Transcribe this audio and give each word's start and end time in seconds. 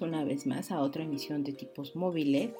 Una 0.00 0.24
vez 0.24 0.46
más 0.46 0.70
a 0.70 0.80
otra 0.80 1.02
emisión 1.02 1.44
de 1.44 1.52
tipos 1.52 1.94
móviles. 1.94 2.52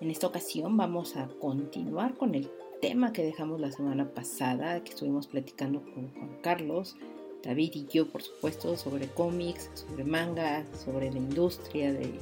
En 0.00 0.10
esta 0.10 0.26
ocasión 0.26 0.76
vamos 0.76 1.16
a 1.16 1.28
continuar 1.40 2.14
con 2.14 2.34
el 2.34 2.50
tema 2.80 3.12
que 3.12 3.22
dejamos 3.22 3.60
la 3.60 3.70
semana 3.70 4.12
pasada, 4.12 4.82
que 4.82 4.90
estuvimos 4.90 5.28
platicando 5.28 5.84
con 5.84 6.10
Juan 6.10 6.38
Carlos, 6.42 6.96
David 7.44 7.70
y 7.74 7.86
yo, 7.86 8.08
por 8.08 8.22
supuesto, 8.22 8.76
sobre 8.76 9.06
cómics, 9.06 9.70
sobre 9.72 10.02
manga, 10.02 10.66
sobre 10.84 11.12
la 11.12 11.18
industria 11.18 11.92
del 11.92 12.18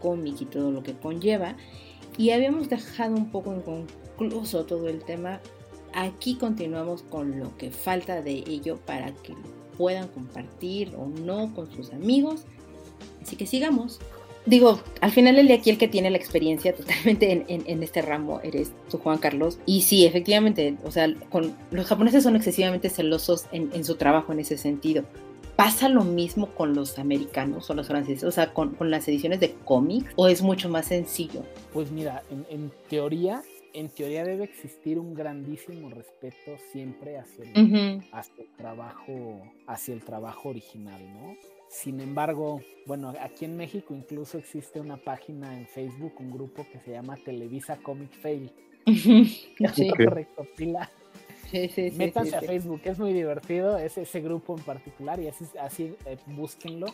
cómic 0.00 0.40
y 0.40 0.46
todo 0.46 0.72
lo 0.72 0.82
que 0.82 0.94
conlleva. 0.94 1.56
Y 2.16 2.30
habíamos 2.30 2.68
dejado 2.68 3.14
un 3.14 3.30
poco 3.30 3.54
inconcluso 3.54 4.66
todo 4.66 4.88
el 4.88 5.04
tema. 5.04 5.40
Aquí 5.94 6.34
continuamos 6.34 7.04
con 7.04 7.38
lo 7.38 7.56
que 7.56 7.70
falta 7.70 8.20
de 8.20 8.32
ello 8.32 8.78
para 8.84 9.14
que 9.14 9.34
puedan 9.76 10.08
compartir 10.08 10.96
o 10.96 11.06
no 11.06 11.54
con 11.54 11.70
sus 11.70 11.92
amigos 11.92 12.46
Así 13.22 13.36
que 13.36 13.46
sigamos. 13.46 14.00
Digo, 14.48 14.80
al 15.02 15.10
final 15.10 15.38
el 15.38 15.46
de 15.46 15.52
aquí 15.52 15.68
el 15.68 15.76
que 15.76 15.88
tiene 15.88 16.08
la 16.08 16.16
experiencia 16.16 16.74
totalmente 16.74 17.44
en, 17.48 17.82
este 17.82 18.00
ramo 18.00 18.40
eres 18.42 18.72
tú, 18.90 18.96
Juan 18.96 19.18
Carlos. 19.18 19.58
Y 19.66 19.82
sí, 19.82 20.06
efectivamente, 20.06 20.76
o 20.84 20.90
sea, 20.90 21.12
con, 21.28 21.54
los 21.70 21.86
japoneses 21.86 22.22
son 22.22 22.34
excesivamente 22.34 22.88
celosos 22.88 23.44
en, 23.52 23.84
su 23.84 23.96
trabajo 23.96 24.32
en 24.32 24.40
ese 24.40 24.56
sentido. 24.56 25.04
¿Pasa 25.54 25.90
lo 25.90 26.02
mismo 26.02 26.54
con 26.54 26.74
los 26.74 26.98
americanos 26.98 27.68
o 27.68 27.74
los 27.74 27.88
franceses? 27.88 28.24
O 28.24 28.30
sea, 28.30 28.54
con, 28.54 28.74
las 28.90 29.06
ediciones 29.06 29.40
de 29.40 29.52
cómics, 29.66 30.10
o 30.16 30.28
es 30.28 30.40
mucho 30.40 30.70
más 30.70 30.86
sencillo? 30.86 31.42
Pues 31.74 31.90
mira, 31.90 32.22
en, 32.48 32.72
teoría, 32.88 33.42
en 33.74 33.90
teoría 33.90 34.24
debe 34.24 34.44
existir 34.44 34.98
un 34.98 35.12
grandísimo 35.12 35.90
respeto 35.90 36.56
siempre 36.72 37.18
hacia 37.18 37.44
hacia 38.12 38.44
el 38.44 38.50
trabajo, 38.56 39.42
hacia 39.66 39.92
el 39.92 40.02
trabajo 40.02 40.48
original, 40.48 41.02
¿no? 41.12 41.57
Sin 41.68 42.00
embargo, 42.00 42.60
bueno, 42.86 43.12
aquí 43.20 43.44
en 43.44 43.56
México 43.56 43.94
incluso 43.94 44.38
existe 44.38 44.80
una 44.80 44.96
página 44.96 45.56
en 45.56 45.66
Facebook, 45.66 46.14
un 46.18 46.30
grupo 46.30 46.66
que 46.72 46.80
se 46.80 46.92
llama 46.92 47.16
Televisa 47.16 47.76
Comic 47.76 48.12
Fail. 48.12 48.50
sí. 48.86 49.90
recopila. 49.96 50.90
Sí, 51.50 51.68
sí, 51.68 51.90
Métanse 51.96 52.36
a 52.36 52.42
Facebook, 52.42 52.82
es 52.84 52.98
muy 52.98 53.12
divertido, 53.12 53.78
es 53.78 53.96
ese 53.96 54.20
grupo 54.20 54.56
en 54.56 54.62
particular 54.64 55.18
y 55.18 55.28
así, 55.28 55.46
así 55.58 55.94
eh, 56.04 56.18
búsquenlo. 56.26 56.86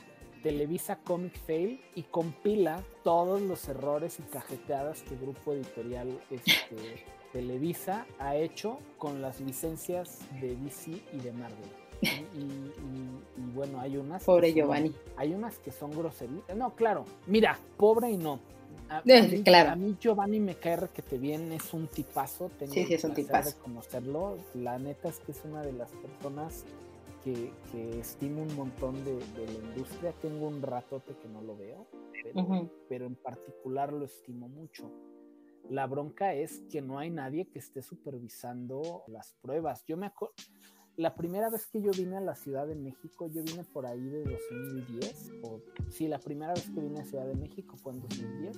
Televisa 0.45 0.97
Comic 0.97 1.39
Fail 1.47 1.81
y 1.95 2.03
compila 2.03 2.85
todos 3.03 3.41
los 3.41 3.67
errores 3.67 4.19
y 4.19 4.23
cajeteadas 4.25 5.03
que 5.03 5.15
el 5.15 5.21
grupo 5.21 5.55
editorial 5.55 6.21
este, 6.31 7.03
Televisa 7.33 8.07
ha 8.19 8.37
hecho 8.37 8.79
con 8.99 9.23
las 9.23 9.41
licencias 9.41 10.21
de 10.43 10.55
DC 10.57 10.91
y 11.13 11.19
de 11.19 11.33
Marvel. 11.33 11.71
Y, 12.03 13.04
bueno, 13.55 13.81
hay 13.81 13.97
unas. 13.97 14.25
Pobre 14.25 14.53
Giovanni. 14.53 14.93
Hay 15.17 15.33
unas 15.33 15.59
que 15.59 15.71
son 15.71 15.91
groserías. 15.93 16.57
No, 16.57 16.75
claro. 16.75 17.05
Mira, 17.27 17.59
pobre 17.77 18.11
y 18.11 18.17
no. 18.17 18.41
A, 18.89 19.03
mí, 19.05 19.43
claro. 19.43 19.71
a 19.71 19.77
mí 19.77 19.97
Giovanni 19.99 20.41
me 20.41 20.57
cae 20.57 20.89
que 20.93 21.03
te 21.03 21.17
viene, 21.17 21.57
es 21.57 21.73
un 21.73 21.87
tipazo. 21.87 22.51
Tengo 22.59 22.73
sí, 22.73 22.85
sí, 22.87 22.95
es 22.95 23.05
un 23.05 23.15
tipazo. 23.15 23.51
De 23.51 23.57
conocerlo. 23.57 24.37
La 24.55 24.79
neta 24.79 25.09
es 25.09 25.19
que 25.21 25.33
es 25.33 25.41
una 25.45 25.63
de 25.63 25.73
las 25.73 25.91
personas 25.93 26.65
que, 27.23 27.51
que 27.73 28.01
estimo 28.01 28.43
un 28.43 28.55
montón 28.57 29.03
de, 29.05 29.19
la 29.37 29.53
industria. 29.53 30.13
Tengo 30.21 30.49
un 30.49 30.61
ratote 30.61 31.15
que 31.17 31.29
no 31.29 31.41
lo 31.41 31.57
veo, 31.57 31.87
pero, 32.23 32.71
pero 32.89 33.07
en 33.07 33.17
particular 33.17 33.93
lo 33.93 34.05
estimo 34.05 34.49
mucho. 34.49 34.91
La 35.71 35.87
bronca 35.87 36.35
es 36.35 36.63
que 36.71 36.83
no 36.83 36.99
hay 36.99 37.09
nadie 37.09 37.47
que 37.47 37.59
esté 37.59 37.81
supervisando 37.81 39.03
las 39.07 39.33
pruebas. 39.41 39.83
Yo 39.87 39.97
me 39.97 40.07
acuerdo 40.07 40.35
la 40.97 41.15
primera 41.15 41.51
vez 41.51 41.67
que 41.67 41.83
yo 41.83 41.91
vine 41.91 42.17
a 42.17 42.21
la 42.21 42.35
Ciudad 42.35 42.67
de 42.67 42.77
México, 42.77 43.27
yo 43.29 43.43
vine 43.43 43.65
por 43.65 43.87
ahí 43.87 44.09
de 44.09 44.25
2010, 44.25 45.33
o 45.43 45.61
sí, 45.91 46.07
la 46.09 46.19
primera 46.19 46.55
vez 46.55 46.71
que 46.71 46.81
vine 46.81 47.01
a 47.01 47.05
Ciudad 47.05 47.27
de 47.27 47.35
México 47.35 47.77
fue 47.77 47.93
en 47.93 48.01
2010, 48.01 48.57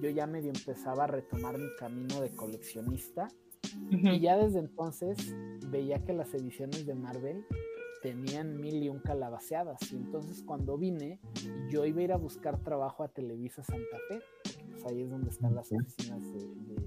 yo 0.00 0.10
ya 0.10 0.26
medio 0.26 0.50
empezaba 0.50 1.04
a 1.04 1.06
retomar 1.06 1.58
mi 1.58 1.68
camino 1.78 2.20
de 2.20 2.30
coleccionista 2.30 3.28
y 3.90 4.20
ya 4.20 4.36
desde 4.36 4.60
entonces 4.60 5.34
veía 5.68 6.04
que 6.04 6.12
las 6.12 6.32
ediciones 6.34 6.86
de 6.86 6.94
Marvel 6.94 7.44
tenían 8.02 8.60
mil 8.60 8.82
y 8.82 8.88
un 8.88 8.98
calabaceadas 8.98 9.80
y 9.90 9.96
entonces 9.96 10.42
cuando 10.42 10.76
vine 10.76 11.20
yo 11.70 11.86
iba 11.86 12.00
a 12.00 12.04
ir 12.04 12.12
a 12.12 12.18
buscar 12.18 12.62
trabajo 12.62 13.02
a 13.02 13.08
Televisa 13.08 13.64
Santa 13.64 13.98
Fe, 14.08 14.20
pues 14.70 14.84
ahí 14.84 15.02
es 15.02 15.10
donde 15.10 15.30
están 15.30 15.54
las 15.54 15.72
oficinas 15.72 16.20
de 16.20 16.38
grupo 16.38 16.83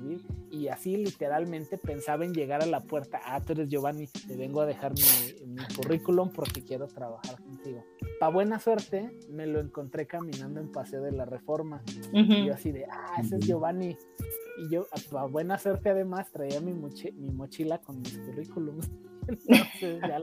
Bill, 0.00 0.24
y 0.50 0.68
así 0.68 0.96
literalmente 0.96 1.78
pensaba 1.78 2.24
en 2.24 2.32
llegar 2.32 2.62
a 2.62 2.66
la 2.66 2.80
puerta, 2.80 3.20
ah, 3.24 3.40
tú 3.40 3.52
eres 3.52 3.68
Giovanni, 3.68 4.06
te 4.06 4.36
vengo 4.36 4.60
a 4.60 4.66
dejar 4.66 4.92
mi, 4.92 5.56
currículum 5.76 6.30
porque 6.32 6.62
quiero 6.62 6.86
trabajar 6.88 7.40
contigo. 7.42 7.84
Para 8.20 8.32
buena 8.32 8.58
suerte, 8.58 9.10
me 9.30 9.46
lo 9.46 9.60
encontré 9.60 10.06
caminando 10.06 10.60
en 10.60 10.70
Paseo 10.70 11.02
de 11.02 11.12
la 11.12 11.24
Reforma, 11.24 11.82
y 12.12 12.46
yo 12.46 12.54
así 12.54 12.72
de, 12.72 12.86
ah, 12.86 13.20
ese 13.20 13.36
es 13.36 13.46
Giovanni, 13.46 13.96
y 14.58 14.70
yo, 14.70 14.86
para 15.10 15.26
buena 15.26 15.58
suerte 15.58 15.90
además, 15.90 16.30
traía 16.30 16.60
mi, 16.60 16.72
mi 16.72 17.30
mochila 17.30 17.78
con 17.78 18.00
mis 18.00 18.18
currículums. 18.18 18.90
Entonces 19.28 20.00
ya 20.00 20.20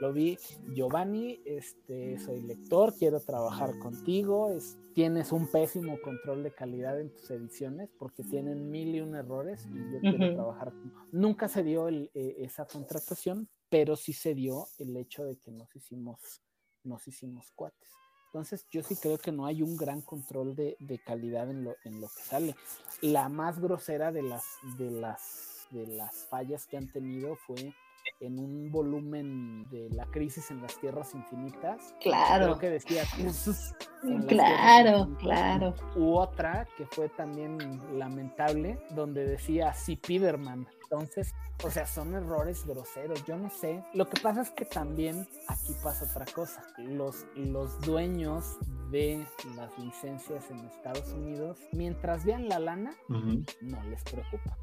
lo, 0.00 0.12
vi, 0.12 0.38
Giovanni, 0.74 1.40
este, 1.44 2.18
soy 2.18 2.40
lector, 2.42 2.94
quiero 2.96 3.20
trabajar 3.20 3.78
contigo, 3.78 4.50
es, 4.50 4.78
tienes 4.94 5.32
un 5.32 5.48
pésimo 5.48 6.00
control 6.00 6.42
de 6.42 6.52
calidad 6.52 7.00
en 7.00 7.14
tus 7.14 7.30
ediciones 7.30 7.90
porque 7.98 8.22
tienen 8.24 8.70
mil 8.70 8.94
y 8.94 9.00
un 9.00 9.14
errores 9.14 9.66
y 9.66 9.92
yo 9.92 10.00
quiero 10.00 10.34
trabajar. 10.34 10.72
Nunca 11.12 11.48
se 11.48 11.62
dio 11.62 11.88
el, 11.88 12.10
e, 12.14 12.36
esa 12.38 12.66
contratación, 12.66 13.48
pero 13.68 13.96
sí 13.96 14.12
se 14.12 14.34
dio 14.34 14.66
el 14.78 14.96
hecho 14.96 15.24
de 15.24 15.36
que 15.36 15.50
nos 15.50 15.74
hicimos, 15.76 16.42
nos 16.84 17.06
hicimos 17.06 17.50
cuates. 17.54 17.90
Entonces 18.26 18.66
yo 18.70 18.82
sí 18.82 18.96
creo 18.96 19.18
que 19.18 19.32
no 19.32 19.46
hay 19.46 19.62
un 19.62 19.76
gran 19.76 20.02
control 20.02 20.54
de, 20.54 20.76
de 20.80 20.98
calidad 20.98 21.50
en 21.50 21.64
lo, 21.64 21.76
en 21.84 22.00
lo 22.00 22.08
que 22.08 22.22
sale. 22.22 22.54
La 23.00 23.28
más 23.28 23.58
grosera 23.58 24.12
de 24.12 24.22
las, 24.22 24.44
de 24.76 24.90
las, 24.90 25.66
de 25.70 25.86
las 25.86 26.26
fallas 26.26 26.66
que 26.66 26.76
han 26.76 26.90
tenido 26.92 27.36
fue 27.36 27.74
en 28.20 28.38
un 28.38 28.70
volumen 28.70 29.68
de 29.70 29.88
la 29.90 30.04
crisis 30.06 30.50
en 30.50 30.60
las 30.62 30.78
tierras 30.78 31.14
infinitas. 31.14 31.94
Claro. 32.00 32.44
Creo 32.44 32.58
que 32.58 32.70
decía 32.70 33.02
Claro, 34.26 35.08
claro. 35.18 35.74
U 35.96 36.16
otra 36.16 36.66
que 36.76 36.86
fue 36.86 37.08
también 37.10 37.58
lamentable, 37.98 38.78
donde 38.90 39.24
decía 39.24 39.72
si 39.72 39.96
Piderman. 39.96 40.66
Entonces, 40.90 41.34
o 41.64 41.70
sea, 41.70 41.86
son 41.86 42.14
errores 42.14 42.64
groseros, 42.66 43.22
yo 43.26 43.36
no 43.36 43.50
sé. 43.50 43.84
Lo 43.92 44.08
que 44.08 44.18
pasa 44.22 44.40
es 44.40 44.50
que 44.50 44.64
también 44.64 45.28
aquí 45.46 45.74
pasa 45.82 46.06
otra 46.06 46.24
cosa. 46.32 46.62
Los, 46.78 47.26
los 47.34 47.78
dueños 47.82 48.56
de 48.90 49.26
las 49.54 49.78
licencias 49.78 50.50
en 50.50 50.60
Estados 50.60 51.12
Unidos, 51.12 51.58
mientras 51.72 52.24
vean 52.24 52.48
la 52.48 52.58
lana, 52.58 52.96
no 53.08 53.82
les 53.84 54.02
preocupa. 54.04 54.56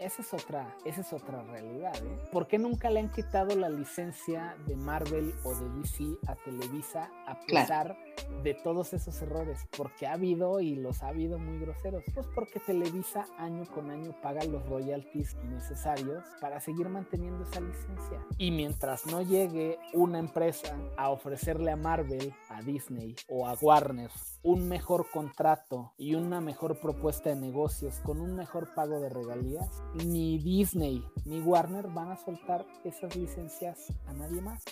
Esa 0.00 0.22
es 0.22 0.34
otra, 0.34 0.76
esa 0.84 1.00
es 1.00 1.12
otra 1.12 1.42
realidad. 1.44 1.94
¿eh? 1.96 2.28
¿Por 2.30 2.46
qué 2.46 2.58
nunca 2.58 2.90
le 2.90 3.00
han 3.00 3.10
quitado 3.10 3.56
la 3.56 3.70
licencia 3.70 4.56
de 4.66 4.76
Marvel 4.76 5.34
o 5.44 5.54
de 5.54 5.68
DC 5.80 6.04
a 6.26 6.34
Televisa 6.36 7.10
a 7.26 7.40
pesar 7.40 7.96
de 8.42 8.54
todos 8.54 8.92
esos 8.92 9.20
errores? 9.22 9.66
Porque 9.76 10.06
ha 10.06 10.12
habido 10.12 10.60
y 10.60 10.74
los 10.76 11.02
ha 11.02 11.08
habido 11.08 11.38
muy 11.38 11.58
groseros. 11.58 12.04
Pues 12.12 12.26
porque 12.34 12.60
Televisa 12.60 13.26
año 13.38 13.64
con 13.72 13.90
año 13.90 14.14
paga 14.20 14.44
los 14.44 14.68
royalties 14.68 15.36
necesarios 15.54 16.24
para 16.40 16.60
seguir 16.60 16.88
manteniendo 16.88 17.44
esa 17.44 17.60
licencia. 17.60 18.24
Y 18.38 18.50
mientras 18.50 19.06
no 19.06 19.22
llegue 19.22 19.78
una 19.92 20.18
empresa 20.18 20.76
a 20.96 21.10
ofrecerle 21.10 21.70
a 21.70 21.76
Marvel, 21.76 22.34
a 22.48 22.60
Disney 22.62 23.14
o 23.28 23.46
a 23.46 23.54
Warner 23.60 24.10
un 24.44 24.68
mejor 24.68 25.10
contrato 25.10 25.94
y 25.96 26.14
una 26.14 26.40
mejor 26.40 26.78
propuesta 26.78 27.30
de 27.30 27.36
negocios 27.36 28.00
con 28.04 28.20
un 28.20 28.36
mejor 28.36 28.74
pago 28.74 29.00
de 29.00 29.08
regalías, 29.08 29.82
ni 30.06 30.38
Disney 30.38 31.02
ni 31.24 31.40
Warner 31.40 31.88
van 31.88 32.12
a 32.12 32.16
soltar 32.16 32.66
esas 32.84 33.16
licencias 33.16 33.90
a 34.06 34.12
nadie 34.12 34.42
más. 34.42 34.62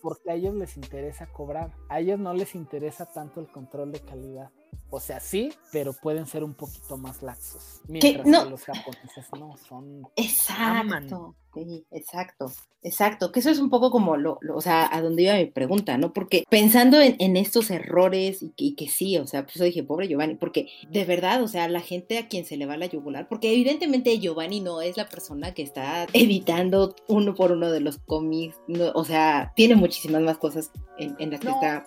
Porque 0.00 0.30
a 0.30 0.34
ellos 0.34 0.54
les 0.54 0.76
interesa 0.76 1.26
cobrar, 1.26 1.72
a 1.88 2.00
ellos 2.00 2.18
no 2.18 2.32
les 2.32 2.54
interesa 2.54 3.06
tanto 3.06 3.40
el 3.40 3.48
control 3.48 3.92
de 3.92 4.00
calidad. 4.00 4.50
O 4.90 5.00
sea, 5.00 5.20
sí, 5.20 5.52
pero 5.72 5.92
pueden 5.92 6.26
ser 6.26 6.44
un 6.44 6.54
poquito 6.54 6.96
más 6.96 7.22
laxos. 7.22 7.80
Mientras 7.88 8.24
que 8.24 8.50
los 8.50 8.64
japoneses 8.64 9.26
no 9.38 9.56
son. 9.56 10.08
Exacto. 10.16 11.34
Sí, 11.54 11.86
exacto, 11.90 12.52
exacto, 12.82 13.30
que 13.30 13.40
eso 13.40 13.50
es 13.50 13.58
un 13.58 13.70
poco 13.70 13.90
como 13.90 14.16
lo, 14.16 14.38
o 14.54 14.60
sea, 14.60 14.88
a 14.92 15.00
donde 15.00 15.22
iba 15.22 15.34
mi 15.34 15.46
pregunta, 15.46 15.96
¿no? 15.98 16.12
Porque 16.12 16.44
pensando 16.50 17.00
en, 17.00 17.36
estos 17.36 17.70
errores 17.70 18.44
y 18.56 18.74
que, 18.74 18.88
sí, 18.88 19.16
o 19.18 19.26
sea, 19.26 19.44
pues 19.44 19.54
yo 19.56 19.64
dije, 19.64 19.82
pobre 19.82 20.08
Giovanni, 20.08 20.34
porque 20.34 20.68
de 20.90 21.04
verdad, 21.04 21.42
o 21.42 21.48
sea, 21.48 21.68
la 21.68 21.80
gente 21.80 22.18
a 22.18 22.28
quien 22.28 22.44
se 22.44 22.56
le 22.56 22.66
va 22.66 22.76
la 22.76 22.86
yugular, 22.86 23.28
porque 23.28 23.52
evidentemente 23.52 24.18
Giovanni 24.18 24.60
no 24.60 24.80
es 24.80 24.96
la 24.96 25.08
persona 25.08 25.54
que 25.54 25.62
está 25.62 26.06
editando 26.12 26.94
uno 27.08 27.34
por 27.34 27.52
uno 27.52 27.70
de 27.70 27.80
los 27.80 27.98
cómics, 27.98 28.56
o 28.94 29.04
sea, 29.04 29.52
tiene 29.56 29.76
muchísimas 29.76 30.22
más 30.22 30.38
cosas 30.38 30.70
en, 30.98 31.30
las 31.30 31.40
que 31.40 31.48
está. 31.48 31.86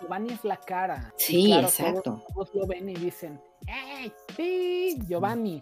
Giovanni, 0.00 0.32
es 0.32 0.44
la 0.44 0.56
cara. 0.56 1.12
Sí, 1.16 1.52
exacto. 1.52 2.22
Todos, 2.34 2.54
lo 2.54 2.66
ven 2.66 2.88
y 2.88 2.94
dicen, 2.94 3.40
¡Hey, 3.66 4.12
sí, 4.36 4.98
Giovanni! 5.06 5.60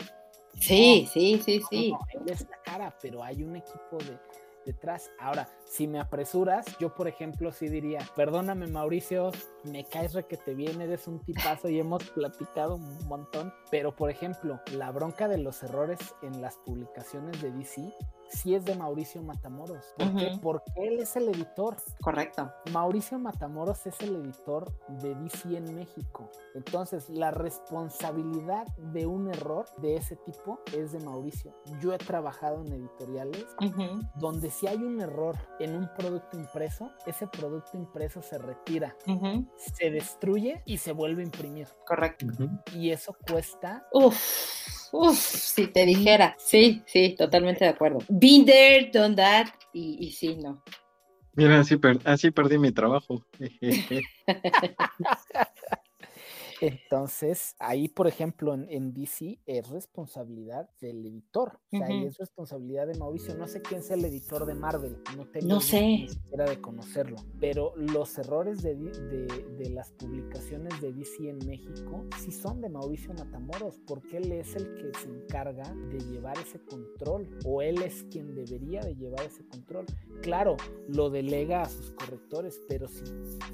Sí, 0.61 1.09
sí, 1.13 1.41
sí, 1.45 1.61
sí. 1.71 1.95
él 2.13 2.23
es 2.27 2.49
la 2.49 2.61
cara, 2.63 2.99
pero 3.01 3.23
hay 3.23 3.43
un 3.43 3.57
equipo 3.57 3.99
de, 3.99 4.19
detrás. 4.67 5.11
Ahora, 5.19 5.49
si 5.65 5.87
me 5.87 6.01
apresuras, 6.01 6.67
yo 6.79 6.95
por 6.95 7.09
ejemplo 7.09 7.53
sí 7.53 7.69
diría, 7.69 8.01
perdóname 8.15 8.67
Mauricio, 8.67 9.31
me 9.65 9.85
caes 9.85 10.13
re 10.13 10.27
que 10.27 10.37
te 10.37 10.55
viene, 10.55 10.85
eres 10.85 11.07
un 11.07 11.21
tipazo 11.21 11.69
y 11.69 11.79
hemos 11.79 12.05
platicado 12.11 12.75
un 12.75 13.07
montón, 13.07 13.55
pero 13.71 13.95
por 13.95 14.11
ejemplo, 14.11 14.61
la 14.73 14.91
bronca 14.91 15.29
de 15.29 15.39
los 15.39 15.63
errores 15.63 15.99
en 16.23 16.43
las 16.43 16.57
publicaciones 16.59 17.41
de 17.41 17.53
DC 17.53 17.95
sí 18.29 18.55
es 18.55 18.65
de 18.65 18.75
Mauricio 18.75 19.23
Matamoros. 19.23 19.85
¿Por 19.97 20.41
Porque 20.41 20.73
él 20.77 21.01
es 21.01 21.17
el 21.17 21.29
editor. 21.29 21.77
Correcto. 22.01 22.53
Mauricio 22.73 23.19
Matamoros 23.19 23.87
es 23.87 24.01
el 24.01 24.17
editor 24.17 24.73
de 25.01 25.15
DC 25.15 25.57
en 25.57 25.75
México. 25.75 26.31
Entonces, 26.55 27.09
la 27.09 27.31
responsabilidad 27.31 28.67
de 28.77 29.07
un 29.07 29.29
error 29.29 29.67
de 29.79 29.97
ese 29.97 30.17
tipo 30.17 30.61
es 30.77 30.93
de 30.93 31.01
Mauricio. 31.01 31.55
Yo 31.81 31.93
he 31.93 31.99
trabajado 31.99 32.65
en 32.65 32.73
editoriales 32.73 33.47
donde 34.17 34.51
si 34.51 34.67
hay 34.67 34.79
un 34.79 35.01
error 35.01 35.37
en 35.59 35.77
un 35.77 35.89
producto 35.97 36.37
impreso, 36.37 36.91
ese 37.07 37.27
producto 37.27 37.77
impreso 37.77 38.23
se 38.23 38.39
retira, 38.39 38.97
se 39.57 39.91
destruye 39.91 40.63
y 40.65 40.79
se 40.79 40.93
vuelve 40.93 41.23
a 41.23 41.27
imprimir. 41.27 41.69
Correcto. 41.87 42.27
Y 42.73 42.91
eso 42.91 43.17
cuesta. 43.27 43.87
Uf 43.93 44.17
Uf, 44.93 45.19
si 45.19 45.67
te 45.69 45.85
dijera, 45.85 46.37
sí, 46.39 46.83
sí, 46.87 47.15
totalmente 47.17 47.65
de 47.65 47.71
acuerdo. 47.71 47.99
Been 48.09 48.45
there, 48.45 48.91
done 48.93 49.17
that, 49.17 49.49
y, 49.73 49.97
y 50.01 50.11
sí, 50.13 50.37
no. 50.37 50.63
Mira, 51.35 51.61
así, 51.61 51.79
así 52.05 52.31
perdí 52.31 52.59
mi 52.59 52.73
trabajo. 52.73 53.25
Entonces, 56.61 57.55
ahí, 57.59 57.89
por 57.89 58.07
ejemplo, 58.07 58.55
en, 58.55 58.95
DC 58.95 59.41
es 59.47 59.69
responsabilidad 59.69 60.71
del 60.81 61.05
editor. 61.05 61.61
O 61.73 61.79
sea, 61.79 61.87
ahí 61.87 62.05
es 62.05 62.17
responsabilidad 62.19 62.87
de 62.87 62.99
Mauricio. 62.99 63.37
No 63.37 63.47
sé 63.47 63.61
quién 63.61 63.81
es 63.81 63.91
el 63.91 64.05
editor 64.05 64.47
de 64.47 64.55
Marvel. 64.55 64.99
No 65.17 65.27
tengo 65.27 65.47
no 65.47 65.61
sé. 65.61 65.81
ni 65.81 66.09
siquiera 66.09 66.45
de 66.45 66.61
conocerlo. 66.61 67.17
Pero 67.41 67.75
los 67.77 68.17
errores 68.19 68.63
de, 68.63 68.75
de, 68.75 69.71
las 69.71 69.91
publicaciones 69.93 70.81
de 70.81 70.93
DC 70.93 71.29
en 71.29 71.39
México 71.47 72.07
sí 72.23 72.33
son 72.33 72.61
de 72.61 72.69
Mauricio 72.69 73.13
Matamoros, 73.13 73.79
porque 73.87 74.19
él 74.19 74.33
es 74.33 74.55
el 74.57 74.75
que 74.75 74.99
se 74.99 75.09
encarga 75.09 75.65
de 75.91 75.99
llevar 76.11 76.39
ese 76.39 76.61
control. 76.61 77.29
O 77.45 77.61
él 77.61 77.83
es 77.83 78.05
quien 78.05 78.35
debería 78.35 78.81
de 78.81 78.95
llevar 78.95 79.27
ese 79.27 79.47
control. 79.47 79.87
Claro, 80.23 80.57
lo 80.89 81.11
delega 81.11 81.63
a 81.63 81.69
sus 81.69 81.91
correctores, 81.93 82.61
pero 82.69 82.89
si, 82.89 83.05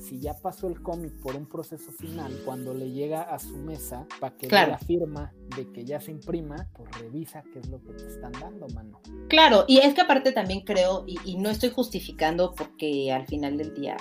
si 0.01 0.21
ya 0.21 0.35
pasó 0.35 0.69
el 0.69 0.81
cómic 0.83 1.13
por 1.21 1.35
un 1.35 1.47
proceso 1.47 1.91
final, 1.91 2.33
cuando 2.45 2.75
le 2.75 2.92
llega 2.93 3.23
a 3.23 3.39
su 3.39 3.57
mesa 3.57 4.07
para 4.21 4.37
que 4.37 4.49
la 4.49 4.79
firma 4.79 5.33
de 5.57 5.71
que 5.71 5.85
ya 5.85 6.01
se 6.01 6.11
imprima, 6.11 6.69
pues 6.75 6.91
revisa 6.99 7.43
qué 7.53 7.59
es 7.59 7.69
lo 7.69 7.83
que 7.83 7.93
te 7.93 8.07
están 8.07 8.33
dando, 8.33 8.67
mano. 8.69 9.01
Claro, 9.29 9.65
y 9.69 9.79
es 9.79 9.95
que 9.95 10.01
aparte 10.01 10.33
también 10.33 10.61
creo, 10.61 11.05
y, 11.07 11.37
no 11.37 11.51
estoy 11.51 11.71
justificando 11.71 12.55
porque 12.55 13.11
al 13.13 13.27
final 13.27 13.57
del 13.57 13.75
día 13.75 13.97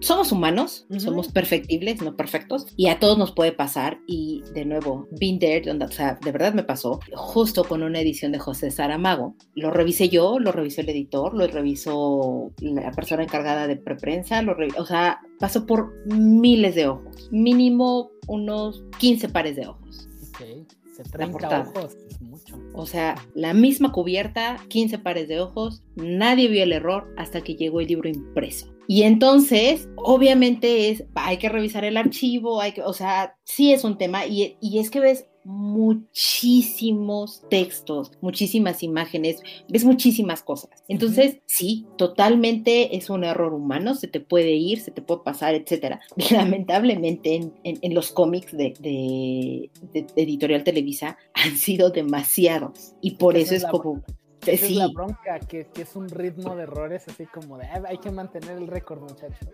somos 0.00 0.32
humanos, 0.32 0.86
somos 0.98 1.28
perfectibles, 1.28 2.02
no 2.02 2.16
perfectos, 2.16 2.66
y 2.76 2.88
a 2.88 2.98
todos 2.98 3.18
nos 3.18 3.32
puede 3.32 3.52
pasar, 3.52 3.98
y 4.06 4.42
de 4.52 4.64
nuevo, 4.64 5.08
been 5.18 5.38
there, 5.38 5.62
donde, 5.62 5.86
o 5.86 5.90
sea, 5.90 6.18
de 6.22 6.32
verdad 6.32 6.52
me 6.52 6.62
pasó, 6.62 7.00
justo 7.14 7.64
con 7.64 7.82
una 7.82 8.00
edición 8.00 8.32
de 8.32 8.38
José 8.38 8.70
Saramago, 8.70 9.34
lo 9.54 9.70
revisé 9.70 10.08
yo, 10.08 10.38
lo 10.38 10.52
revisó 10.52 10.82
el 10.82 10.90
editor, 10.90 11.34
lo 11.34 11.46
revisó 11.46 12.52
la 12.60 12.92
persona 12.92 13.22
encargada 13.22 13.66
de 13.66 13.76
preprensa, 13.76 14.42
lo 14.42 14.56
o 14.76 14.86
sea, 14.86 15.20
pasó 15.40 15.66
por 15.66 15.92
miles 16.06 16.76
de 16.76 16.86
ojos, 16.86 17.28
mínimo 17.32 18.12
unos 18.28 18.84
15 18.98 19.30
pares 19.30 19.56
de 19.56 19.66
ojos. 19.66 20.08
Ok, 20.28 20.68
30 21.10 21.60
ojos 21.74 21.96
es 22.08 22.20
mucho. 22.20 22.60
O 22.74 22.86
sea, 22.86 23.16
la 23.34 23.54
misma 23.54 23.90
cubierta, 23.90 24.58
15 24.68 24.98
pares 24.98 25.28
de 25.28 25.40
ojos, 25.40 25.82
nadie 25.96 26.46
vio 26.48 26.62
el 26.62 26.72
error 26.72 27.12
hasta 27.16 27.40
que 27.40 27.56
llegó 27.56 27.80
el 27.80 27.88
libro 27.88 28.08
impreso. 28.08 28.72
Y 28.86 29.04
entonces, 29.04 29.88
obviamente 29.96 30.90
es, 30.90 31.04
hay 31.14 31.38
que 31.38 31.48
revisar 31.48 31.84
el 31.84 31.96
archivo, 31.96 32.60
hay 32.60 32.72
que, 32.72 32.82
o 32.82 32.92
sea, 32.92 33.36
sí 33.44 33.72
es 33.72 33.84
un 33.84 33.96
tema 33.96 34.26
y, 34.26 34.58
y 34.60 34.78
es 34.78 34.90
que 34.90 35.00
ves 35.00 35.26
muchísimos 35.44 37.42
textos, 37.48 38.12
muchísimas 38.20 38.82
imágenes, 38.82 39.42
ves 39.68 39.84
muchísimas 39.84 40.42
cosas. 40.42 40.70
Entonces, 40.88 41.38
sí, 41.46 41.86
totalmente 41.96 42.96
es 42.96 43.10
un 43.10 43.24
error 43.24 43.52
humano, 43.54 43.94
se 43.94 44.08
te 44.08 44.20
puede 44.20 44.52
ir, 44.52 44.80
se 44.80 44.90
te 44.90 45.02
puede 45.02 45.22
pasar, 45.22 45.54
etcétera. 45.54 46.00
Lamentablemente 46.30 47.52
en, 47.64 47.94
los 47.94 48.12
cómics 48.12 48.56
de, 48.56 49.70
Editorial 50.16 50.64
Televisa 50.64 51.16
han 51.34 51.56
sido 51.56 51.90
demasiados 51.90 52.94
y 53.00 53.12
por 53.12 53.36
eso 53.36 53.54
es, 53.54 53.64
como... 53.64 54.02
Esa 54.46 54.66
es 54.66 54.72
la 54.72 54.88
bronca, 54.88 55.38
que, 55.40 55.66
que, 55.66 55.82
es 55.82 55.96
un 55.96 56.08
ritmo 56.08 56.56
de 56.56 56.62
errores 56.62 57.06
así 57.08 57.26
como 57.26 57.58
de 57.58 57.66
hay 57.66 57.98
que 57.98 58.10
mantener 58.10 58.56
el 58.56 58.68
récord, 58.68 59.02
muchachos. 59.02 59.48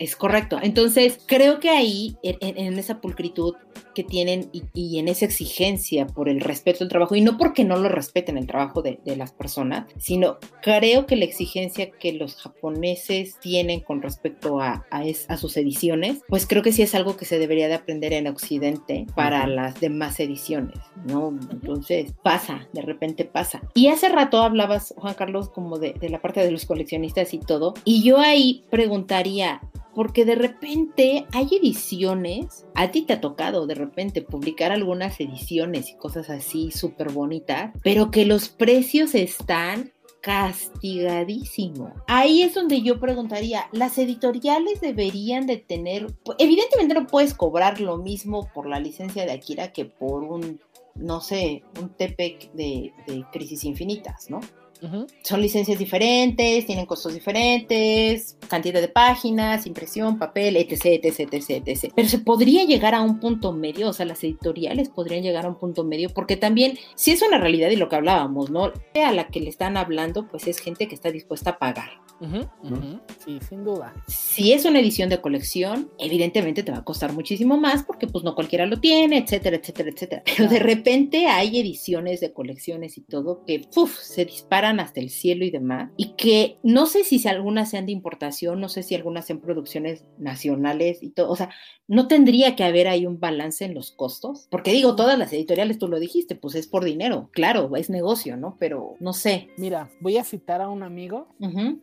Es 0.00 0.16
correcto. 0.16 0.58
Entonces, 0.62 1.20
creo 1.26 1.60
que 1.60 1.68
ahí, 1.68 2.16
en, 2.22 2.78
esa 2.78 3.02
pulcritud 3.02 3.54
que 3.94 4.02
tienen 4.02 4.48
y, 4.72 4.98
en 4.98 5.08
esa 5.08 5.26
exigencia 5.26 6.06
por 6.06 6.30
el 6.30 6.40
respeto 6.40 6.84
al 6.84 6.88
trabajo, 6.88 7.16
y 7.16 7.20
no 7.20 7.36
porque 7.36 7.64
no 7.64 7.76
lo 7.76 7.90
respeten 7.90 8.38
el 8.38 8.46
trabajo 8.46 8.80
de, 8.80 8.98
las 9.04 9.32
personas, 9.32 9.86
sino 9.98 10.38
creo 10.62 11.04
que 11.04 11.16
la 11.16 11.26
exigencia 11.26 11.90
que 11.90 12.14
los 12.14 12.36
japoneses 12.36 13.38
tienen 13.40 13.80
con 13.80 14.00
respecto 14.00 14.62
a, 14.62 14.86
a, 14.90 15.36
sus 15.36 15.56
ediciones, 15.58 16.22
pues 16.28 16.46
creo 16.46 16.62
que 16.62 16.72
sí 16.72 16.80
es 16.80 16.94
algo 16.94 17.18
que 17.18 17.26
se 17.26 17.38
debería 17.38 17.68
de 17.68 17.74
aprender 17.74 18.14
en 18.14 18.26
Occidente 18.26 19.04
para 19.14 19.46
las 19.46 19.80
demás 19.80 20.18
ediciones, 20.18 20.78
¿no? 21.04 21.38
Entonces, 21.50 22.14
pasa, 22.22 22.68
de 22.72 22.80
repente 22.80 23.26
pasa. 23.26 23.60
Y 23.74 23.88
hace 23.88 24.08
rato 24.08 24.40
hablabas, 24.40 24.94
Juan 24.96 25.12
Carlos, 25.12 25.50
como 25.50 25.78
de, 25.78 25.92
de 25.92 26.08
la 26.08 26.22
parte 26.22 26.40
de 26.40 26.52
los 26.52 26.64
coleccionistas 26.64 27.34
y 27.34 27.38
todo, 27.38 27.74
y 27.84 28.02
yo 28.02 28.18
ahí 28.18 28.64
preguntaría, 28.70 29.60
porque 29.94 30.24
de 30.24 30.34
repente 30.34 31.26
hay 31.32 31.48
ediciones, 31.60 32.66
a 32.74 32.90
ti 32.90 33.02
te 33.02 33.14
ha 33.14 33.20
tocado 33.20 33.66
de 33.66 33.74
repente 33.74 34.22
publicar 34.22 34.72
algunas 34.72 35.20
ediciones 35.20 35.90
y 35.90 35.96
cosas 35.96 36.30
así 36.30 36.70
súper 36.70 37.10
bonitas, 37.12 37.72
pero 37.82 38.10
que 38.10 38.24
los 38.24 38.48
precios 38.48 39.14
están 39.14 39.92
castigadísimos. 40.20 41.92
Ahí 42.06 42.42
es 42.42 42.54
donde 42.54 42.82
yo 42.82 43.00
preguntaría, 43.00 43.68
¿las 43.72 43.96
editoriales 43.98 44.80
deberían 44.80 45.46
de 45.46 45.56
tener, 45.56 46.14
evidentemente 46.38 46.94
no 46.94 47.06
puedes 47.06 47.34
cobrar 47.34 47.80
lo 47.80 47.96
mismo 47.96 48.50
por 48.52 48.68
la 48.68 48.80
licencia 48.80 49.24
de 49.24 49.32
Akira 49.32 49.72
que 49.72 49.86
por 49.86 50.22
un, 50.22 50.60
no 50.94 51.20
sé, 51.20 51.62
un 51.80 51.88
TPEC 51.90 52.52
de, 52.52 52.92
de 53.06 53.24
Crisis 53.32 53.64
Infinitas, 53.64 54.28
¿no? 54.28 54.40
Son 55.22 55.40
licencias 55.40 55.78
diferentes, 55.78 56.66
tienen 56.66 56.86
costos 56.86 57.14
diferentes, 57.14 58.36
cantidad 58.48 58.80
de 58.80 58.88
páginas, 58.88 59.66
impresión, 59.66 60.18
papel, 60.18 60.56
etc, 60.56 61.00
etc, 61.02 61.32
etc, 61.32 61.62
etc. 61.66 61.92
Pero 61.94 62.08
se 62.08 62.18
podría 62.18 62.64
llegar 62.64 62.94
a 62.94 63.00
un 63.00 63.20
punto 63.20 63.52
medio, 63.52 63.88
o 63.88 63.92
sea, 63.92 64.06
las 64.06 64.22
editoriales 64.24 64.88
podrían 64.88 65.22
llegar 65.22 65.44
a 65.44 65.48
un 65.48 65.58
punto 65.58 65.84
medio, 65.84 66.10
porque 66.10 66.36
también, 66.36 66.78
si 66.94 67.12
es 67.12 67.22
una 67.22 67.38
realidad 67.38 67.70
y 67.70 67.76
lo 67.76 67.88
que 67.88 67.96
hablábamos, 67.96 68.50
¿no? 68.50 68.72
A 68.94 69.12
la 69.12 69.28
que 69.28 69.40
le 69.40 69.48
están 69.50 69.76
hablando, 69.76 70.26
pues 70.28 70.46
es 70.46 70.58
gente 70.58 70.88
que 70.88 70.94
está 70.94 71.10
dispuesta 71.10 71.50
a 71.50 71.58
pagar. 71.58 72.09
Sí, 73.24 73.38
sin 73.48 73.64
duda. 73.64 73.94
Si 74.06 74.52
es 74.52 74.64
una 74.64 74.80
edición 74.80 75.08
de 75.08 75.20
colección, 75.20 75.90
evidentemente 75.98 76.62
te 76.62 76.72
va 76.72 76.78
a 76.78 76.84
costar 76.84 77.12
muchísimo 77.12 77.56
más 77.56 77.82
porque 77.82 78.06
pues 78.06 78.24
no 78.24 78.34
cualquiera 78.34 78.66
lo 78.66 78.80
tiene, 78.80 79.18
etcétera, 79.18 79.56
etcétera, 79.56 79.90
etcétera. 79.90 80.22
Pero 80.36 80.48
de 80.48 80.58
repente 80.58 81.26
hay 81.26 81.58
ediciones 81.58 82.20
de 82.20 82.32
colecciones 82.32 82.98
y 82.98 83.02
todo 83.02 83.44
que 83.44 83.66
se 84.00 84.24
disparan 84.24 84.80
hasta 84.80 85.00
el 85.00 85.10
cielo 85.10 85.44
y 85.44 85.50
demás 85.50 85.90
y 85.96 86.14
que 86.14 86.58
no 86.62 86.86
sé 86.86 87.04
si 87.04 87.26
algunas 87.28 87.70
sean 87.70 87.86
de 87.86 87.92
importación, 87.92 88.60
no 88.60 88.68
sé 88.68 88.82
si 88.82 88.94
algunas 88.94 89.26
sean 89.26 89.40
producciones 89.40 90.04
nacionales 90.18 91.02
y 91.02 91.10
todo, 91.10 91.30
o 91.30 91.36
sea, 91.36 91.50
no 91.88 92.06
tendría 92.06 92.54
que 92.54 92.64
haber 92.64 92.86
ahí 92.86 93.04
un 93.04 93.18
balance 93.18 93.64
en 93.64 93.74
los 93.74 93.90
costos, 93.90 94.46
porque 94.50 94.72
digo, 94.72 94.94
todas 94.94 95.18
las 95.18 95.32
editoriales, 95.32 95.78
tú 95.78 95.88
lo 95.88 95.98
dijiste, 95.98 96.36
pues 96.36 96.54
es 96.54 96.68
por 96.68 96.84
dinero, 96.84 97.30
claro, 97.32 97.74
es 97.76 97.90
negocio, 97.90 98.36
¿no? 98.36 98.56
Pero 98.60 98.94
no 99.00 99.12
sé. 99.12 99.48
Mira, 99.56 99.90
voy 100.00 100.16
a 100.16 100.24
citar 100.24 100.60
a 100.60 100.68
un 100.68 100.84
amigo 100.84 101.28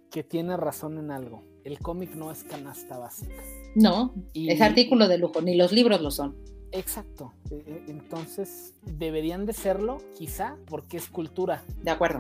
que 0.10 0.24
tiene 0.30 0.58
razón 0.58 0.98
en 0.98 1.12
algo. 1.12 1.44
El 1.64 1.80
cómic 1.80 2.16
no 2.16 2.32
es 2.32 2.44
canasta 2.44 2.98
básica. 2.98 3.42
No, 3.76 4.14
es 4.34 4.62
artículo 4.62 5.08
de 5.08 5.18
lujo, 5.18 5.42
ni 5.42 5.56
los 5.56 5.72
libros 5.72 6.02
lo 6.02 6.12
son. 6.12 6.36
Exacto. 6.72 7.34
E, 7.50 7.56
e, 7.56 7.92
entonces, 7.92 8.76
deberían 8.84 9.46
de 9.46 9.54
serlo, 9.54 9.98
quizá, 10.16 10.58
porque 10.66 10.98
es 10.98 11.08
cultura. 11.08 11.64
De 11.82 11.92
acuerdo. 11.92 12.20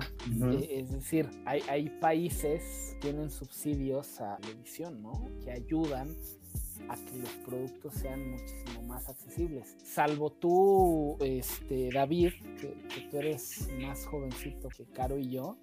E, 0.51 0.79
es 0.79 0.91
decir, 0.91 1.29
hay, 1.45 1.61
hay 1.69 1.89
países 2.01 2.95
que 2.95 3.11
tienen 3.11 3.29
subsidios 3.29 4.19
a 4.21 4.37
la 4.41 4.49
edición, 4.49 5.01
¿no? 5.01 5.13
Que 5.43 5.51
ayudan 5.51 6.15
a 6.89 6.95
que 6.95 7.17
los 7.17 7.29
productos 7.45 7.93
sean 7.95 8.31
muchísimo 8.31 8.83
más 8.83 9.07
accesibles. 9.09 9.75
Salvo 9.83 10.31
tú, 10.31 11.17
este, 11.21 11.89
David, 11.93 12.33
que, 12.59 13.07
tú 13.09 13.17
eres 13.17 13.67
más 13.81 14.05
jovencito 14.05 14.69
que 14.69 14.85
Caro 14.85 15.17
y 15.17 15.29
yo, 15.29 15.57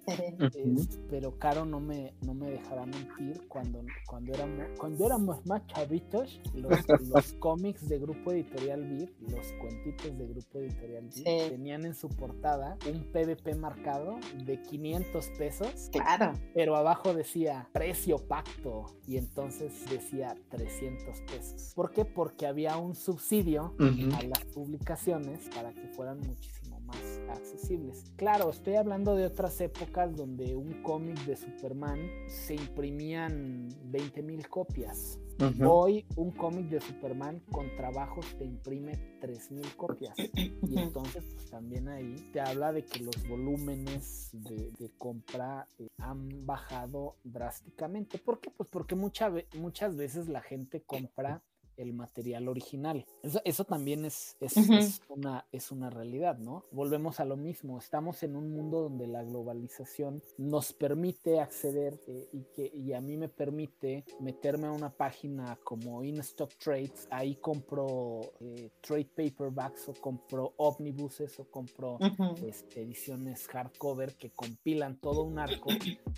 pero 1.09 1.37
Caro 1.37 1.65
no 1.65 1.79
me, 1.79 2.13
no 2.21 2.33
me 2.33 2.49
dejará 2.49 2.85
mentir 2.85 3.47
cuando, 3.47 3.83
cuando, 4.07 4.33
éramos, 4.33 4.65
cuando 4.77 5.05
éramos 5.05 5.45
más 5.45 5.65
chavitos, 5.67 6.39
los, 6.53 6.75
cómics 7.39 7.87
de 7.87 7.99
Grupo 7.99 8.31
Editorial 8.31 8.83
VIP, 8.83 9.29
los 9.29 9.51
cuentitos 9.53 10.17
de 10.17 10.27
Grupo 10.27 10.59
Editorial 10.59 11.09
VIP, 11.13 11.25
tenían 11.49 11.85
en 11.85 11.95
su 11.95 12.09
portada 12.09 12.77
un 12.91 13.03
PVP 13.11 13.55
marcado 13.55 14.17
de 14.45 14.61
500 14.61 15.29
pesos. 15.37 15.89
Claro. 15.91 16.33
Pero 16.53 16.75
abajo 16.75 17.13
decía 17.13 17.69
precio 17.71 18.17
pacto 18.17 18.85
y 19.07 19.17
entonces 19.17 19.71
decía 19.89 20.35
300 20.49 21.04
pesos. 21.21 21.73
¿Por 21.75 21.91
qué? 21.91 22.05
Porque 22.05 22.45
había 22.45 22.77
un 22.77 22.95
subsidio 22.95 23.75
a 23.79 24.23
las 24.23 24.45
publicaciones 24.53 25.49
para 25.53 25.73
que 25.73 25.87
fueran 25.89 26.19
muchísimo 26.19 26.79
más 26.81 27.19
accesibles. 27.29 28.03
Claro, 28.15 28.49
estoy 28.49 28.75
hablando 28.75 29.15
de 29.15 29.25
otras 29.25 29.59
épocas 29.61 30.15
donde 30.15 30.55
un 30.55 30.81
cómic 30.81 31.17
de 31.25 31.35
Superman 31.35 31.99
se 32.27 32.55
imprimían 32.55 33.69
20 33.85 34.23
mil 34.23 34.47
copias. 34.47 35.19
Hoy 35.67 36.05
un 36.15 36.31
cómic 36.31 36.69
de 36.69 36.79
Superman 36.79 37.41
con 37.51 37.67
trabajos 37.75 38.25
te 38.37 38.45
imprime 38.45 38.93
3.000 39.21 39.75
copias. 39.75 40.15
Y 40.67 40.79
entonces 40.79 41.23
pues, 41.33 41.49
también 41.49 41.87
ahí 41.89 42.15
te 42.31 42.39
habla 42.39 42.71
de 42.71 42.83
que 42.85 43.03
los 43.03 43.27
volúmenes 43.27 44.29
de, 44.33 44.91
compra 44.97 45.67
eh, 45.77 45.87
han 45.97 46.45
bajado 46.45 47.17
drásticamente. 47.23 48.17
¿Por 48.17 48.39
qué? 48.39 48.49
Pues 48.51 48.69
porque 48.69 48.95
muchas 48.95 49.95
veces 49.95 50.27
la 50.27 50.41
gente 50.41 50.81
compra 50.81 51.43
el 51.77 51.93
material 51.93 52.47
original. 52.47 53.05
Eso, 53.43 53.65
también 53.65 54.05
es, 54.05 54.37
es, 54.39 55.01
una, 55.09 55.45
es 55.51 55.71
una 55.71 55.89
realidad, 55.89 56.37
¿no? 56.37 56.65
Volvemos 56.71 57.19
a 57.19 57.25
lo 57.25 57.37
mismo, 57.37 57.77
estamos 57.77 58.23
en 58.23 58.35
un 58.35 58.51
mundo 58.51 58.81
donde 58.81 59.07
la 59.07 59.23
globalización 59.23 60.23
nos 60.37 60.73
permite 60.73 61.39
acceder 61.39 61.99
eh, 62.07 62.29
y, 62.31 62.43
que, 62.55 62.71
y 62.73 62.93
a 62.93 63.01
mí 63.01 63.17
me 63.17 63.29
permite 63.29 64.05
meterme 64.19 64.67
a 64.67 64.71
una 64.71 64.89
página 64.89 65.57
como 65.63 66.03
InStock 66.03 66.53
Trades, 66.57 67.07
ahí 67.09 67.35
compro 67.35 68.21
eh, 68.39 68.71
trade 68.81 69.09
paperbacks 69.15 69.89
o 69.89 69.93
compro 69.93 70.53
omnibuses 70.57 71.39
o 71.39 71.45
compro 71.45 71.97
este, 72.45 72.81
ediciones 72.81 73.47
hardcover 73.47 74.15
que 74.15 74.31
compilan 74.31 74.99
todo 74.99 75.23
un 75.23 75.39
arco, 75.39 75.69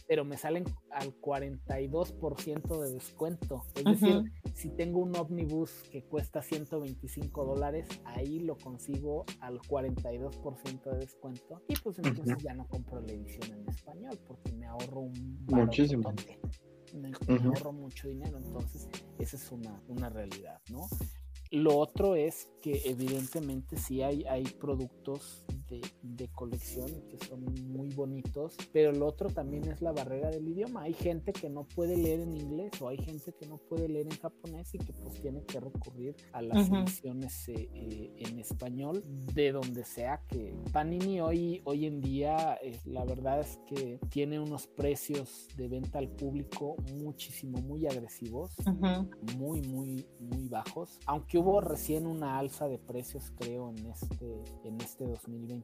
pero 0.07 0.25
me 0.25 0.37
salen 0.37 0.65
al 0.91 1.19
42% 1.19 2.81
de 2.81 2.93
descuento. 2.93 3.63
Es 3.75 3.83
decir, 3.83 4.31
si 4.53 4.69
tengo 4.69 4.99
un 4.99 5.15
omnibus 5.15 5.46
que 5.91 6.03
cuesta 6.03 6.41
125 6.41 7.45
dólares, 7.45 7.87
ahí 8.05 8.39
lo 8.39 8.57
consigo 8.57 9.25
al 9.39 9.59
42% 9.59 10.91
de 10.91 10.97
descuento 10.97 11.61
y 11.67 11.75
pues 11.75 11.99
entonces 11.99 12.37
ya 12.43 12.53
no 12.53 12.67
compro 12.67 13.01
la 13.01 13.13
edición 13.13 13.59
en 13.59 13.69
español 13.69 14.19
porque 14.27 14.51
me 14.51 14.65
ahorro 14.65 15.01
un 15.01 15.45
muchísimo. 15.47 16.13
Me, 16.93 17.11
ahorro 17.43 17.73
mucho 17.73 18.07
dinero, 18.07 18.37
entonces 18.37 18.87
esa 19.19 19.35
es 19.35 19.51
una, 19.51 19.81
una 19.87 20.09
realidad, 20.09 20.61
¿no? 20.69 20.87
Lo 21.51 21.77
otro 21.77 22.15
es 22.15 22.49
que 22.61 22.81
evidentemente 22.85 23.77
sí 23.77 24.01
hay, 24.01 24.23
hay 24.25 24.43
productos 24.43 25.45
de, 25.69 26.27
colección 26.33 26.87
que 27.09 27.17
son 27.25 27.43
muy 27.71 27.89
bonitos, 27.89 28.55
pero 28.71 28.91
lo 28.91 29.07
otro 29.07 29.29
también 29.29 29.63
es 29.65 29.81
la 29.81 29.91
barrera 29.91 30.29
del 30.29 30.47
idioma. 30.47 30.83
Hay 30.83 30.93
gente 30.93 31.33
que 31.33 31.49
no 31.49 31.63
puede 31.63 31.97
leer 31.97 32.19
en 32.19 32.35
inglés 32.35 32.71
o 32.81 32.89
hay 32.89 32.97
gente 32.97 33.33
que 33.33 33.47
no 33.47 33.57
puede 33.57 33.87
leer 33.87 34.07
en 34.11 34.19
japonés 34.19 34.75
y 34.75 34.77
que 34.77 34.93
pues 34.93 35.19
tiene 35.21 35.43
que 35.43 35.59
recurrir 35.59 36.15
a 36.33 36.41
las 36.41 36.69
ediciones 36.69 37.49
eh, 37.49 37.69
eh, 37.73 38.13
en 38.17 38.39
español 38.39 39.03
de 39.33 39.51
donde 39.51 39.83
sea 39.83 40.21
que 40.27 40.53
Panini 40.71 41.21
hoy, 41.21 41.61
hoy 41.63 41.85
en 41.85 42.01
día 42.01 42.59
eh, 42.61 42.79
la 42.85 43.03
verdad 43.05 43.39
es 43.39 43.59
que 43.67 43.99
tiene 44.09 44.39
unos 44.39 44.67
precios 44.67 45.47
de 45.55 45.67
venta 45.67 45.99
al 45.99 46.09
público 46.09 46.75
muchísimo, 46.95 47.59
muy 47.61 47.87
agresivos, 47.87 48.51
muy, 49.37 49.61
muy, 49.61 50.05
muy 50.19 50.47
bajos, 50.49 50.99
aunque 51.05 51.37
hubo 51.37 51.61
recién 51.61 52.05
una 52.05 52.37
alza 52.37 52.67
de 52.67 52.77
precios 52.77 53.31
creo 53.37 53.69
en 53.71 53.87
este, 53.87 54.43
en 54.63 54.81
este 54.81 55.05
2020 55.05 55.56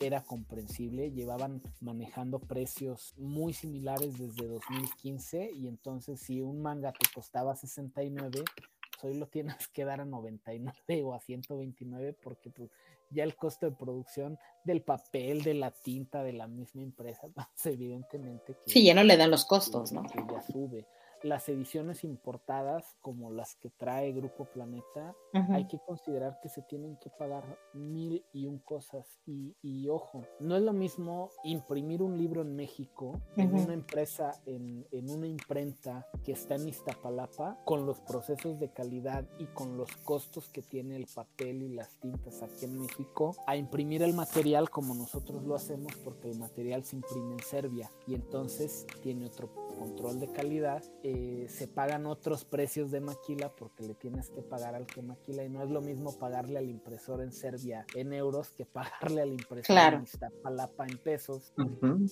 era 0.00 0.22
comprensible, 0.22 1.10
llevaban 1.10 1.62
manejando 1.80 2.38
precios 2.38 3.14
muy 3.16 3.52
similares 3.52 4.18
desde 4.18 4.48
2015 4.48 5.52
y 5.52 5.68
entonces 5.68 6.20
si 6.20 6.40
un 6.40 6.62
manga 6.62 6.92
te 6.92 7.06
costaba 7.14 7.56
69, 7.56 8.30
pues 8.32 9.04
hoy 9.04 9.18
lo 9.18 9.26
tienes 9.26 9.68
que 9.68 9.84
dar 9.84 10.00
a 10.00 10.04
99 10.04 11.02
o 11.04 11.14
a 11.14 11.20
129 11.20 12.16
porque 12.22 12.50
pues, 12.50 12.70
ya 13.10 13.24
el 13.24 13.34
costo 13.34 13.66
de 13.66 13.76
producción 13.76 14.38
del 14.64 14.82
papel, 14.82 15.42
de 15.42 15.54
la 15.54 15.70
tinta, 15.70 16.22
de 16.22 16.32
la 16.32 16.46
misma 16.46 16.82
empresa, 16.82 17.28
pues, 17.34 17.66
evidentemente 17.66 18.54
que... 18.64 18.70
Sí, 18.70 18.84
ya 18.84 18.94
no 18.94 19.04
le 19.04 19.16
dan 19.16 19.30
los 19.30 19.44
costos, 19.44 19.92
¿no? 19.92 20.02
Que 20.02 20.20
ya 20.32 20.42
sube 20.42 20.86
las 21.22 21.48
ediciones 21.48 22.04
importadas 22.04 22.96
como 23.00 23.30
las 23.30 23.54
que 23.56 23.70
trae 23.70 24.12
Grupo 24.12 24.44
Planeta, 24.46 25.14
hay 25.32 25.66
que 25.66 25.78
considerar 25.78 26.40
que 26.40 26.48
se 26.48 26.62
tienen 26.62 26.96
que 26.96 27.10
pagar 27.10 27.58
mil 27.72 28.24
y 28.32 28.46
un 28.46 28.58
cosas. 28.58 29.06
Y, 29.26 29.88
ojo, 29.88 30.24
no 30.38 30.56
es 30.56 30.62
lo 30.62 30.72
mismo 30.72 31.30
imprimir 31.44 32.02
un 32.02 32.16
libro 32.16 32.42
en 32.42 32.56
México, 32.56 33.20
en 33.36 33.54
una 33.54 33.74
empresa, 33.74 34.40
en, 34.46 34.86
en, 34.90 35.10
una 35.10 35.26
imprenta 35.26 36.06
que 36.24 36.32
está 36.32 36.54
en 36.56 36.68
Iztapalapa, 36.68 37.58
con 37.64 37.86
los 37.86 38.00
procesos 38.00 38.58
de 38.58 38.70
calidad 38.70 39.24
y 39.38 39.46
con 39.46 39.76
los 39.76 39.90
costos 39.98 40.48
que 40.48 40.62
tiene 40.62 40.96
el 40.96 41.06
papel 41.06 41.62
y 41.62 41.68
las 41.68 41.94
tintas 42.00 42.42
aquí 42.42 42.64
en 42.64 42.80
México, 42.80 43.36
a 43.46 43.56
imprimir 43.56 44.02
el 44.02 44.14
material 44.14 44.70
como 44.70 44.94
nosotros 44.94 45.42
lo 45.44 45.54
hacemos 45.54 45.94
porque 46.04 46.30
el 46.30 46.38
material 46.38 46.84
se 46.84 46.96
imprime 46.96 47.34
en 47.34 47.40
Serbia. 47.40 47.90
Y 48.06 48.14
entonces 48.14 48.86
tiene 49.02 49.26
otro 49.26 49.50
control 49.78 50.20
de 50.20 50.28
calidad, 50.28 50.82
eh, 51.02 51.09
se 51.48 51.68
pagan 51.68 52.06
otros 52.06 52.44
precios 52.44 52.90
de 52.90 53.00
maquila 53.00 53.50
porque 53.54 53.84
le 53.84 53.94
tienes 53.94 54.30
que 54.30 54.42
pagar 54.42 54.74
al 54.74 54.86
que 54.86 55.02
maquila 55.02 55.44
y 55.44 55.48
no 55.48 55.62
es 55.62 55.70
lo 55.70 55.80
mismo 55.80 56.18
pagarle 56.18 56.58
al 56.58 56.68
impresor 56.68 57.22
en 57.22 57.32
Serbia 57.32 57.84
en 57.94 58.12
euros 58.12 58.50
que 58.50 58.64
pagarle 58.66 59.22
al 59.22 59.32
impresor 59.32 59.94
en 59.94 60.02
Iztapalapa 60.02 60.86
en 60.86 60.98
pesos. 60.98 61.52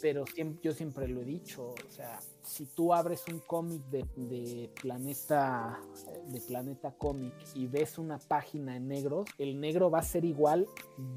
Pero 0.01 0.25
yo 0.63 0.73
siempre 0.73 1.09
lo 1.09 1.23
he 1.23 1.25
dicho, 1.25 1.75
o 1.87 1.91
sea, 1.91 2.19
si 2.43 2.67
tú 2.67 2.95
abres 2.95 3.25
un 3.29 3.41
cómic 3.41 3.83
de, 3.87 4.05
de, 4.17 4.71
Planeta 4.81 5.79
de 6.27 6.41
Planeta 6.41 6.93
Cómic 6.93 7.35
y 7.55 7.67
ves 7.67 7.99
una 7.99 8.19
página 8.19 8.77
en 8.77 8.89
negros, 8.89 9.29
el 9.39 9.61
negro 9.61 9.91
va 9.91 10.01
a 10.01 10.03
ser 10.03 10.25
igual 10.25 10.67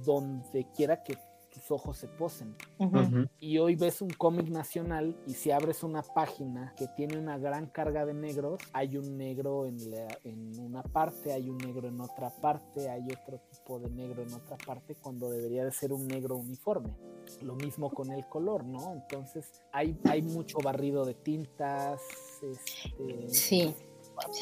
donde 0.04 0.68
quiera 0.76 1.04
que 1.04 1.18
tus 1.51 1.70
ojos 1.70 1.98
se 1.98 2.08
posen. 2.08 2.55
Y 3.39 3.58
hoy 3.58 3.75
ves 3.75 4.01
un 4.01 4.10
cómic 4.10 4.50
nacional 4.50 5.15
y 5.27 5.34
si 5.34 5.51
abres 5.51 5.84
una 5.84 6.01
página 6.01 6.74
que 6.77 6.88
tiene 6.96 7.17
una 7.17 7.38
gran 7.38 7.67
carga 7.67 8.05
de 8.05 8.13
negros, 8.13 8.60
hay 8.74 8.98
un 8.98 9.17
negro 9.17 9.65
en, 9.65 9.77
en 10.24 10.60
una 10.60 10.84
parte, 10.84 11.34
hay 11.34 11.50
un 11.50 11.58
negro 11.58 11.88
en 11.88 12.00
otra 12.00 12.29
parte, 12.29 12.89
hay 12.89 13.03
otro 13.12 13.39
tipo 13.51 13.79
de 13.79 13.89
negro 13.89 14.24
en 14.24 14.34
otra 14.34 14.58
parte, 14.58 14.96
cuando 14.96 15.29
debería 15.29 15.65
de 15.65 15.72
ser 15.72 15.93
un 15.93 16.08
negro 16.08 16.38
uniforme. 16.38 16.96
Lo 17.41 17.55
mismo 17.55 17.89
con 17.91 18.12
el 18.12 18.27
color, 18.27 18.65
¿no? 18.65 18.93
Entonces 18.93 19.51
hay, 19.72 20.00
hay 20.05 20.22
mucho 20.22 20.58
barrido 20.60 21.05
de 21.05 21.13
tintas. 21.13 22.01
Este, 22.41 23.29
sí. 23.29 23.75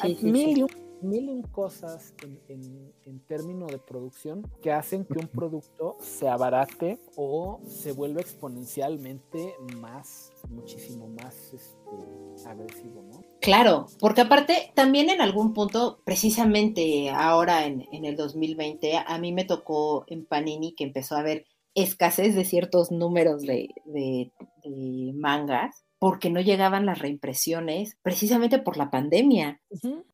Hay 0.02 0.18
mil 0.22 0.66
mil 1.02 1.42
cosas 1.52 2.14
en, 2.48 2.92
en, 3.04 3.20
términos 3.26 3.70
de 3.70 3.78
producción 3.78 4.50
que 4.62 4.72
hacen 4.72 5.04
que 5.04 5.18
un 5.18 5.28
producto 5.28 5.96
se 6.00 6.28
abarate 6.28 6.98
o 7.16 7.60
se 7.66 7.92
vuelva 7.92 8.20
exponencialmente 8.20 9.54
más, 9.76 10.32
muchísimo 10.48 11.08
más 11.08 11.52
este, 11.52 12.48
agresivo, 12.48 13.02
¿no? 13.02 13.22
Claro, 13.40 13.86
porque 13.98 14.22
aparte 14.22 14.72
también 14.74 15.10
en 15.10 15.20
algún 15.20 15.54
punto, 15.54 16.00
precisamente 16.04 17.10
ahora 17.10 17.66
en, 17.66 17.86
en 17.92 18.04
el 18.04 18.16
2020, 18.16 18.98
a 19.06 19.18
mí 19.18 19.32
me 19.32 19.44
tocó 19.44 20.04
en 20.08 20.26
Panini 20.26 20.74
que 20.74 20.84
empezó 20.84 21.16
a 21.16 21.20
haber 21.20 21.46
escasez 21.74 22.34
de 22.34 22.44
ciertos 22.44 22.90
números 22.90 23.42
de, 23.42 23.68
de, 23.84 24.32
de 24.64 25.12
mangas 25.14 25.84
porque 26.00 26.30
no 26.30 26.40
llegaban 26.40 26.86
las 26.86 26.98
reimpresiones 26.98 27.98
precisamente 28.02 28.58
por 28.58 28.78
la 28.78 28.90
pandemia, 28.90 29.60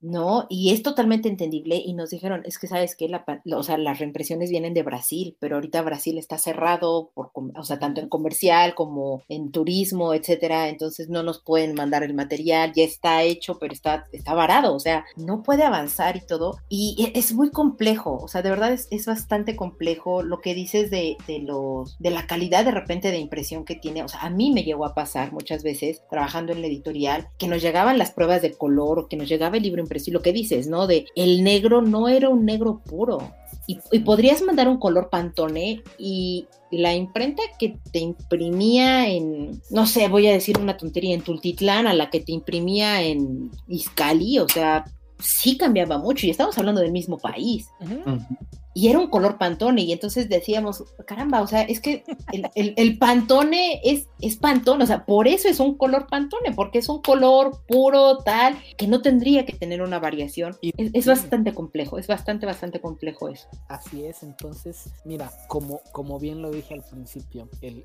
¿no? 0.01 0.47
Y 0.51 0.73
es 0.73 0.83
totalmente 0.83 1.29
entendible 1.29 1.77
y 1.77 1.95
nos 1.95 2.11
dijeron, 2.11 2.43
es 2.45 2.59
que 2.59 2.67
sabes 2.67 2.97
que 2.97 3.09
la, 3.09 3.25
o 3.55 3.63
sea, 3.63 3.79
las 3.79 4.01
reimpresiones 4.01 4.51
vienen 4.51 4.75
de 4.75 4.83
Brasil, 4.83 5.37
pero 5.39 5.55
ahorita 5.55 5.83
Brasil 5.83 6.19
está 6.19 6.39
cerrado, 6.39 7.13
por, 7.15 7.31
o 7.33 7.63
sea, 7.63 7.79
tanto 7.79 8.01
en 8.01 8.09
comercial 8.09 8.75
como 8.75 9.23
en 9.29 9.53
turismo, 9.53 10.13
etcétera, 10.13 10.69
entonces 10.71 11.09
no 11.09 11.23
nos 11.23 11.41
pueden 11.41 11.75
mandar 11.75 12.03
el 12.03 12.15
material, 12.15 12.73
ya 12.75 12.83
está 12.83 13.23
hecho, 13.23 13.61
pero 13.61 13.73
está, 13.73 14.07
está 14.11 14.35
varado, 14.35 14.75
o 14.75 14.81
sea, 14.81 15.05
no 15.17 15.45
puede 15.45 15.63
avanzar 15.63 16.17
y 16.17 16.27
todo. 16.27 16.59
Y 16.69 16.97
e, 17.15 17.17
es 17.17 17.33
muy 17.33 17.53
complejo, 17.53 18.19
o 18.21 18.27
sea, 18.27 18.43
de 18.43 18.51
verdad 18.51 18.73
es, 18.73 18.89
es 18.91 19.07
bastante 19.07 19.55
complejo 19.55 20.25
lo 20.25 20.41
que 20.41 20.53
dices 20.53 20.91
de, 20.91 21.17
de, 21.29 21.39
los, 21.39 21.97
de 22.01 22.11
la 22.11 22.27
calidad 22.27 22.65
de 22.65 22.73
repente 22.73 23.13
de 23.13 23.19
impresión 23.19 23.65
que 23.65 23.77
tiene, 23.77 24.03
o 24.03 24.09
sea, 24.09 24.23
a 24.23 24.31
mí 24.31 24.51
me 24.51 24.65
llegó 24.65 24.85
a 24.85 24.93
pasar 24.93 25.33
muchas 25.33 25.63
veces 25.63 25.76
trabajando 26.11 26.53
en 26.53 26.61
la 26.61 26.67
editorial, 26.67 27.29
que 27.39 27.49
nos 27.49 27.63
llegaban 27.63 27.99
las 27.99 28.11
pruebas 28.11 28.43
de 28.43 28.53
color 28.53 28.99
o 28.99 29.09
que 29.09 29.17
nos 29.17 29.29
llegaba 29.29 29.57
el 29.57 29.63
libro 29.63 29.83
impreso 29.83 30.11
y 30.11 30.13
lo 30.13 30.23
que 30.23 30.33
dices, 30.33 30.67
¿no? 30.67 30.87
De 30.87 31.07
el 31.15 31.43
negro 31.45 31.83
no 31.83 32.09
era 32.09 32.29
un 32.29 32.45
negro 32.45 32.83
puro, 32.85 33.33
y, 33.67 33.99
podrías 34.01 34.43
mandar 34.43 34.69
un 34.69 34.79
color 34.79 35.11
Pantone 35.11 35.83
y 35.99 36.47
la 36.71 36.95
imprenta 36.95 37.43
que 37.59 37.77
te 37.91 37.99
imprimía 37.99 39.09
en, 39.09 39.61
no 39.71 39.87
sé, 39.87 40.07
voy 40.09 40.29
a 40.29 40.33
decir 40.33 40.59
una 40.59 40.77
tontería, 40.77 41.15
en 41.15 41.23
Tultitlán, 41.23 41.87
a 41.87 41.95
la 41.95 42.09
que 42.11 42.21
te 42.21 42.33
imprimía 42.33 43.03
en 43.03 43.51
Izcali, 43.67 44.39
o 44.39 44.49
sea, 44.49 44.85
sí 45.19 45.57
cambiaba 45.57 45.99
mucho. 45.99 46.27
Y 46.27 46.31
estamos 46.31 46.57
hablando 46.59 46.81
del 46.81 46.93
mismo 46.93 47.19
país 47.19 47.69
y 48.77 48.89
era 48.89 48.99
un 48.99 49.09
color 49.09 49.39
pantone 49.39 49.81
y 49.85 49.93
entonces 49.93 50.29
decíamos, 50.29 50.85
caramba, 51.07 51.41
o 51.41 51.47
sea, 51.47 51.63
es 51.63 51.81
que 51.81 52.05
el, 52.55 52.99
pantone 52.99 53.81
es, 53.83 54.07
es 54.21 54.37
pantone, 54.37 54.85
o 54.85 54.87
sea, 54.87 55.07
por 55.07 55.29
eso 55.29 55.49
es 55.49 55.61
un 55.61 55.79
color 55.79 56.09
pantone, 56.09 56.53
porque 56.55 56.81
es 56.81 56.91
un 56.91 57.01
color 57.01 57.63
puro 57.67 58.19
tal 58.19 58.55
que 58.77 58.87
no 58.87 59.01
tendría 59.01 59.47
que 59.47 59.55
tener 59.55 59.81
una 59.81 59.99
variación. 59.99 60.59
Y, 60.61 60.75
es, 60.77 61.07
bastante 61.07 61.55
complejo, 61.55 61.97
es 61.97 62.07
bastante, 62.07 62.45
bastante 62.45 62.83
complejo 62.83 63.31
eso. 63.31 63.49
Así 63.69 64.05
es, 64.05 64.23
entonces, 64.23 64.91
mira, 65.07 65.33
como, 65.49 65.81
como 65.93 66.19
bien 66.21 66.43
lo 66.43 66.51
dije 66.51 66.75
al 66.75 66.83
principio, 66.83 67.49
el, 67.63 67.83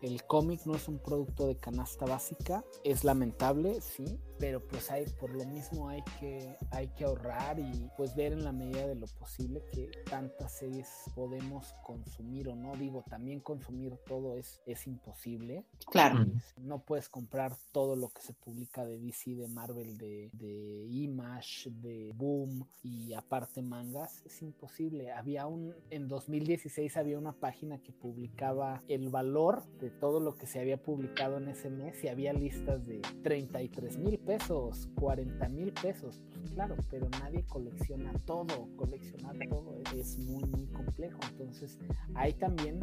el 0.00 0.24
cómic 0.28 0.60
no 0.64 0.76
es 0.76 0.86
un 0.86 1.00
producto 1.00 1.48
de 1.48 1.56
canasta 1.56 2.06
básica, 2.06 2.62
es 2.84 3.02
lamentable, 3.02 3.80
sí, 3.80 4.20
pero 4.40 4.66
pues 4.66 4.90
hay, 4.90 5.04
por 5.20 5.30
lo 5.30 5.44
mismo 5.44 5.88
hay 5.90 6.02
que, 6.18 6.56
hay 6.70 6.88
que 6.88 7.04
ahorrar 7.04 7.60
y 7.60 7.88
pues 7.96 8.16
ver 8.16 8.32
en 8.32 8.42
la 8.42 8.52
medida 8.52 8.86
de 8.86 8.94
lo 8.94 9.06
posible 9.06 9.62
que 9.70 9.90
tantas 10.20 10.52
series 10.52 10.86
podemos 11.14 11.74
consumir 11.82 12.48
o 12.48 12.54
no. 12.54 12.76
Digo, 12.76 13.02
también 13.08 13.40
consumir 13.40 13.96
todo 14.06 14.36
es, 14.36 14.60
es 14.66 14.86
imposible. 14.86 15.64
Claro. 15.90 16.26
No 16.58 16.80
puedes 16.80 17.08
comprar 17.08 17.56
todo 17.72 17.96
lo 17.96 18.10
que 18.10 18.20
se 18.20 18.34
publica 18.34 18.84
de 18.84 18.98
DC, 18.98 19.34
de 19.34 19.48
Marvel, 19.48 19.96
de, 19.96 20.28
de 20.34 20.86
Image, 20.90 21.70
de 21.70 22.12
Boom 22.14 22.66
y 22.82 23.14
aparte 23.14 23.62
mangas. 23.62 24.22
Es 24.26 24.42
imposible. 24.42 25.10
Había 25.10 25.46
un, 25.46 25.74
en 25.88 26.06
2016 26.06 26.98
había 26.98 27.18
una 27.18 27.32
página 27.32 27.78
que 27.78 27.92
publicaba 27.92 28.82
el 28.88 29.08
valor 29.08 29.64
de 29.80 29.88
todo 29.88 30.20
lo 30.20 30.36
que 30.36 30.46
se 30.46 30.60
había 30.60 30.82
publicado 30.82 31.38
en 31.38 31.48
ese 31.48 31.70
mes 31.70 32.04
y 32.04 32.08
había 32.08 32.34
listas 32.34 32.86
de 32.86 33.00
33 33.22 33.96
mil 33.96 34.18
pesos, 34.18 34.90
40 34.96 35.48
mil 35.48 35.72
pesos. 35.72 36.22
Pues 36.34 36.50
claro, 36.50 36.76
pero 36.90 37.08
nadie 37.08 37.42
colecciona 37.44 38.12
todo. 38.26 38.68
Coleccionar 38.76 39.36
todo 39.48 39.80
es 39.96 40.09
muy, 40.18 40.44
muy 40.44 40.66
complejo. 40.66 41.18
Entonces, 41.30 41.78
ahí 42.14 42.32
también, 42.34 42.80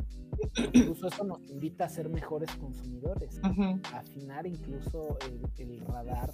incluso 0.73 1.07
eso 1.07 1.23
nos 1.23 1.49
invita 1.49 1.85
a 1.85 1.89
ser 1.89 2.09
mejores 2.09 2.49
consumidores, 2.55 3.39
a 3.43 3.97
afinar 3.99 4.45
incluso 4.47 5.17
el, 5.57 5.79
radar 5.87 6.33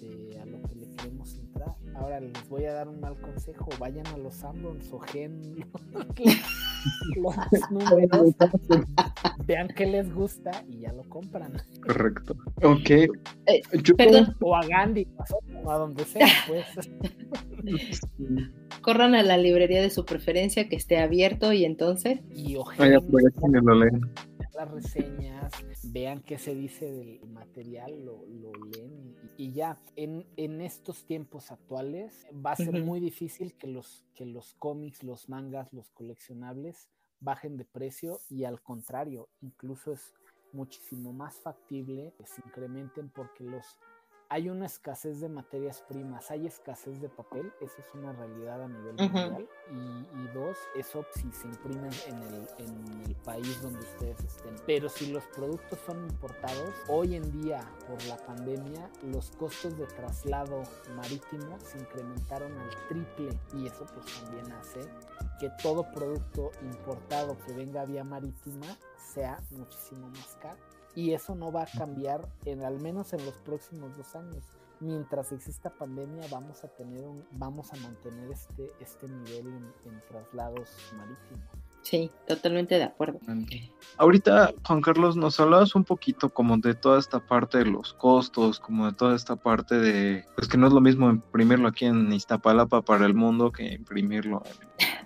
de, 0.00 0.40
a 0.40 0.44
lo 0.44 0.62
que 0.62 0.74
le 0.74 0.90
queremos 0.96 1.38
entrar. 1.38 1.74
Ahora 1.94 2.20
les 2.20 2.48
voy 2.48 2.64
a 2.64 2.72
dar 2.72 2.88
un 2.88 3.00
mal 3.00 3.20
consejo, 3.20 3.68
vayan 3.78 4.06
a 4.08 4.18
los 4.18 4.42
Ambrons 4.44 4.92
o 4.92 4.98
Gen 4.98 5.40
los 7.16 7.36
números, 7.70 8.34
vean 9.46 9.68
qué 9.68 9.86
les 9.86 10.12
gusta 10.12 10.64
y 10.68 10.80
ya 10.80 10.92
lo 10.92 11.04
compran. 11.04 11.52
Correcto. 11.82 12.36
Ok. 12.64 12.90
Eh, 12.90 13.62
perdón. 13.96 14.36
O 14.40 14.54
a 14.54 14.64
Gandhi, 14.64 15.08
o 15.64 15.70
a 15.70 15.78
donde 15.78 16.04
sea, 16.04 16.28
pues. 16.46 16.90
Corran 18.82 19.14
a 19.14 19.22
la 19.22 19.36
librería 19.36 19.80
de 19.80 19.90
su 19.90 20.04
preferencia 20.04 20.68
que 20.68 20.76
esté 20.76 20.98
abierto 20.98 21.52
y 21.52 21.64
entonces. 21.64 22.20
Y 22.34 22.56
ojalá 22.56 23.00
las 24.54 24.70
reseñas, 24.70 25.52
vean 25.84 26.20
qué 26.20 26.38
se 26.38 26.54
dice 26.54 26.92
del 26.92 27.20
material, 27.28 28.04
lo, 28.04 28.24
leen 28.26 29.16
y, 29.36 29.52
ya. 29.52 29.78
En, 29.96 30.26
en, 30.36 30.60
estos 30.60 31.06
tiempos 31.06 31.50
actuales 31.50 32.26
va 32.34 32.52
a 32.52 32.56
ser 32.56 32.82
muy 32.82 33.00
difícil 33.00 33.54
que 33.54 33.66
los, 33.66 34.04
que 34.14 34.26
los 34.26 34.54
cómics, 34.54 35.02
los 35.02 35.28
mangas, 35.28 35.72
los 35.72 35.90
coleccionables 35.90 36.88
bajen 37.20 37.56
de 37.56 37.64
precio 37.64 38.18
y 38.28 38.44
al 38.44 38.60
contrario, 38.60 39.28
incluso 39.40 39.92
es 39.92 40.14
muchísimo 40.52 41.12
más 41.12 41.40
factible 41.40 42.12
que 42.18 42.26
se 42.26 42.42
incrementen 42.44 43.08
porque 43.08 43.44
los 43.44 43.64
hay 44.32 44.48
una 44.48 44.64
escasez 44.64 45.20
de 45.20 45.28
materias 45.28 45.84
primas, 45.86 46.30
hay 46.30 46.46
escasez 46.46 47.02
de 47.02 47.10
papel, 47.10 47.52
eso 47.60 47.74
es 47.78 47.94
una 47.94 48.14
realidad 48.14 48.62
a 48.62 48.66
nivel 48.66 48.94
mundial. 48.96 49.46
Y, 49.70 50.32
dos, 50.32 50.56
eso 50.74 51.04
si 51.14 51.30
se 51.32 51.48
imprimen 51.48 51.90
en 52.06 52.22
el, 52.22 52.48
en 52.56 53.02
el 53.04 53.14
país 53.16 53.60
donde 53.60 53.80
ustedes 53.80 54.18
estén. 54.24 54.56
Pero 54.64 54.88
si 54.88 55.12
los 55.12 55.22
productos 55.24 55.78
son 55.84 56.02
importados, 56.04 56.74
hoy 56.88 57.16
en 57.16 57.42
día 57.42 57.60
por 57.86 58.02
la 58.04 58.16
pandemia, 58.16 58.88
los 59.02 59.32
costos 59.32 59.76
de 59.76 59.84
traslado 59.84 60.62
marítimo 60.96 61.58
se 61.60 61.78
incrementaron 61.78 62.56
al 62.56 62.70
triple 62.88 63.38
y 63.52 63.66
eso 63.66 63.84
pues 63.92 64.18
también 64.18 64.50
hace 64.52 64.80
que 65.40 65.50
todo 65.62 65.92
producto 65.92 66.52
importado 66.62 67.36
que 67.44 67.52
venga 67.52 67.84
vía 67.84 68.02
marítima 68.02 68.78
sea 68.96 69.42
muchísimo 69.50 70.08
más 70.08 70.38
caro 70.40 70.81
y 70.94 71.12
eso 71.12 71.34
no 71.34 71.50
va 71.50 71.62
a 71.62 71.78
cambiar 71.78 72.28
en 72.44 72.62
al 72.62 72.80
menos 72.80 73.12
en 73.12 73.24
los 73.24 73.34
próximos 73.34 73.96
dos 73.96 74.14
años. 74.14 74.44
Mientras 74.80 75.30
exista 75.32 75.70
pandemia 75.70 76.26
vamos 76.30 76.64
a 76.64 76.68
tener 76.68 77.06
un, 77.06 77.24
vamos 77.32 77.72
a 77.72 77.76
mantener 77.76 78.30
este, 78.30 78.72
este 78.80 79.08
nivel 79.08 79.46
en, 79.46 80.02
traslados 80.08 80.68
marítimos. 80.96 81.61
Sí, 81.82 82.10
totalmente 82.26 82.76
de 82.76 82.84
acuerdo. 82.84 83.18
Ahorita, 83.98 84.54
Juan 84.64 84.80
Carlos, 84.80 85.16
nos 85.16 85.38
hablabas 85.40 85.74
un 85.74 85.84
poquito 85.84 86.30
como 86.30 86.56
de 86.58 86.74
toda 86.74 86.98
esta 86.98 87.18
parte 87.20 87.58
de 87.58 87.66
los 87.66 87.92
costos, 87.94 88.60
como 88.60 88.86
de 88.86 88.96
toda 88.96 89.16
esta 89.16 89.36
parte 89.36 89.78
de, 89.78 90.24
pues 90.36 90.48
que 90.48 90.56
no 90.56 90.68
es 90.68 90.72
lo 90.72 90.80
mismo 90.80 91.10
imprimirlo 91.10 91.68
aquí 91.68 91.86
en 91.86 92.12
Iztapalapa 92.12 92.82
para 92.82 93.04
el 93.04 93.14
mundo 93.14 93.50
que 93.50 93.74
imprimirlo 93.74 94.42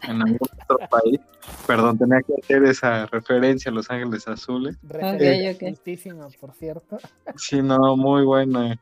en 0.02 0.22
algún 0.22 0.38
otro 0.68 0.78
país. 0.90 1.18
Perdón, 1.66 1.98
tenía 1.98 2.20
que 2.20 2.34
hacer 2.42 2.64
esa 2.64 3.06
referencia 3.06 3.70
a 3.70 3.74
Los 3.74 3.90
Ángeles 3.90 4.28
Azules. 4.28 4.78
Referencia 4.82 5.58
por 6.40 6.52
cierto. 6.52 6.98
Sí, 7.36 7.62
no, 7.62 7.96
muy 7.96 8.24
buena. 8.24 8.78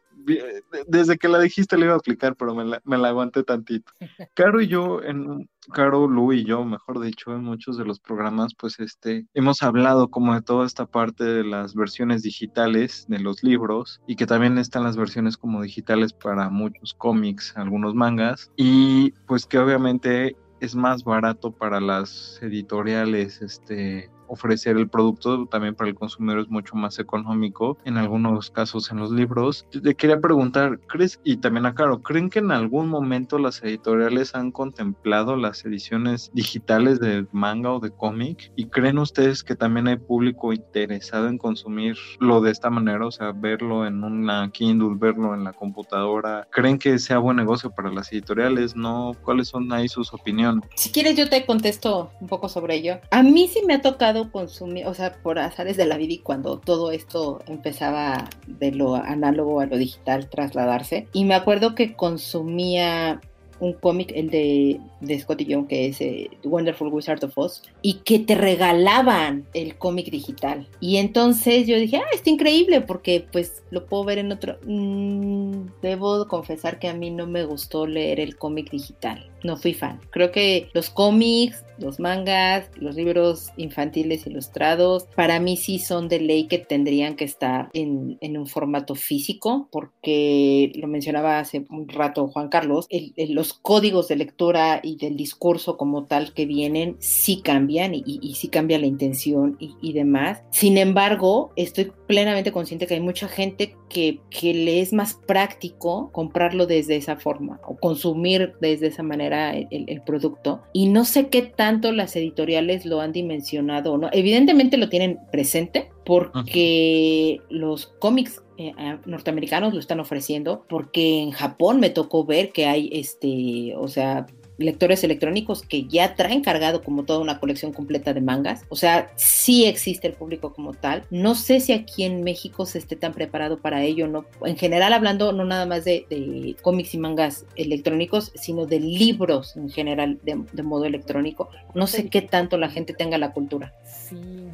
Desde 0.87 1.19
que 1.19 1.29
la 1.29 1.41
dijiste 1.41 1.77
le 1.77 1.87
iba 1.87 1.95
a 1.95 1.97
explicar, 1.97 2.37
pero 2.37 2.55
me 2.55 2.65
la, 2.65 2.81
me 2.85 2.99
la 2.99 3.09
aguanté 3.09 3.43
tantito. 3.43 3.93
Caro 4.35 4.61
y 4.61 4.69
yo, 4.69 5.03
en 5.03 5.49
Caro, 5.73 6.07
Lu 6.07 6.33
y 6.33 6.45
yo, 6.45 6.65
mejor 6.65 7.01
dicho, 7.01 7.35
en 7.35 7.45
muchos 7.45 7.79
de 7.79 7.85
los 7.85 8.01
programas, 8.01 8.55
pues 8.55 8.79
este, 8.81 9.27
hemos 9.35 9.63
hablado 9.63 10.09
como 10.09 10.35
de 10.35 10.43
toda 10.43 10.67
esta 10.67 10.87
parte 10.87 11.25
de 11.25 11.45
las 11.45 11.75
versiones 11.75 12.23
digitales 12.23 13.07
de 13.09 13.19
los 13.19 13.43
libros 13.43 14.01
y 14.07 14.17
que 14.17 14.27
también 14.27 14.59
están 14.59 14.85
las 14.85 14.97
versiones 14.97 15.37
como 15.37 15.63
digitales 15.63 16.13
para 16.13 16.51
muchos 16.51 16.95
cómics, 16.95 17.55
algunos 17.57 17.95
mangas 17.95 18.51
y 18.57 19.13
pues 19.27 19.47
que 19.47 19.59
obviamente 19.59 20.37
es 20.61 20.75
más 20.75 21.05
barato 21.05 21.53
para 21.53 21.81
las 21.81 22.39
editoriales 22.43 23.43
este, 23.43 24.11
ofrecer 24.29 24.77
el 24.77 24.89
producto 24.89 25.47
también 25.47 25.75
para 25.75 25.91
el 25.91 25.95
consumidor 25.95 26.41
es 26.41 26.49
mucho 26.49 26.77
más 26.77 26.99
económico 26.99 27.79
en 27.85 27.97
algunos 27.97 28.51
casos 28.51 28.91
en 28.91 28.99
los 28.99 29.11
libros. 29.11 29.67
Te 29.71 29.95
quería 29.95 30.21
preguntar, 30.21 30.79
¿crees, 30.87 31.21
y 31.25 31.37
también 31.37 31.67
a 31.67 31.75
Caro, 31.75 32.03
¿creen 32.03 32.31
que 32.31 32.39
en 32.39 32.51
algún 32.51 32.89
momento 32.89 33.39
las 33.39 33.63
editoriales 33.63 34.35
han 34.35 34.51
contemplado 34.51 35.37
las 35.37 35.65
ediciones 35.65 36.31
digitales 36.35 37.01
de 37.01 37.27
manga 37.33 37.73
o 37.73 37.81
de 37.81 37.91
cómic? 37.91 38.53
¿Y 38.57 38.67
creen 38.67 38.99
ustedes 38.99 39.43
que 39.43 39.57
también 39.57 39.89
hay 39.89 39.97
público 39.97 40.53
interesado 40.53 41.29
en 41.29 41.39
consumirlo 41.39 42.41
de 42.41 42.51
esta 42.51 42.71
manera? 42.71 43.07
O 43.07 43.11
sea, 43.11 43.33
verlo 43.33 43.87
en 43.87 44.03
una 44.05 44.51
Kindle, 44.51 44.97
verlo 44.97 45.35
en 45.35 45.45
la 45.45 45.53
computadora. 45.53 46.47
¿Creen 46.51 46.79
que 46.79 46.99
sea 46.99 47.19
buen 47.19 47.37
negocio 47.37 47.71
para 47.71 47.91
las 47.91 48.13
editoriales? 48.13 48.77
¿No? 48.77 49.13
¿Cuáles 49.23 49.49
son 49.49 49.73
ahí 49.73 49.89
sus 49.89 50.13
opiniones? 50.13 50.65
Si 50.77 50.91
quieres 50.91 51.17
yo 51.17 51.29
te 51.29 51.45
contesto 51.45 52.11
un 52.21 52.29
poco 52.29 52.49
sobre 52.49 52.77
ello. 52.77 52.99
A 53.11 53.23
mí 53.23 53.49
sí 53.49 53.63
me 53.67 53.75
ha 53.75 53.83
tocado 53.83 54.14
consumir, 54.31 54.87
o 54.87 54.95
sea, 54.95 55.15
por 55.23 55.39
azares 55.39 55.77
de 55.77 55.87
la 55.87 55.97
vida 55.97 56.15
y 56.15 56.19
cuando 56.19 56.59
todo 56.59 56.91
esto 56.93 57.43
empezaba 57.47 58.29
de 58.47 58.73
lo 58.73 58.95
análogo 58.95 59.61
a 59.61 59.67
lo 59.67 59.77
digital 59.77 60.29
trasladarse. 60.29 61.07
Y 61.13 61.25
me 61.25 61.35
acuerdo 61.35 61.75
que 61.75 61.95
consumía 61.95 63.21
un 63.61 63.73
cómic, 63.73 64.13
el 64.15 64.31
de, 64.31 64.81
de 65.01 65.19
Scotty 65.19 65.45
Young, 65.45 65.67
que 65.67 65.87
es 65.87 66.01
eh, 66.01 66.31
Wonderful 66.45 66.93
Wizard 66.93 67.25
of 67.25 67.37
Oz, 67.37 67.63
y 67.83 67.95
que 68.05 68.19
te 68.19 68.35
regalaban 68.35 69.47
el 69.55 69.77
cómic 69.77 70.11
digital. 70.11 70.69
Y 70.81 70.97
entonces 70.97 71.67
yo 71.67 71.79
dije, 71.79 71.99
ah, 71.99 72.07
está 72.13 72.31
increíble 72.31 72.81
porque 72.81 73.27
pues 73.31 73.63
lo 73.71 73.87
puedo 73.87 74.05
ver 74.05 74.19
en 74.19 74.33
otro... 74.33 74.59
Mm, 74.67 75.67
debo 75.83 76.27
confesar 76.29 76.79
que 76.79 76.89
a 76.89 76.95
mí 76.95 77.11
no 77.11 77.27
me 77.27 77.45
gustó 77.45 77.87
leer 77.87 78.21
el 78.21 78.37
cómic 78.37 78.71
digital. 78.71 79.31
No 79.45 79.57
fui 79.57 79.75
fan. 79.75 80.01
Creo 80.11 80.33
que 80.33 80.69
los 80.73 80.91
cómics, 80.91 81.65
los 81.79 82.01
mangas, 82.01 82.71
los 82.77 82.95
libros 82.95 83.51
infantiles 83.57 84.27
ilustrados, 84.27 85.05
para 85.15 85.41
mí 85.41 85.57
sí 85.57 85.79
son 85.79 86.09
de 86.09 86.21
ley 86.21 86.47
que 86.47 86.59
tendrían 86.59 87.17
que 87.17 87.25
estar 87.25 87.69
en, 87.73 88.19
un 88.37 88.47
formato 88.47 88.95
físico, 88.95 89.69
porque 89.71 90.73
lo 90.77 90.89
mencionaba 90.89 91.39
hace 91.39 91.65
un 91.71 91.89
rato 91.89 92.27
Juan 92.29 92.49
Carlos, 92.49 92.89
los 93.29 93.53
códigos 93.53 94.09
de 94.09 94.17
lectura 94.17 94.81
y 94.83 94.97
del 94.97 95.17
discurso 95.17 95.77
como 95.77 96.05
tal 96.05 96.33
que 96.33 96.47
vienen 96.47 96.97
sí 96.99 97.41
cambian 97.43 97.95
y, 97.95 98.35
sí 98.35 98.49
cambia 98.49 98.79
la 98.79 98.87
intención 98.87 99.57
y, 99.61 99.93
demás. 99.93 100.43
Sin 100.51 100.79
embargo, 100.79 101.53
estoy 101.55 101.93
plenamente 102.07 102.51
consciente 102.51 102.87
que 102.87 102.95
hay 102.95 103.01
mucha 103.01 103.29
gente 103.29 103.77
que, 103.89 104.21
que 104.31 104.55
le 104.55 104.81
es 104.81 104.93
más 104.93 105.15
práctico 105.15 106.11
comprarlo 106.13 106.67
desde 106.67 106.97
esa 106.97 107.17
forma 107.17 107.61
o 107.67 107.77
consumir 107.77 108.55
desde 108.61 108.89
esa 108.89 109.05
manera 109.05 109.34
el, 109.35 109.67
el 109.71 110.03
producto. 110.03 110.63
Y 110.73 110.89
no 110.89 111.05
sé 111.05 111.29
qué 111.29 111.43
tanto 111.43 111.93
las 111.93 112.17
editoriales 112.17 112.87
lo 112.87 113.01
han 113.01 113.13
dimensionado 113.13 113.93
o 113.93 113.99
no. 113.99 114.09
Evidentemente 114.13 114.77
lo 114.77 114.89
tienen 114.89 115.19
presente 115.31 115.91
porque 116.05 117.41
los 117.49 117.87
cómics 117.99 118.43
eh, 118.57 118.73
norteamericanos 119.05 119.75
lo 119.75 119.81
están 119.81 120.01
ofreciendo, 120.01 120.65
porque 120.69 121.21
en 121.21 121.33
Japón 121.33 121.81
me 121.81 121.91
tocó 121.91 122.25
ver 122.25 122.53
que 122.53 122.67
hay 122.67 122.89
este, 122.93 123.75
o 123.77 123.89
sea, 123.89 124.27
lectores 124.59 125.03
electrónicos 125.05 125.63
que 125.63 125.85
ya 125.85 126.15
traen 126.15 126.43
cargado 126.43 126.83
como 126.83 127.05
toda 127.05 127.21
una 127.21 127.41
colección 127.41 127.73
completa 127.73 128.13
de 128.13 128.21
mangas. 128.21 128.65
O 128.69 128.77
sea, 128.77 129.13
sí 129.17 129.65
existe 129.67 130.07
el 130.07 130.15
público 130.15 130.53
como 130.53 130.75
tal. 130.75 131.05
No 131.11 131.35
sé 131.35 131.61
si 131.61 131.73
aquí 131.73 132.05
en 132.05 132.23
México 132.23 132.67
se 132.67 132.79
esté 132.79 132.97
tan 132.97 133.13
preparado 133.13 133.59
para 133.59 133.83
ello, 133.83 134.07
no. 134.07 134.25
En 134.45 134.57
general 134.57 134.93
hablando, 134.93 135.33
no 135.33 135.45
nada 135.45 135.67
más 135.67 135.85
de, 135.85 136.57
cómics 136.63 136.95
y 136.95 136.99
mangas 136.99 137.45
electrónicos, 137.57 138.33
sino 138.35 138.67
de 138.67 138.81
libros 138.81 139.57
en 139.57 139.71
general 139.71 140.19
de, 140.23 140.63
modo 140.63 140.85
electrónico. 140.85 141.51
No 141.75 141.87
sé 141.87 142.09
qué 142.09 142.23
tanto 142.23 142.57
la 142.57 142.71
gente 142.71 142.95
tenga 142.95 143.19
la 143.19 143.33
cultura. 143.33 143.73
Sí, 143.85 144.49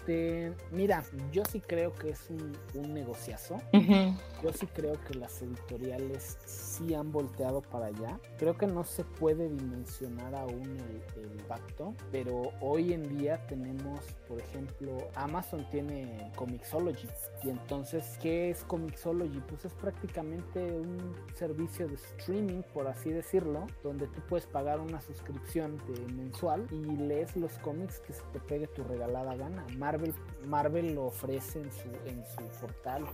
este, 0.00 0.52
mira, 0.70 1.02
yo 1.30 1.42
sí 1.44 1.60
creo 1.60 1.92
que 1.94 2.10
es 2.10 2.30
un, 2.30 2.94
negociazo. 2.94 3.58
Yo 4.42 4.52
sí 4.52 4.66
creo 4.66 4.94
que 5.06 5.14
las 5.14 5.42
editoriales 5.42 6.38
sí 6.46 6.94
han 6.94 7.12
volteado 7.12 7.60
para 7.60 7.86
allá. 7.86 8.18
Creo 8.38 8.56
que 8.56 8.66
no 8.66 8.84
se 8.84 9.04
puede 9.04 9.48
dimensionar 9.48 10.34
aún 10.34 10.62
el, 10.62 11.22
el 11.22 11.32
impacto, 11.32 11.94
pero 12.10 12.52
hoy 12.60 12.94
en 12.94 13.18
día 13.18 13.46
tenemos, 13.46 14.00
por 14.26 14.40
ejemplo, 14.40 14.96
Amazon 15.14 15.66
tiene 15.70 16.30
Comixology. 16.36 17.08
Y 17.42 17.50
entonces, 17.50 18.18
¿qué 18.20 18.50
es 18.50 18.64
Comixology? 18.64 19.40
Pues 19.40 19.66
es 19.66 19.74
prácticamente 19.74 20.60
un 20.60 21.14
servicio 21.34 21.86
de 21.86 21.94
streaming, 21.94 22.62
por 22.72 22.86
así 22.86 23.10
decirlo, 23.10 23.66
donde 23.82 24.06
tú 24.06 24.22
puedes 24.28 24.46
pagar 24.46 24.80
una 24.80 25.00
suscripción 25.00 25.76
de 25.86 26.12
mensual 26.14 26.66
y 26.70 26.96
lees 26.96 27.36
los 27.36 27.52
cómics 27.58 28.00
que 28.00 28.14
se 28.14 28.22
te 28.32 28.40
pegue 28.40 28.66
tu 28.66 28.82
regalada 28.84 29.34
gana. 29.36 29.66
Marvel, 29.90 30.14
Marvel 30.46 30.94
lo 30.94 31.06
ofrece 31.06 31.60
en 31.60 31.72
su, 31.72 31.88
en 32.06 32.24
su 32.24 32.60
portal, 32.60 33.04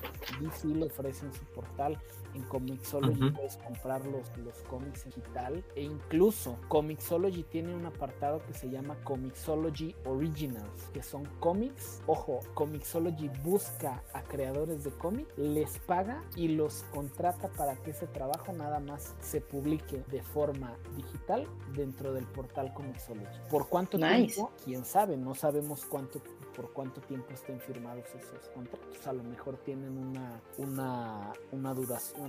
DC 0.40 0.68
lo 0.68 0.86
ofrece 0.86 1.24
en 1.24 1.32
su 1.32 1.44
portal, 1.46 1.98
en 2.36 2.42
Comixology 2.44 3.30
puedes 3.30 3.56
comprar 3.56 4.04
los, 4.06 4.36
los 4.38 4.56
cómics 4.68 5.04
en 5.06 5.10
digital 5.10 5.64
e 5.74 5.82
incluso 5.82 6.58
Comixology 6.68 7.42
tiene 7.44 7.74
un 7.74 7.86
apartado 7.86 8.42
que 8.46 8.54
se 8.54 8.70
llama 8.70 8.96
Comixology 9.04 9.94
Originals, 10.04 10.90
que 10.92 11.02
son 11.02 11.24
cómics. 11.40 12.02
Ojo, 12.06 12.40
Comixology 12.54 13.28
busca 13.42 14.02
a 14.12 14.22
creadores 14.22 14.84
de 14.84 14.90
cómics, 14.90 15.36
les 15.36 15.78
paga 15.80 16.22
y 16.36 16.48
los 16.48 16.84
contrata 16.92 17.48
para 17.48 17.76
que 17.76 17.90
ese 17.90 18.06
trabajo 18.06 18.52
nada 18.52 18.80
más 18.80 19.14
se 19.20 19.40
publique 19.40 20.02
de 20.08 20.22
forma 20.22 20.76
digital 20.94 21.46
dentro 21.74 22.12
del 22.12 22.26
portal 22.26 22.72
Comixology. 22.74 23.26
¿Por 23.50 23.68
cuánto 23.68 23.98
tiempo? 23.98 24.52
Quién 24.64 24.84
sabe, 24.84 25.16
no 25.16 25.34
sabemos 25.34 25.84
cuánto 25.84 26.20
por 26.56 26.72
cuánto 26.72 27.02
tiempo 27.02 27.34
estén 27.34 27.60
firmados 27.60 28.06
esos 28.14 28.48
contratos. 28.48 29.06
A 29.06 29.12
lo 29.12 29.22
mejor 29.22 29.58
tienen 29.58 29.98
una, 29.98 30.40
una, 30.56 31.32
una 31.52 31.74
duración 31.74 32.25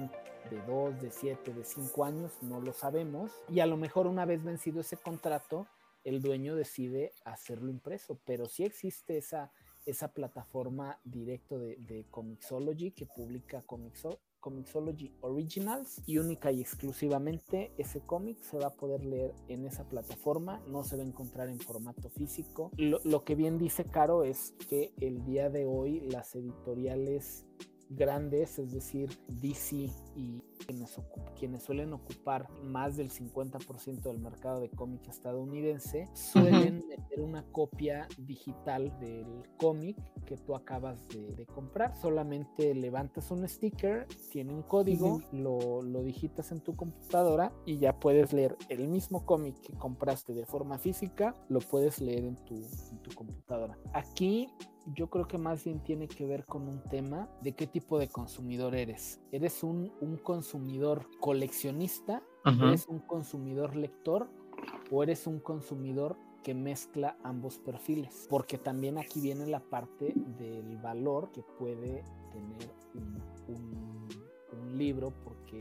de 0.50 0.62
dos, 0.66 1.00
de 1.02 1.12
siete, 1.12 1.54
de 1.54 1.64
cinco 1.64 2.06
años, 2.06 2.32
no 2.42 2.62
lo 2.62 2.74
sabemos. 2.74 3.32
Y 3.50 3.60
a 3.60 3.66
lo 3.66 3.78
mejor 3.78 4.08
una 4.08 4.26
vez 4.26 4.44
vencido 4.44 4.82
ese 4.82 4.98
contrato, 4.98 5.68
el 6.04 6.22
dueño 6.22 6.56
decide 6.56 7.12
hacerlo 7.26 7.70
impreso, 7.70 8.20
pero 8.26 8.46
sí 8.46 8.64
existe 8.64 9.18
esa, 9.18 9.52
esa 9.86 10.14
plataforma 10.14 11.00
directo 11.04 11.60
de, 11.60 11.76
de 11.78 12.06
Comixology 12.10 12.92
que 12.92 13.06
publica 13.06 13.62
Comixo, 13.64 14.20
Comixology 14.40 15.14
Originals 15.22 16.02
y 16.06 16.20
única 16.20 16.52
y 16.52 16.62
exclusivamente 16.62 17.74
ese 17.78 18.00
cómic 18.02 18.38
se 18.40 18.58
va 18.58 18.68
a 18.68 18.76
poder 18.76 19.04
leer 19.04 19.34
en 19.50 19.66
esa 19.66 19.84
plataforma, 19.84 20.62
no 20.68 20.84
se 20.84 20.96
va 20.96 21.04
a 21.04 21.08
encontrar 21.08 21.50
en 21.50 21.60
formato 21.60 22.10
físico. 22.10 22.72
Lo, 22.78 23.00
lo 23.04 23.26
que 23.26 23.36
bien 23.36 23.58
dice 23.58 23.84
Caro 23.84 24.24
es 24.24 24.54
que 24.70 24.94
el 25.02 25.26
día 25.26 25.50
de 25.50 25.66
hoy 25.66 26.02
las 26.02 26.36
editoriales 26.36 27.46
grandes, 27.90 28.60
es 28.60 28.72
decir, 28.72 29.10
DC 29.28 29.90
y 30.16 30.44
quienes, 30.58 31.64
suelen 31.64 31.94
ocupar 31.94 32.50
más 32.64 32.98
del 32.98 33.10
50% 33.10 34.02
del 34.02 34.20
mercado 34.20 34.60
de 34.60 34.70
cómic 34.70 35.08
estadounidense, 35.08 36.08
suelen 36.14 36.84
meter 36.88 37.22
una 37.22 37.44
copia 37.52 38.08
digital 38.18 38.98
del 39.00 39.44
cómic 39.58 39.98
que 40.26 40.38
tú 40.38 40.56
acabas 40.56 41.08
de, 41.10 41.46
comprar. 41.48 41.96
Solamente 41.96 42.76
levantas 42.76 43.32
un 43.32 43.48
sticker, 43.48 44.06
tiene 44.32 44.54
un 44.54 44.64
código, 44.64 45.22
lo, 45.32 45.82
lo 45.82 46.04
digitas 46.04 46.52
en 46.52 46.60
tu 46.60 46.76
computadora 46.76 47.52
y 47.66 47.78
ya 47.78 48.00
puedes 48.00 48.34
leer 48.34 48.58
el 48.70 48.88
mismo 48.88 49.26
cómic 49.26 49.60
que 49.62 49.74
compraste 49.74 50.34
de 50.34 50.46
forma 50.46 50.78
física, 50.78 51.36
lo 51.50 51.60
puedes 51.60 52.02
leer 52.02 52.26
en 52.26 52.36
tu, 52.46 52.56
en 52.56 52.98
tu 53.02 53.14
computadora. 53.16 53.78
Aquí 53.94 54.50
yo 54.96 55.10
creo 55.10 55.28
que 55.28 55.38
más 55.38 55.64
bien 55.64 55.80
tiene 55.84 56.08
que 56.08 56.26
ver 56.26 56.46
con 56.46 56.68
un 56.68 56.82
tema 56.84 57.30
de 57.42 57.54
qué 57.54 57.68
tipo 57.68 58.00
de 58.00 58.08
consumidor 58.08 58.76
eres. 58.76 59.20
¿Eres 59.32 59.64
un, 59.64 59.92
consumidor 60.24 60.47
coleccionista? 61.20 62.24
¿Eres 62.46 62.88
un 62.88 63.00
consumidor 63.00 63.76
lector? 63.76 64.30
¿O 64.90 65.04
eres 65.04 65.28
un 65.28 65.40
consumidor 65.40 66.18
que 66.44 66.54
mezcla 66.54 67.18
ambos 67.24 67.58
perfiles? 67.58 68.28
Porque 68.30 68.58
también 68.58 68.98
aquí 68.98 69.20
viene 69.20 69.48
la 69.48 69.60
parte 69.60 70.14
del 70.38 70.78
valor 70.78 71.32
que 71.32 71.44
puede 71.60 72.04
tener 72.32 72.72
un, 73.50 74.08
un 74.62 74.78
libro, 74.78 75.14
porque 75.24 75.60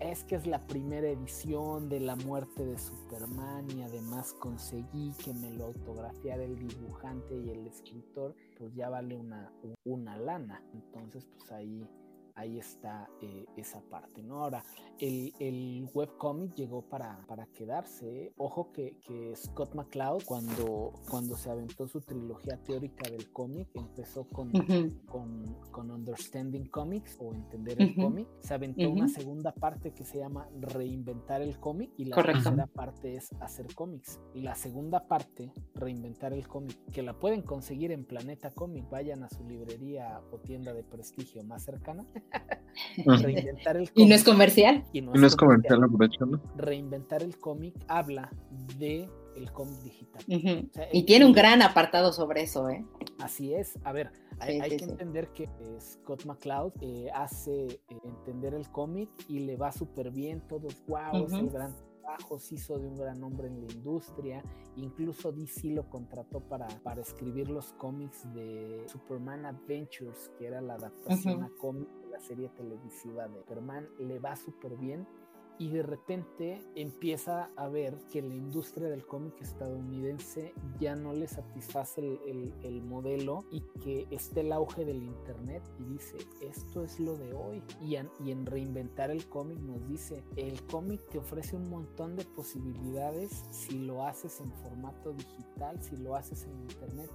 es 0.00 0.24
que 0.24 0.34
es 0.34 0.46
la 0.46 0.66
primera 0.66 1.08
edición 1.08 1.88
de 1.88 2.00
la 2.00 2.16
muerte 2.16 2.64
de 2.64 2.78
Superman 2.78 3.66
y 3.76 3.82
además 3.82 4.34
conseguí 4.34 5.12
que 5.24 5.32
me 5.32 5.50
lo 5.52 5.66
autografiara 5.66 6.44
el 6.44 6.56
dibujante 6.56 7.34
y 7.34 7.50
el 7.50 7.66
escritor, 7.66 8.34
pues 8.58 8.74
ya 8.74 8.90
vale 8.90 9.16
una, 9.16 9.50
una 9.84 10.18
lana. 10.18 10.62
Entonces, 10.74 11.26
pues 11.36 11.50
ahí 11.50 11.88
ahí 12.36 12.58
está 12.58 13.08
eh, 13.22 13.46
esa 13.56 13.80
parte, 13.80 14.22
¿no? 14.22 14.42
Ahora, 14.42 14.62
el, 14.98 15.32
el 15.40 15.88
webcomic 15.92 16.54
llegó 16.54 16.82
para, 16.82 17.18
para 17.26 17.46
quedarse. 17.46 18.32
Ojo 18.36 18.72
que, 18.72 18.98
que, 19.00 19.34
Scott 19.34 19.74
McCloud, 19.74 20.22
cuando, 20.24 20.92
cuando 21.08 21.36
se 21.36 21.50
aventó 21.50 21.88
su 21.88 22.00
trilogía 22.02 22.62
teórica 22.62 23.10
del 23.10 23.32
cómic, 23.32 23.68
empezó 23.74 24.24
con, 24.28 24.52
con, 25.06 25.56
con, 25.70 25.90
Understanding 25.90 26.66
Comics 26.66 27.16
o 27.20 27.34
Entender 27.34 27.80
el 27.80 27.96
cómic. 27.96 28.28
Se 28.40 28.54
aventó 28.54 28.88
una 28.90 29.08
segunda 29.08 29.52
parte 29.52 29.92
que 29.92 30.04
se 30.04 30.18
llama 30.18 30.48
Reinventar 30.60 31.40
el 31.40 31.58
cómic 31.58 31.90
y 31.96 32.04
la 32.04 32.22
tercera 32.22 32.66
parte 32.66 33.16
es 33.16 33.32
hacer 33.40 33.74
cómics. 33.74 34.20
Y 34.34 34.42
la 34.42 34.54
segunda 34.54 35.08
parte, 35.08 35.52
Reinventar 35.74 36.34
el 36.34 36.46
cómic, 36.46 36.76
que 36.92 37.02
la 37.02 37.18
pueden 37.18 37.42
conseguir 37.42 37.92
en 37.92 38.04
Planeta 38.04 38.50
Comic, 38.50 38.88
vayan 38.90 39.22
a 39.22 39.30
su 39.30 39.42
librería 39.44 40.20
o 40.30 40.38
tienda 40.38 40.74
de 40.74 40.84
prestigio 40.84 41.42
más 41.44 41.64
cercana. 41.64 42.06
Reinventar 43.06 43.76
el 43.76 43.90
cómic. 43.90 43.92
¿Y 43.94 44.06
no 44.06 44.14
es 44.14 44.24
comercial? 44.24 44.84
Y 44.92 45.00
no, 45.00 45.12
es, 45.14 45.36
comercial, 45.36 45.82
aprovechando. 45.82 46.40
Reinventar 46.56 47.22
el 47.22 47.38
cómic 47.38 47.74
habla 47.88 48.30
de 48.78 49.08
el 49.36 49.52
cómic 49.52 49.78
digital. 49.82 50.22
y 50.92 51.02
tiene 51.04 51.26
un 51.26 51.32
gran 51.32 51.62
apartado 51.62 52.12
sobre 52.12 52.42
eso, 52.42 52.68
¿eh? 52.70 52.84
Así 53.18 53.52
es. 53.52 53.78
A 53.84 53.92
ver, 53.92 54.10
hay, 54.38 54.60
que 54.76 54.84
entender 54.84 55.28
que 55.28 55.48
Scott 55.78 56.24
McCloud 56.24 56.72
eh, 56.80 57.10
hace 57.14 57.66
eh, 57.66 57.80
entender 58.04 58.54
el 58.54 58.68
cómic 58.70 59.10
y 59.28 59.40
le 59.40 59.56
va 59.56 59.72
súper 59.72 60.10
bien, 60.10 60.40
todos, 60.48 60.82
wow, 60.86 61.24
es 61.26 61.32
el 61.32 61.50
gran 61.50 61.74
se 62.38 62.54
hizo 62.54 62.78
de 62.78 62.86
un 62.88 62.96
gran 62.96 63.20
nombre 63.20 63.48
en 63.48 63.66
la 63.66 63.72
industria, 63.72 64.42
incluso 64.76 65.32
DC 65.32 65.68
lo 65.70 65.88
contrató 65.88 66.40
para, 66.40 66.66
para 66.82 67.00
escribir 67.00 67.48
los 67.50 67.72
cómics 67.74 68.22
de 68.34 68.84
Superman 68.86 69.46
Adventures, 69.46 70.30
que 70.38 70.46
era 70.46 70.60
la 70.60 70.74
adaptación 70.74 71.42
a 71.42 71.50
cómic 71.58 71.88
la 72.16 72.22
serie 72.22 72.48
televisiva 72.48 73.28
de 73.28 73.40
Superman, 73.40 73.88
le 73.98 74.18
va 74.18 74.36
súper 74.36 74.76
bien 74.76 75.06
y 75.58 75.70
de 75.70 75.82
repente 75.82 76.60
empieza 76.74 77.50
a 77.56 77.68
ver 77.68 77.96
que 78.12 78.20
la 78.20 78.34
industria 78.34 78.88
del 78.88 79.06
cómic 79.06 79.40
estadounidense 79.40 80.52
ya 80.78 80.94
no 80.94 81.14
le 81.14 81.26
satisface 81.26 82.00
el, 82.26 82.52
el, 82.62 82.82
modelo 82.82 83.44
y 83.50 83.62
que 83.82 84.06
esté 84.10 84.40
el 84.40 84.52
auge 84.52 84.84
del 84.84 85.02
internet 85.02 85.62
y 85.78 85.84
dice 85.84 86.18
esto 86.42 86.84
es 86.84 87.00
lo 87.00 87.16
de 87.16 87.32
hoy 87.32 87.62
y, 87.80 87.96
y 88.22 88.30
en 88.30 88.44
reinventar 88.44 89.10
el 89.10 89.26
cómic 89.28 89.58
nos 89.60 89.86
dice 89.88 90.22
el 90.36 90.62
cómic 90.66 91.00
te 91.08 91.18
ofrece 91.18 91.56
un 91.56 91.70
montón 91.70 92.16
de 92.16 92.24
posibilidades 92.24 93.30
si 93.50 93.78
lo 93.78 94.04
haces 94.04 94.40
en 94.40 94.52
formato 94.52 95.12
digital 95.14 95.82
si 95.82 95.96
lo 95.96 96.16
haces 96.16 96.44
en 96.44 96.60
internet 96.60 97.10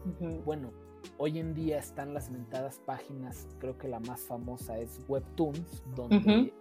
bueno 0.46 0.72
Hoy 1.18 1.40
en 1.40 1.54
día 1.54 1.78
están 1.78 2.14
las 2.14 2.30
mentadas 2.32 2.80
páginas, 2.80 3.48
creo 3.60 3.78
que 3.78 3.88
la 3.88 4.00
más 4.00 4.22
famosa 4.22 4.80
es 4.80 5.00
Webtoons, 5.08 5.84
donde 5.96 6.54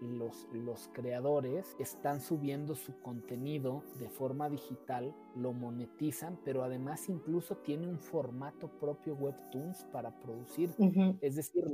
los, 0.00 0.48
los 0.52 0.88
creadores 0.92 1.76
están 1.78 2.20
subiendo 2.20 2.74
su 2.74 2.98
contenido 3.00 3.82
de 3.98 4.08
forma 4.08 4.48
digital, 4.48 5.14
lo 5.36 5.52
monetizan, 5.52 6.38
pero 6.44 6.62
además 6.62 7.08
incluso 7.08 7.56
tiene 7.58 7.86
un 7.86 7.98
formato 7.98 8.68
propio 8.80 9.14
Webtoons 9.14 9.84
para 9.92 10.10
producir. 10.20 10.70
Es 11.20 11.36
decir, 11.36 11.64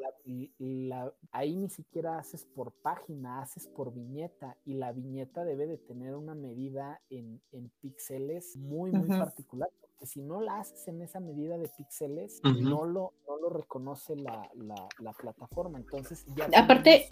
la, 0.59 1.13
ahí 1.33 1.57
ni 1.57 1.71
siquiera 1.71 2.19
haces 2.19 2.45
por 2.45 2.73
página, 2.73 3.41
haces 3.41 3.67
por 3.67 3.95
viñeta 3.95 4.57
y 4.65 4.75
la 4.75 4.93
viñeta 4.93 5.45
debe 5.45 5.67
de 5.67 5.79
tener 5.79 6.15
una 6.15 6.35
medida 6.35 7.01
en, 7.11 7.41
en 7.53 7.71
píxeles 7.81 8.57
muy, 8.57 8.91
muy 8.91 9.09
particular 9.09 9.71
si 10.03 10.21
no 10.21 10.41
la 10.41 10.61
haces 10.61 10.87
en 10.89 11.03
esa 11.03 11.21
medida 11.21 11.57
de 11.59 11.69
píxeles, 11.69 12.41
no, 12.43 12.85
lo, 12.85 13.13
no 13.27 13.39
lo 13.39 13.49
reconoce 13.49 14.17
la, 14.17 14.51
la, 14.55 15.13
plataforma. 15.13 15.79
Entonces, 15.79 16.27
ya. 16.37 16.49
Aparte, 16.59 17.09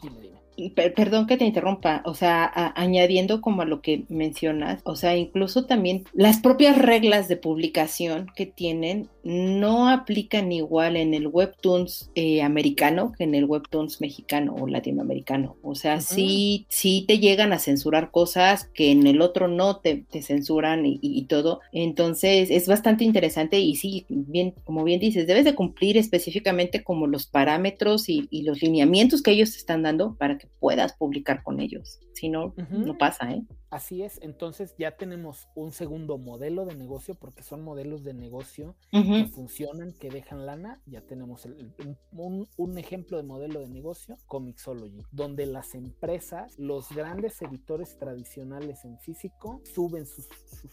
perdón 0.94 1.26
que 1.26 1.36
te 1.36 1.44
interrumpa, 1.44 2.02
o 2.04 2.14
sea, 2.14 2.50
añadiendo 2.76 3.40
como 3.40 3.62
a 3.62 3.66
lo 3.66 3.80
que 3.80 4.04
mencionas, 4.08 4.82
o 4.84 4.96
sea, 4.96 5.16
incluso 5.16 5.66
también 5.66 6.04
las 6.12 6.40
propias 6.40 6.78
reglas 6.78 7.28
de 7.28 7.36
publicación 7.36 8.26
que 8.34 8.46
tienen 8.46 9.08
no 9.24 9.88
aplican 9.88 10.50
igual 10.52 10.96
en 10.96 11.14
el 11.14 11.26
Webtoons 11.26 12.10
eh, 12.14 12.42
americano 12.42 13.12
que 13.16 13.24
en 13.24 13.34
el 13.34 13.44
Webtoons 13.44 14.00
mexicano 14.00 14.54
o 14.58 14.66
latinoamericano. 14.66 15.56
O 15.62 15.74
sea, 15.74 16.00
sí, 16.00 16.66
sí 16.68 17.04
te 17.06 17.18
llegan 17.18 17.52
a 17.52 17.58
censurar 17.58 18.10
cosas 18.10 18.68
que 18.74 18.90
en 18.90 19.06
el 19.06 19.20
otro 19.20 19.48
no 19.48 19.76
te, 19.76 20.04
te 20.10 20.22
censuran 20.22 20.84
y, 20.86 20.98
y, 21.00 21.24
todo. 21.26 21.60
Entonces, 21.72 22.50
es 22.50 22.66
bastante 22.66 23.04
interesante 23.04 23.60
y 23.60 23.76
sí, 23.76 24.06
bien, 24.08 24.54
como 24.64 24.84
bien 24.84 25.00
dices, 25.00 25.26
debes 25.26 25.44
de 25.44 25.54
cumplir 25.54 25.96
específicamente 25.96 26.82
como 26.82 27.06
los 27.06 27.26
parámetros 27.26 28.08
y, 28.08 28.28
los 28.42 28.60
lineamientos 28.60 29.22
que 29.22 29.30
ellos 29.30 29.52
te 29.52 29.58
están 29.58 29.82
dando 29.82 30.16
para 30.16 30.36
que 30.36 30.48
puedas 30.58 30.94
publicar 30.94 31.44
con 31.44 31.60
ellos. 31.60 32.00
Si 32.12 32.28
no, 32.28 32.54
no 32.70 32.98
pasa, 32.98 33.30
¿eh? 33.30 33.42
Así 33.72 34.02
es, 34.02 34.18
entonces 34.20 34.74
ya 34.78 34.98
tenemos 34.98 35.48
un 35.54 35.72
segundo 35.72 36.18
modelo 36.18 36.66
de 36.66 36.74
negocio, 36.74 37.14
porque 37.14 37.42
son 37.42 37.64
modelos 37.64 38.04
de 38.04 38.12
negocio 38.12 38.76
que 38.90 39.30
funcionan, 39.32 39.94
que 39.94 40.10
dejan 40.10 40.44
lana. 40.44 40.82
Ya 40.84 41.00
tenemos 41.00 41.46
un, 41.46 42.78
ejemplo 42.78 43.16
de 43.16 43.22
modelo 43.22 43.60
de 43.60 43.70
negocio, 43.70 44.18
Comixology, 44.26 45.06
donde 45.10 45.46
las 45.46 45.74
empresas, 45.74 46.52
los 46.58 46.90
grandes 46.90 47.40
editores 47.40 47.96
tradicionales 47.96 48.84
en 48.84 48.98
físico, 48.98 49.62
suben 49.74 50.04
sus, 50.04 50.28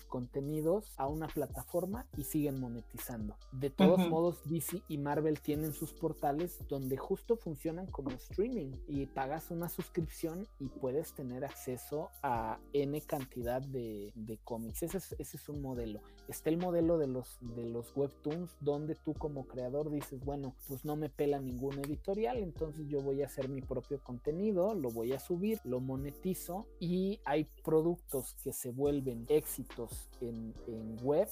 contenidos 0.09 0.91
a 0.97 1.07
una 1.07 1.27
plataforma 1.27 2.05
y 2.17 2.25
siguen 2.25 2.59
monetizando. 2.59 3.37
De 3.53 3.69
todos 3.69 4.09
modos, 4.09 4.41
DC 4.43 4.81
y 4.89 4.97
Marvel 4.97 5.39
tienen 5.39 5.71
sus 5.71 5.93
portales 5.93 6.59
donde 6.67 6.97
justo 6.97 7.37
funcionan 7.37 7.87
como 7.87 8.09
streaming 8.09 8.73
y 8.89 9.05
pagas 9.05 9.51
una 9.51 9.69
suscripción 9.69 10.49
y 10.59 10.67
puedes 10.67 11.13
tener 11.13 11.45
acceso 11.45 12.09
a 12.23 12.59
cantidad 13.01 13.61
de, 13.61 14.11
cómics. 14.43 14.83
Ese 14.83 14.97
es, 15.17 15.49
un 15.49 15.61
modelo. 15.61 16.01
Está 16.27 16.49
el 16.49 16.57
modelo 16.57 16.97
de 16.97 17.07
los, 17.07 17.37
de 17.41 17.65
los 17.65 17.95
webtoons 17.95 18.51
donde 18.61 18.95
tú 18.95 19.13
como 19.13 19.45
creador 19.47 19.89
dices, 19.89 20.23
bueno, 20.23 20.55
pues 20.67 20.85
no 20.85 20.95
me 20.95 21.09
pela 21.09 21.39
ningún 21.39 21.79
editorial, 21.79 22.37
entonces 22.37 22.87
yo 22.87 23.01
voy 23.01 23.21
a 23.21 23.25
hacer 23.25 23.49
mi 23.49 23.61
propio 23.61 23.99
contenido, 24.03 24.73
lo 24.73 24.89
voy 24.89 25.13
a 25.13 25.19
subir, 25.19 25.59
lo 25.63 25.79
monetizo 25.79 26.65
y 26.79 27.19
hay 27.25 27.47
productos 27.63 28.35
que 28.43 28.53
se 28.53 28.71
vuelven 28.71 29.25
éxitos 29.29 30.09
en, 30.21 30.53
en 30.67 30.97
web 31.03 31.27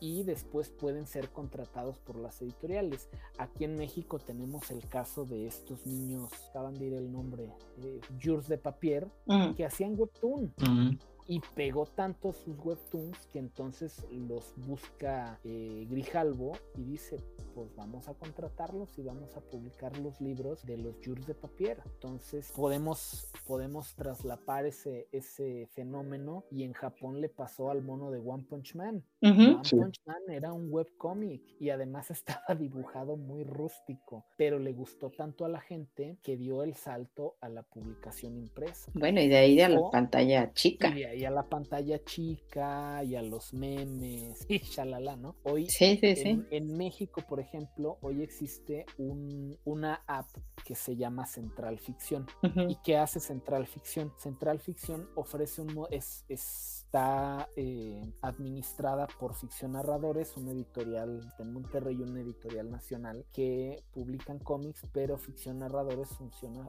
y 0.00 0.24
después 0.24 0.70
pueden 0.70 1.06
ser 1.06 1.30
contratados 1.30 1.98
por 1.98 2.16
las 2.16 2.40
editoriales. 2.42 3.08
Aquí 3.38 3.64
en 3.64 3.76
México 3.76 4.18
tenemos 4.18 4.70
el 4.70 4.86
caso 4.88 5.24
de 5.24 5.46
estos 5.46 5.86
niños, 5.86 6.32
acaban 6.50 6.74
de 6.74 6.86
ir 6.86 6.94
el 6.94 7.12
nombre, 7.12 7.52
eh, 7.82 8.00
Jurs 8.22 8.48
de 8.48 8.58
Papier, 8.58 9.08
mm. 9.26 9.52
que 9.52 9.64
hacían 9.64 9.98
webtoon. 9.98 10.54
Mm 10.58 10.96
y 11.30 11.40
pegó 11.54 11.86
tanto 11.86 12.32
sus 12.32 12.58
webtoons 12.58 13.16
que 13.28 13.38
entonces 13.38 14.04
los 14.10 14.52
busca 14.56 15.38
eh, 15.44 15.86
Grijalvo 15.88 16.54
y 16.76 16.82
dice, 16.82 17.18
pues 17.54 17.72
vamos 17.76 18.08
a 18.08 18.14
contratarlos 18.14 18.98
y 18.98 19.02
vamos 19.02 19.36
a 19.36 19.40
publicar 19.40 19.96
los 19.98 20.20
libros 20.20 20.66
de 20.66 20.76
los 20.76 20.96
Jurs 21.04 21.24
de 21.28 21.36
Papier. 21.36 21.80
Entonces 21.86 22.50
podemos, 22.56 23.30
podemos 23.46 23.94
traslapar 23.94 24.66
ese, 24.66 25.06
ese 25.12 25.68
fenómeno 25.68 26.46
y 26.50 26.64
en 26.64 26.72
Japón 26.72 27.20
le 27.20 27.28
pasó 27.28 27.70
al 27.70 27.82
mono 27.82 28.10
de 28.10 28.18
One 28.18 28.46
Punch 28.50 28.74
Man. 28.74 29.04
Punch 29.20 30.00
Man 30.06 30.22
era 30.30 30.52
un 30.52 30.72
webcomic 30.72 31.42
y 31.60 31.70
además 31.70 32.10
estaba 32.10 32.54
dibujado 32.58 33.16
muy 33.16 33.44
rústico, 33.44 34.24
pero 34.36 34.58
le 34.58 34.72
gustó 34.72 35.10
tanto 35.10 35.44
a 35.44 35.48
la 35.48 35.60
gente 35.60 36.18
que 36.22 36.36
dio 36.36 36.62
el 36.62 36.74
salto 36.74 37.36
a 37.40 37.48
la 37.48 37.62
publicación 37.62 38.36
impresa. 38.36 38.90
Bueno, 38.94 39.20
y 39.20 39.28
de 39.28 39.36
ahí 39.36 39.60
a 39.60 39.68
la 39.68 39.90
pantalla 39.90 40.52
chica 40.52 40.94
y 40.96 41.24
a 41.24 41.30
la 41.30 41.48
pantalla 41.48 42.02
chica 42.04 43.02
y 43.04 43.14
a 43.14 43.22
los 43.22 43.52
memes 43.52 44.46
y 44.48 44.58
shalala, 44.58 45.16
¿no? 45.16 45.36
Hoy 45.42 45.68
en, 45.80 46.76
México, 46.76 47.22
por 47.28 47.40
ejemplo, 47.40 47.98
hoy 48.00 48.22
existe 48.22 48.86
un, 48.98 49.58
una 49.64 50.02
app 50.06 50.28
que 50.64 50.74
se 50.74 50.96
llama 50.96 51.26
Central 51.26 51.78
Ficción. 51.78 52.26
¿Y 52.68 52.76
qué 52.82 52.96
hace 52.96 53.20
Central 53.20 53.66
Ficción? 53.66 54.12
Central 54.18 54.60
Ficción 54.60 55.08
ofrece 55.14 55.62
un... 55.62 55.86
es, 55.90 56.24
es 56.28 56.79
está 56.90 57.48
eh, 57.54 58.12
administrada 58.20 59.06
por 59.20 59.34
Ficción 59.34 59.72
Narradores, 59.72 60.36
un 60.36 60.48
editorial 60.48 61.32
en 61.38 61.52
Monterrey, 61.52 62.02
un 62.02 62.16
editorial 62.16 62.68
nacional 62.68 63.24
que 63.32 63.84
publican 63.92 64.40
cómics, 64.40 64.84
pero 64.92 65.16
Ficción 65.16 65.60
Narradores 65.60 66.08
funciona, 66.08 66.68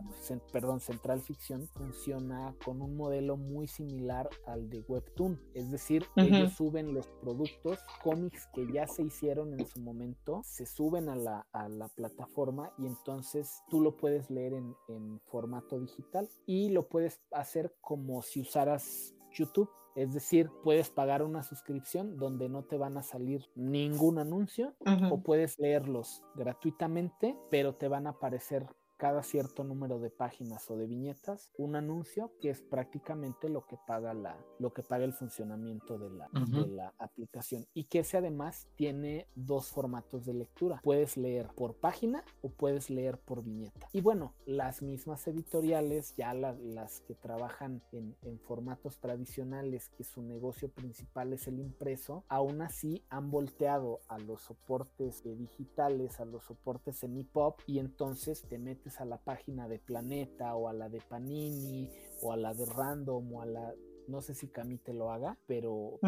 perdón, 0.54 0.80
Central 0.80 1.22
Ficción 1.22 1.68
funciona 1.70 2.54
con 2.64 2.84
un 2.84 2.96
modelo 2.96 3.36
muy 3.36 3.66
similar 3.66 4.30
al 4.46 4.70
de 4.70 4.82
Webtoon, 4.88 5.42
es 5.56 5.72
decir, 5.72 6.06
ellos 6.16 6.54
suben 6.54 6.94
los 6.94 7.08
productos, 7.08 7.80
cómics 8.04 8.48
que 8.54 8.72
ya 8.72 8.86
se 8.86 9.02
hicieron 9.02 9.60
en 9.60 9.66
su 9.66 9.80
momento, 9.80 10.44
se 10.46 10.68
suben 10.68 11.10
a 11.10 11.16
la, 11.16 11.48
a 11.52 11.68
la 11.68 11.88
plataforma 11.88 12.72
y 12.78 12.86
entonces 12.86 13.64
tú 13.72 13.82
lo 13.82 13.98
puedes 13.98 14.30
leer 14.30 14.54
en, 14.54 14.76
en 14.88 15.20
formato 15.22 15.80
digital 15.80 16.30
y 16.46 16.70
lo 16.70 16.88
puedes 16.90 17.22
hacer 17.32 17.74
como 17.82 18.22
si 18.22 18.42
usaras 18.42 19.16
YouTube 19.32 19.70
es 19.96 20.14
decir, 20.14 20.50
puedes 20.64 20.90
pagar 20.90 21.24
una 21.24 21.44
suscripción 21.44 22.18
donde 22.18 22.50
no 22.50 22.64
te 22.64 22.78
van 22.78 22.98
a 22.98 23.04
salir 23.04 23.46
ningún 23.56 24.20
anuncio 24.20 24.76
o 25.10 25.22
puedes 25.22 25.60
leerlos 25.60 26.24
gratuitamente, 26.36 27.38
pero 27.50 27.76
te 27.76 27.88
van 27.88 28.08
a 28.08 28.12
aparecer 28.12 28.68
cada 29.02 29.24
cierto 29.24 29.64
número 29.64 29.98
de 29.98 30.12
páginas 30.12 30.70
o 30.70 30.78
de 30.78 30.86
viñetas 30.86 31.50
un 31.58 31.76
anuncio 31.76 32.34
que 32.40 32.52
es 32.52 32.62
prácticamente 32.62 33.50
lo 33.50 33.66
que 33.66 33.76
paga 33.88 34.14
la 34.14 34.38
lo 34.60 34.74
que 34.74 34.84
paga 34.84 35.06
el 35.06 35.14
funcionamiento 35.14 35.98
de 35.98 36.12
la, 36.12 36.30
de 36.32 36.68
la 36.68 36.94
aplicación. 37.00 37.66
Y 37.74 37.86
que 37.86 38.00
ese 38.00 38.18
además 38.18 38.68
tiene 38.76 39.26
dos 39.34 39.72
formatos 39.72 40.28
de 40.28 40.36
lectura. 40.36 40.80
Puedes 40.84 41.18
leer 41.18 41.48
por 41.56 41.74
página 41.74 42.24
o 42.44 42.50
puedes 42.50 42.92
leer 42.92 43.18
por 43.18 43.44
viñeta. 43.44 43.90
Y 43.92 44.02
bueno 44.02 44.36
las 44.46 44.84
mismas 44.84 45.28
editoriales 45.28 46.16
ya 46.16 46.36
las 46.36 47.00
que 47.00 47.16
trabajan 47.16 47.82
en, 47.92 48.16
en 48.22 48.40
formatos 48.40 49.00
tradicionales 49.00 49.90
que 49.98 50.04
su 50.04 50.22
negocio 50.22 50.70
principal 50.70 51.34
es 51.34 51.48
el 51.48 51.60
impreso 51.60 52.24
aún 52.28 52.62
así 52.62 53.04
han 53.10 53.32
volteado 53.32 54.02
a 54.08 54.20
los 54.20 54.42
soportes 54.42 55.24
digitales 55.24 56.20
a 56.20 56.26
los 56.26 56.44
soportes 56.44 57.04
en 57.04 57.26
pop 57.26 57.60
y 57.66 57.80
entonces 57.80 58.44
te 58.44 58.60
metes 58.60 58.91
a 59.00 59.06
la 59.06 59.18
página 59.18 59.68
de 59.68 59.80
Planeta 59.80 60.56
o 60.56 60.68
a 60.68 60.74
la 60.74 60.90
de 60.90 61.00
Panini 61.00 61.90
o 62.22 62.34
a 62.34 62.38
la 62.38 62.54
de 62.54 62.66
Random 62.66 63.34
o 63.34 63.42
a 63.42 63.46
la, 63.46 63.74
no 64.08 64.22
sé 64.22 64.34
si 64.34 64.48
Camite 64.50 64.94
lo 64.94 65.12
haga, 65.12 65.38
pero 65.46 66.00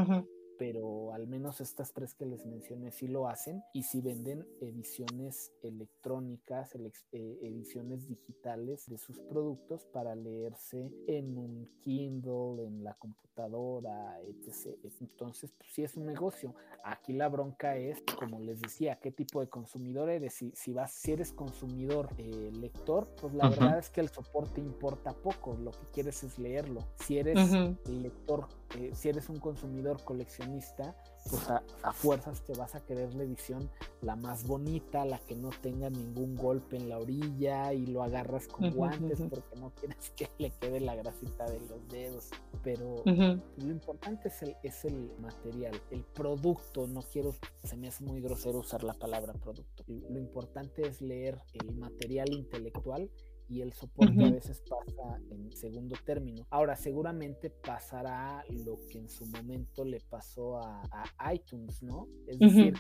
pero 0.57 1.13
al 1.13 1.27
menos 1.27 1.61
estas 1.61 1.93
tres 1.93 2.13
que 2.13 2.25
les 2.25 2.45
mencioné 2.45 2.91
sí 2.91 3.07
lo 3.07 3.27
hacen 3.27 3.63
y 3.73 3.83
sí 3.83 4.01
venden 4.01 4.45
ediciones 4.61 5.51
electrónicas, 5.61 6.75
eh, 7.11 7.39
ediciones 7.41 8.07
digitales 8.07 8.89
de 8.89 8.97
sus 8.97 9.19
productos 9.19 9.85
para 9.85 10.15
leerse 10.15 10.91
en 11.07 11.37
un 11.37 11.69
Kindle, 11.81 12.65
en 12.65 12.83
la 12.83 12.93
computadora, 12.95 14.19
etc. 14.21 14.77
Entonces, 15.01 15.51
pues 15.57 15.71
sí 15.73 15.83
es 15.83 15.95
un 15.97 16.05
negocio. 16.05 16.53
Aquí 16.83 17.13
la 17.13 17.29
bronca 17.29 17.77
es, 17.77 18.01
como 18.17 18.39
les 18.39 18.61
decía, 18.61 18.99
qué 19.01 19.11
tipo 19.11 19.41
de 19.41 19.47
consumidor 19.47 20.09
eres. 20.09 20.33
Si, 20.33 20.51
si 20.55 20.73
vas, 20.73 20.91
si 20.93 21.11
eres 21.11 21.31
consumidor 21.31 22.09
eh, 22.17 22.51
lector, 22.59 23.07
pues 23.19 23.33
la 23.33 23.49
verdad 23.49 23.79
es 23.79 23.89
que 23.89 24.01
el 24.01 24.09
soporte 24.09 24.61
importa 24.61 25.13
poco. 25.13 25.55
Lo 25.55 25.71
que 25.71 25.85
quieres 25.93 26.23
es 26.23 26.37
leerlo. 26.37 26.81
Si 26.95 27.17
eres 27.17 27.51
lector, 27.87 28.47
eh, 28.77 28.91
si 28.93 29.09
eres 29.09 29.29
un 29.29 29.39
consumidor 29.39 30.03
coleccionista, 30.03 30.95
pues 31.29 31.49
a, 31.49 31.93
fuerzas 31.93 32.43
te 32.43 32.53
vas 32.53 32.75
a 32.75 32.81
querer 32.81 33.13
la 33.13 33.23
edición 33.23 33.69
la 34.01 34.15
más 34.15 34.45
bonita, 34.45 35.05
la 35.05 35.19
que 35.19 35.35
no 35.35 35.51
tenga 35.61 35.89
ningún 35.89 36.35
golpe 36.35 36.75
en 36.75 36.89
la 36.89 36.97
orilla 36.97 37.71
y 37.73 37.85
lo 37.85 38.03
agarras 38.03 38.47
con 38.47 38.71
guantes 38.71 39.21
porque 39.29 39.55
no 39.57 39.71
quieres 39.71 40.09
que 40.15 40.29
le 40.37 40.51
quede 40.51 40.79
la 40.79 40.95
grasita 40.95 41.49
de 41.49 41.59
los 41.61 41.87
dedos. 41.87 42.29
Pero 42.63 43.03
lo 43.05 43.71
importante 43.71 44.27
es 44.27 44.41
el, 44.41 44.55
es 44.63 44.85
el 44.85 45.11
material, 45.19 45.79
el 45.91 46.03
producto. 46.03 46.87
No 46.87 47.01
quiero, 47.01 47.33
se 47.63 47.77
me 47.77 47.87
hace 47.87 48.03
muy 48.03 48.21
grosero 48.21 48.59
usar 48.59 48.83
la 48.83 48.93
palabra 48.93 49.33
producto. 49.33 49.83
Lo 49.87 50.19
importante 50.19 50.87
es 50.87 51.01
leer 51.01 51.39
el 51.53 51.75
material 51.75 52.33
intelectual 52.33 53.09
y 53.47 53.61
el 53.61 53.73
soporte 53.73 54.23
a 54.23 54.31
veces 54.31 54.61
pasa 54.61 55.19
en 55.29 55.51
segundo 55.55 55.95
término. 56.05 56.45
Ahora, 56.49 56.75
seguramente 56.75 57.49
pasará 57.49 58.43
lo 58.49 58.79
que 58.89 58.99
en 58.99 59.09
su 59.09 59.25
momento 59.27 59.85
le 59.85 59.99
pasó 59.99 60.57
a, 60.57 60.81
a 61.17 61.33
iTunes, 61.33 61.83
¿no? 61.83 62.07
Es 62.27 62.39
decir, 62.39 62.73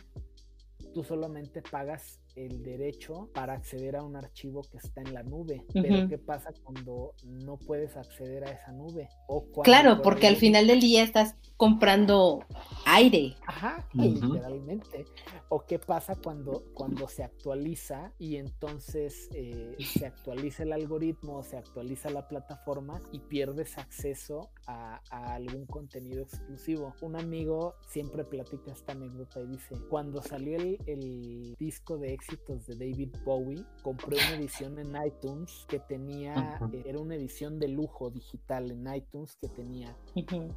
tú 0.93 1.03
solamente 1.03 1.61
pagas 1.61 2.22
el 2.35 2.63
derecho 2.63 3.29
para 3.33 3.53
acceder 3.53 3.95
a 3.95 4.03
un 4.03 4.15
archivo 4.15 4.61
que 4.63 4.77
está 4.77 5.01
en 5.01 5.13
la 5.13 5.23
nube. 5.23 5.65
Pero 5.73 6.07
¿qué 6.07 6.17
pasa 6.17 6.51
cuando 6.63 7.13
no 7.23 7.57
puedes 7.57 7.95
acceder 7.97 8.43
a 8.43 8.51
esa 8.51 8.71
nube? 8.71 9.09
O 9.27 9.51
claro, 9.61 10.01
porque 10.01 10.27
al 10.27 10.35
final 10.35 10.67
del 10.67 10.79
día 10.79 11.03
estás 11.03 11.35
comprando 11.57 12.45
aire. 12.85 13.35
Ajá, 13.45 13.87
literalmente. 13.93 15.05
O 15.49 15.65
qué 15.65 15.79
pasa 15.79 16.15
cuando, 16.15 16.63
cuando 16.73 17.07
se 17.07 17.23
actualiza 17.23 18.11
y 18.17 18.37
entonces 18.37 19.29
eh, 19.33 19.75
se 19.79 20.05
actualiza 20.05 20.63
el 20.63 20.73
algoritmo, 20.73 21.43
se 21.43 21.57
actualiza 21.57 22.09
la 22.09 22.27
plataforma 22.27 23.01
y 23.11 23.19
pierdes 23.19 23.77
acceso 23.77 24.49
a, 24.67 25.01
algún 25.11 25.65
contenido 25.65 26.23
exclusivo. 26.23 26.95
Un 27.01 27.15
amigo 27.15 27.75
siempre 27.87 28.23
platica 28.23 28.71
esta 28.71 28.93
anécdota 28.93 29.41
y 29.41 29.47
dice, 29.47 29.75
cuando 29.89 30.21
salió 30.21 30.57
el, 30.57 30.79
el 30.87 31.55
disco 31.59 31.97
de 31.97 32.13
éxitos 32.23 32.65
de 32.67 32.75
David 32.75 33.09
Bowie, 33.25 33.65
compré 33.81 34.15
una 34.15 34.35
edición 34.35 34.79
en 34.79 34.95
iTunes 35.05 35.65
que 35.67 35.79
tenía, 35.79 36.59
era 36.85 36.99
una 36.99 37.15
edición 37.15 37.59
de 37.59 37.67
lujo 37.67 38.09
digital 38.09 38.71
en 38.71 38.95
iTunes 38.95 39.35
que 39.35 39.49
tenía 39.49 39.95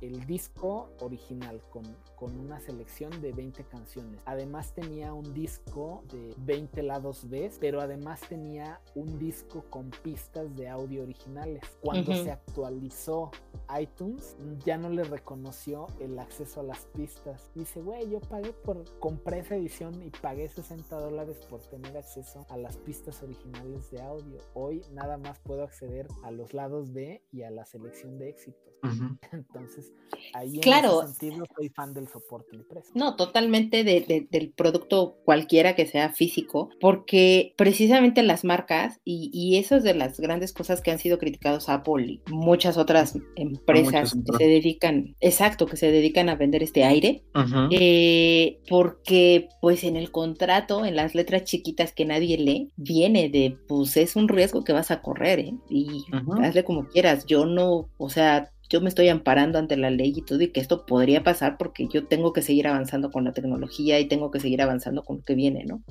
el 0.01 0.27
disco 0.27 0.91
original 1.01 1.61
con, 1.71 1.85
con 2.15 2.39
una 2.39 2.61
selección 2.61 3.21
de 3.21 3.33
20 3.33 3.65
canciones. 3.65 4.21
Además 4.27 4.75
tenía 4.75 5.13
un 5.13 5.35
disco 5.35 6.05
de 6.13 6.35
20 6.39 6.83
lados 6.85 7.29
B, 7.29 7.51
pero 7.59 7.81
además 7.81 8.21
tenía 8.29 8.81
un 8.95 9.19
disco 9.19 9.65
con 9.69 9.91
pistas 10.03 10.55
de 10.57 10.69
audio 10.69 11.03
originales. 11.03 11.63
Cuando 11.81 12.15
se 12.15 12.31
actualizó 12.31 13.33
iTunes, 13.81 14.37
ya 14.65 14.79
no 14.79 14.89
le 14.89 15.03
reconoció 15.03 15.89
el 15.99 16.19
acceso 16.19 16.61
a 16.61 16.63
las 16.63 16.87
pistas. 16.95 17.51
Dice, 17.55 17.81
güey, 17.83 18.09
yo 18.09 18.21
pagué 18.21 18.53
por, 18.53 18.85
compré 19.01 19.41
esa 19.41 19.57
edición 19.57 20.01
y 20.03 20.11
pagué 20.11 20.49
60 20.49 20.97
dólares 20.97 21.37
por 21.51 21.56
tener 21.59 21.97
acceso 21.97 22.47
a 22.49 22.57
las 22.57 22.77
pistas 22.79 23.23
originales 23.23 23.91
de 23.91 24.03
audio. 24.03 24.39
Hoy 24.55 24.83
nada 24.93 25.17
más 25.19 25.39
puedo 25.41 25.63
acceder 25.63 26.07
a 26.23 26.31
los 26.31 26.55
lados 26.55 26.93
B 26.93 27.23
y 27.33 27.43
a 27.43 27.51
la 27.51 27.65
selección 27.65 28.19
de 28.19 28.31
éxitos. 28.31 28.76
Entonces, 29.33 29.93
ahí 30.35 30.61
en 30.63 30.85
ese 30.85 31.19
sentido 31.19 31.47
soy 31.57 31.69
fan 31.69 31.95
del 31.95 32.09
soporte 32.09 32.57
impreso. 32.57 32.91
No, 32.95 33.17
totalmente 33.17 33.85
del 33.85 34.53
producto 34.57 35.19
cualquiera 35.25 35.75
que 35.75 35.87
sea 35.87 36.11
físico, 36.11 36.71
porque 36.81 37.55
precisamente 37.57 38.23
las 38.23 38.45
marcas, 38.45 39.01
y, 39.05 39.31
y 39.33 39.57
eso 39.57 39.77
es 39.77 39.83
de 39.83 39.95
las 39.95 40.19
grandes 40.21 40.53
cosas 40.53 40.81
que 40.81 40.91
han 40.91 40.99
sido 40.99 41.19
criticados 41.19 41.69
a 41.69 41.75
Apple 41.75 42.05
y 42.07 42.23
muchas 42.31 42.77
otras 42.77 43.19
empresas 43.37 44.15
que 44.15 44.37
se 44.37 44.49
dedican, 44.49 45.15
exacto, 45.21 45.67
que 45.67 45.77
se 45.77 45.91
dedican 45.91 46.29
a 46.29 46.37
vender 46.37 46.63
este 46.63 46.85
aire, 46.85 47.25
eh, 47.71 48.61
porque 48.69 49.49
pues 49.61 49.85
en 49.85 49.97
el 49.97 50.11
contrato, 50.11 50.85
en 50.85 50.97
las 50.97 51.15
letras 51.15 51.45
chiquitas 51.45 51.93
que 51.93 52.05
nadie 52.05 52.39
lee, 52.39 52.71
viene 52.77 53.29
de, 53.29 53.59
pues 53.69 53.97
es 53.97 54.17
un 54.17 54.29
riesgo 54.29 54.65
que 54.65 54.73
vas 54.73 54.91
a 54.91 55.03
correr, 55.03 55.41
¿eh? 55.41 55.55
Y 55.69 56.05
hazle 56.43 56.65
como 56.65 56.89
quieras. 56.89 57.27
Yo 57.27 57.47
no, 57.47 57.89
o 57.99 58.11
sea, 58.11 58.53
yo 58.69 58.81
me 58.81 58.89
estoy 58.89 59.09
amparando 59.09 59.59
ante 59.59 59.77
la 59.77 59.91
ley 59.91 60.13
y 60.17 60.23
todo 60.23 60.41
y 60.41 60.49
que 60.49 60.61
esto 60.61 60.87
podría 60.87 61.23
pasar 61.23 61.57
porque 61.57 61.89
yo 61.89 62.07
tengo 62.07 62.33
que 62.33 62.43
seguir 62.43 62.69
avanzando 62.69 63.11
con 63.11 63.25
la 63.25 63.33
tecnología 63.33 64.01
y 64.01 64.09
tengo 64.09 64.31
que 64.31 64.41
seguir 64.41 64.63
avanzando 64.63 65.03
con 65.03 65.19
lo 65.19 65.23
que 65.23 65.35
viene, 65.35 65.65
¿no? 65.65 65.83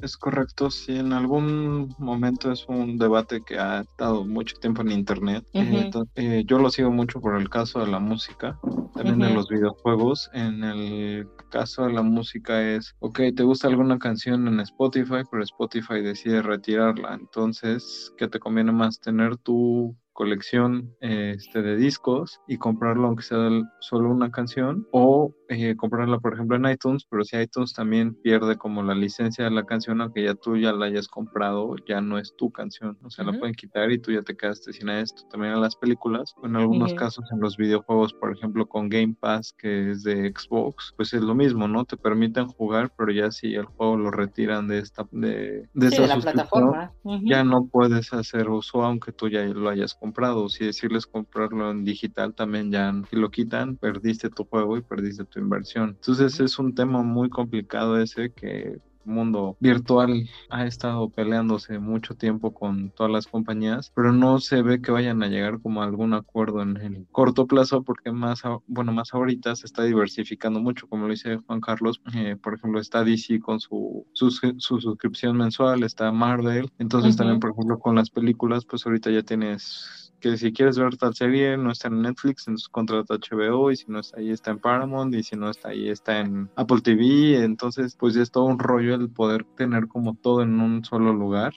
Es 0.00 0.16
correcto, 0.16 0.70
sí, 0.70 0.96
en 0.96 1.12
algún 1.12 1.94
momento 1.98 2.52
es 2.52 2.66
un 2.68 2.98
debate 2.98 3.40
que 3.46 3.58
ha 3.58 3.80
estado 3.80 4.24
mucho 4.24 4.56
tiempo 4.56 4.82
en 4.82 4.92
internet. 4.92 5.44
Eh, 5.52 5.90
eh, 6.16 6.44
yo 6.46 6.58
lo 6.58 6.70
sigo 6.70 6.90
mucho 6.90 7.20
por 7.20 7.40
el 7.40 7.48
caso 7.48 7.80
de 7.80 7.86
la 7.86 7.98
música, 7.98 8.58
también 8.94 9.18
de 9.18 9.30
los 9.30 9.48
videojuegos. 9.48 10.30
En 10.32 10.64
el 10.64 11.28
caso 11.50 11.84
de 11.84 11.92
la 11.92 12.02
música 12.02 12.62
es, 12.62 12.94
ok, 13.00 13.20
te 13.34 13.42
gusta 13.42 13.68
alguna 13.68 13.98
canción 13.98 14.48
en 14.48 14.60
Spotify, 14.60 15.22
pero 15.30 15.42
Spotify 15.42 16.00
decide 16.00 16.42
retirarla, 16.42 17.14
entonces, 17.14 18.12
¿qué 18.16 18.28
te 18.28 18.38
conviene 18.38 18.72
más 18.72 19.00
tener 19.00 19.36
tu 19.36 19.96
colección 20.14 20.94
este, 21.00 21.60
de 21.60 21.76
discos 21.76 22.40
y 22.48 22.56
comprarlo 22.56 23.08
aunque 23.08 23.24
sea 23.24 23.50
solo 23.80 24.10
una 24.10 24.30
canción 24.30 24.86
o 24.92 25.34
eh, 25.48 25.76
comprarla 25.76 26.18
por 26.20 26.34
ejemplo 26.34 26.56
en 26.56 26.66
iTunes, 26.66 27.04
pero 27.10 27.24
si 27.24 27.36
iTunes 27.36 27.74
también 27.74 28.14
pierde 28.22 28.56
como 28.56 28.82
la 28.82 28.94
licencia 28.94 29.44
de 29.44 29.50
la 29.50 29.64
canción 29.64 30.00
aunque 30.00 30.24
ya 30.24 30.34
tú 30.34 30.56
ya 30.56 30.72
la 30.72 30.86
hayas 30.86 31.08
comprado, 31.08 31.74
ya 31.86 32.00
no 32.00 32.16
es 32.18 32.34
tu 32.36 32.50
canción, 32.50 32.96
o 33.02 33.10
sea, 33.10 33.24
la 33.24 33.38
pueden 33.38 33.54
quitar 33.54 33.90
y 33.90 33.98
tú 33.98 34.12
ya 34.12 34.22
te 34.22 34.36
quedaste 34.36 34.72
sin 34.72 34.88
esto. 34.88 35.22
También 35.30 35.52
en 35.54 35.60
las 35.60 35.76
películas, 35.76 36.34
en 36.42 36.56
algunos 36.56 36.94
casos 36.94 37.24
en 37.32 37.40
los 37.40 37.56
videojuegos, 37.56 38.14
por 38.14 38.32
ejemplo 38.32 38.66
con 38.66 38.88
Game 38.88 39.16
Pass 39.18 39.52
que 39.52 39.90
es 39.90 40.04
de 40.04 40.32
Xbox, 40.34 40.94
pues 40.96 41.12
es 41.12 41.22
lo 41.22 41.34
mismo, 41.34 41.66
¿no? 41.66 41.84
Te 41.84 41.96
permiten 41.96 42.46
jugar, 42.46 42.92
pero 42.96 43.10
ya 43.10 43.32
si 43.32 43.54
el 43.54 43.64
juego 43.64 43.96
lo 43.96 44.10
retiran 44.12 44.68
de 44.68 44.78
esta 44.78 45.06
de, 45.10 45.68
de, 45.74 46.06
la 46.06 46.18
plataforma, 46.18 46.92
ya 47.24 47.42
no 47.42 47.66
puedes 47.66 48.12
hacer 48.12 48.48
uso 48.48 48.84
aunque 48.84 49.10
tú 49.10 49.28
ya 49.28 49.42
lo 49.42 49.68
hayas 49.68 49.92
comprado 49.94 50.03
comprado. 50.04 50.50
Si 50.50 50.66
decirles 50.66 51.06
comprarlo 51.06 51.70
en 51.70 51.82
digital 51.82 52.34
también 52.34 52.70
ya 52.70 52.92
si 53.08 53.16
lo 53.16 53.30
quitan, 53.30 53.76
perdiste 53.78 54.28
tu 54.28 54.44
juego 54.44 54.76
y 54.76 54.82
perdiste 54.82 55.24
tu 55.24 55.40
inversión. 55.40 55.90
Entonces 56.00 56.40
es 56.40 56.58
un 56.58 56.74
tema 56.74 57.02
muy 57.02 57.30
complicado 57.30 57.98
ese 57.98 58.30
que 58.30 58.80
mundo 59.04 59.56
virtual 59.60 60.28
ha 60.50 60.66
estado 60.66 61.08
peleándose 61.10 61.78
mucho 61.78 62.14
tiempo 62.14 62.52
con 62.54 62.90
todas 62.90 63.12
las 63.12 63.26
compañías, 63.26 63.92
pero 63.94 64.12
no 64.12 64.40
se 64.40 64.62
ve 64.62 64.80
que 64.80 64.92
vayan 64.92 65.22
a 65.22 65.28
llegar 65.28 65.60
como 65.60 65.82
a 65.82 65.84
algún 65.84 66.14
acuerdo 66.14 66.62
en 66.62 66.76
el 66.76 67.06
corto 67.10 67.46
plazo 67.46 67.82
porque 67.82 68.12
más, 68.12 68.42
bueno, 68.66 68.92
más 68.92 69.12
ahorita 69.14 69.54
se 69.56 69.66
está 69.66 69.82
diversificando 69.82 70.60
mucho, 70.60 70.88
como 70.88 71.06
lo 71.06 71.10
dice 71.10 71.38
Juan 71.46 71.60
Carlos, 71.60 72.00
eh, 72.14 72.36
por 72.40 72.54
ejemplo, 72.54 72.80
está 72.80 73.04
DC 73.04 73.40
con 73.40 73.60
su, 73.60 74.06
su, 74.12 74.30
suscripción 74.30 75.36
mensual, 75.36 75.82
está 75.82 76.10
Marvel, 76.12 76.70
entonces 76.78 77.16
también, 77.16 77.40
por 77.40 77.50
ejemplo, 77.50 77.78
con 77.78 77.94
las 77.94 78.10
películas, 78.10 78.64
pues 78.64 78.86
ahorita 78.86 79.10
ya 79.10 79.22
tienes 79.22 80.03
que 80.20 80.36
si 80.36 80.52
quieres 80.52 80.78
ver 80.78 80.96
tal 80.96 81.14
serie 81.14 81.56
no 81.56 81.70
está 81.70 81.88
en 81.88 82.02
Netflix, 82.02 82.46
entonces 82.46 82.68
contrata 82.68 83.14
HBO 83.14 83.70
y 83.70 83.76
si 83.76 83.84
no 83.88 84.00
está 84.00 84.18
ahí 84.18 84.30
está 84.30 84.52
en 84.52 84.58
Paramount 84.58 85.14
y 85.14 85.22
si 85.22 85.36
no 85.36 85.50
está 85.50 85.68
ahí 85.70 85.88
está 85.88 86.20
en 86.20 86.48
Apple 86.56 86.80
TV, 86.82 87.44
entonces 87.44 87.96
pues 87.98 88.16
es 88.16 88.30
todo 88.30 88.44
un 88.44 88.58
rollo 88.58 88.94
el 88.94 89.10
poder 89.10 89.44
tener 89.56 89.88
como 89.88 90.14
todo 90.14 90.42
en 90.42 90.60
un 90.60 90.84
solo 90.84 91.12
lugar 91.12 91.52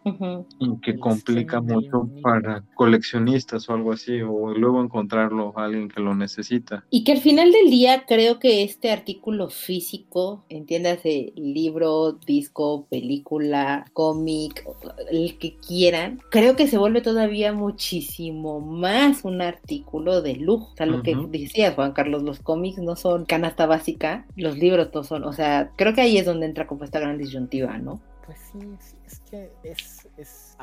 y 0.59 0.79
que 0.81 0.99
complica 0.99 1.61
mucho 1.61 2.09
para 2.21 2.63
coleccionistas 2.75 3.69
o 3.69 3.73
algo 3.73 3.93
así 3.93 4.21
o 4.21 4.53
luego 4.53 4.83
encontrarlo 4.83 5.53
a 5.55 5.65
alguien 5.65 5.89
que 5.89 6.01
lo 6.01 6.15
necesita. 6.15 6.85
Y 6.89 7.03
que 7.03 7.13
al 7.13 7.19
final 7.19 7.51
del 7.51 7.69
día 7.69 8.05
creo 8.07 8.39
que 8.39 8.63
este 8.63 8.91
artículo 8.91 9.49
físico, 9.49 10.45
entiéndase 10.49 11.33
libro, 11.35 12.13
disco, 12.13 12.87
película, 12.89 13.85
cómic, 13.93 14.65
el 15.11 15.37
que 15.37 15.55
quieran, 15.55 16.19
creo 16.29 16.55
que 16.55 16.67
se 16.67 16.77
vuelve 16.77 17.01
todavía 17.01 17.53
muchísimo 17.53 18.56
más 18.59 19.23
un 19.23 19.41
artículo 19.41 20.21
de 20.21 20.35
lujo. 20.35 20.71
O 20.73 20.75
sea, 20.75 20.85
lo 20.85 21.01
que 21.03 21.15
decía 21.29 21.73
Juan 21.73 21.93
Carlos, 21.93 22.23
los 22.23 22.39
cómics 22.39 22.79
no 22.79 22.95
son 22.95 23.25
canasta 23.25 23.65
básica, 23.65 24.25
los 24.35 24.57
libros 24.57 24.89
no 24.93 25.03
son, 25.03 25.23
o 25.23 25.33
sea, 25.33 25.71
creo 25.75 25.93
que 25.93 26.01
ahí 26.01 26.17
es 26.17 26.25
donde 26.25 26.45
entra 26.45 26.67
como 26.67 26.83
esta 26.83 26.99
gran 26.99 27.17
disyuntiva, 27.17 27.77
¿no? 27.77 27.99
Pues 28.27 28.39
sí, 28.51 28.59
es 29.05 29.21
que 29.21 29.53
es, 29.63 30.05
es 30.17 30.57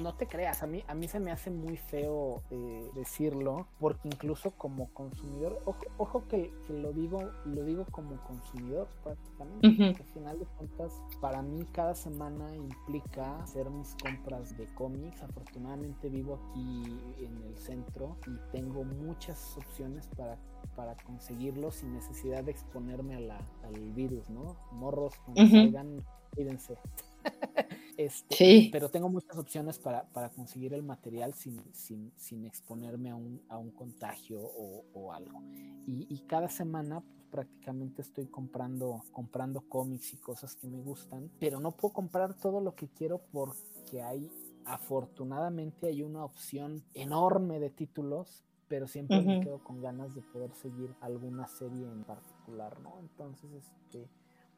no 0.00 0.14
te 0.14 0.26
creas, 0.26 0.62
a 0.62 0.66
mí, 0.66 0.82
a 0.88 0.94
mí 0.94 1.06
se 1.06 1.20
me 1.20 1.30
hace 1.30 1.50
muy 1.50 1.76
feo 1.76 2.42
eh, 2.50 2.90
decirlo, 2.94 3.66
porque 3.78 4.08
incluso 4.08 4.52
como 4.52 4.88
consumidor, 4.94 5.60
ojo, 5.66 5.84
ojo 5.98 6.26
que, 6.28 6.50
lo 6.70 6.94
digo, 6.94 7.20
lo 7.44 7.62
digo 7.64 7.84
como 7.90 8.16
consumidor 8.24 8.88
prácticamente, 9.04 10.02
al 10.02 10.08
final 10.14 10.38
de 10.38 10.46
cuentas, 10.46 11.02
para 11.20 11.42
mí 11.42 11.62
cada 11.72 11.94
semana 11.94 12.56
implica 12.56 13.42
hacer 13.42 13.68
mis 13.68 13.94
compras 14.02 14.56
de 14.56 14.64
cómics. 14.72 15.22
Afortunadamente 15.22 16.08
vivo 16.08 16.40
aquí 16.48 16.98
en 17.18 17.42
el 17.42 17.58
centro 17.58 18.16
y 18.26 18.50
tengo 18.50 18.82
muchas 18.82 19.58
opciones 19.58 20.08
para 20.16 20.38
para 20.76 20.94
conseguirlo 20.96 21.70
sin 21.70 21.92
necesidad 21.92 22.44
de 22.44 22.52
exponerme 22.52 23.16
a 23.16 23.20
la, 23.20 23.38
al 23.64 23.92
virus, 23.92 24.30
¿no? 24.30 24.56
Morros, 24.72 25.14
cuando 25.24 25.46
salgan, 25.46 26.04
cuídense. 26.34 26.78
este, 27.96 28.34
sí. 28.34 28.68
Pero 28.72 28.88
tengo 28.88 29.08
muchas 29.08 29.36
opciones 29.36 29.78
para, 29.78 30.04
para 30.04 30.30
conseguir 30.30 30.74
el 30.74 30.82
material 30.82 31.34
sin, 31.34 31.62
sin, 31.72 32.12
sin 32.16 32.44
exponerme 32.44 33.10
a 33.10 33.16
un, 33.16 33.42
a 33.48 33.58
un 33.58 33.70
contagio 33.70 34.40
o, 34.40 34.84
o 34.94 35.12
algo. 35.12 35.42
Y, 35.86 36.06
y, 36.08 36.20
cada 36.26 36.48
semana 36.48 37.00
pues, 37.00 37.20
prácticamente 37.30 38.02
estoy 38.02 38.26
comprando, 38.26 39.04
comprando 39.12 39.62
cómics 39.68 40.14
y 40.14 40.16
cosas 40.16 40.56
que 40.56 40.66
me 40.66 40.80
gustan, 40.80 41.30
pero 41.38 41.60
no 41.60 41.72
puedo 41.72 41.94
comprar 41.94 42.34
todo 42.34 42.60
lo 42.60 42.74
que 42.74 42.88
quiero 42.88 43.18
porque 43.32 44.02
hay 44.02 44.28
afortunadamente 44.64 45.86
hay 45.86 46.02
una 46.02 46.24
opción 46.24 46.84
enorme 46.94 47.58
de 47.58 47.70
títulos 47.70 48.44
pero 48.70 48.86
siempre 48.86 49.20
me 49.20 49.40
quedo 49.40 49.58
con 49.58 49.82
ganas 49.82 50.14
de 50.14 50.22
poder 50.22 50.54
seguir 50.54 50.94
alguna 51.00 51.48
serie 51.48 51.84
en 51.90 52.04
particular, 52.04 52.78
¿no? 52.78 53.00
Entonces, 53.00 53.50
este, 53.52 54.08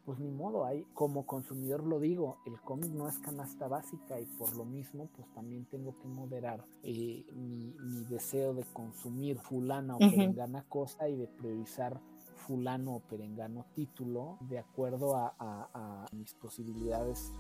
pues 0.04 0.18
ni 0.18 0.30
modo, 0.30 0.64
hay, 0.64 0.84
como 0.94 1.26
consumidor 1.26 1.84
lo 1.84 2.00
digo, 2.00 2.38
el 2.46 2.60
cómic 2.60 2.90
no 2.90 3.08
es 3.08 3.18
canasta 3.18 3.68
básica 3.68 4.18
y 4.18 4.26
por 4.26 4.54
lo 4.56 4.64
mismo, 4.64 5.08
pues 5.16 5.28
también 5.32 5.64
tengo 5.66 5.94
que 6.00 6.08
moderar 6.08 6.64
eh, 6.82 7.24
mi, 7.32 7.72
deseo 8.08 8.52
de 8.52 8.64
consumir 8.72 9.38
fulana 9.38 9.96
o 9.96 9.98
perengana 9.98 10.64
cosa 10.68 11.08
y 11.08 11.16
de 11.16 11.28
priorizar 11.28 12.00
fulano 12.46 12.96
o 12.96 13.00
perengano 13.00 13.64
título 13.74 14.38
de 14.40 14.58
acuerdo 14.58 15.14
a, 15.16 16.06
mis 16.12 16.34
posibilidades 16.34 17.32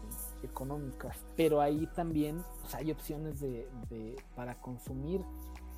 económicas. 0.42 1.18
Pero 1.36 1.60
ahí 1.60 1.88
también 1.94 2.42
pues, 2.60 2.74
hay 2.74 2.90
opciones 2.90 3.40
de, 3.40 3.68
de, 3.90 4.16
para 4.36 4.60
consumir 4.60 5.20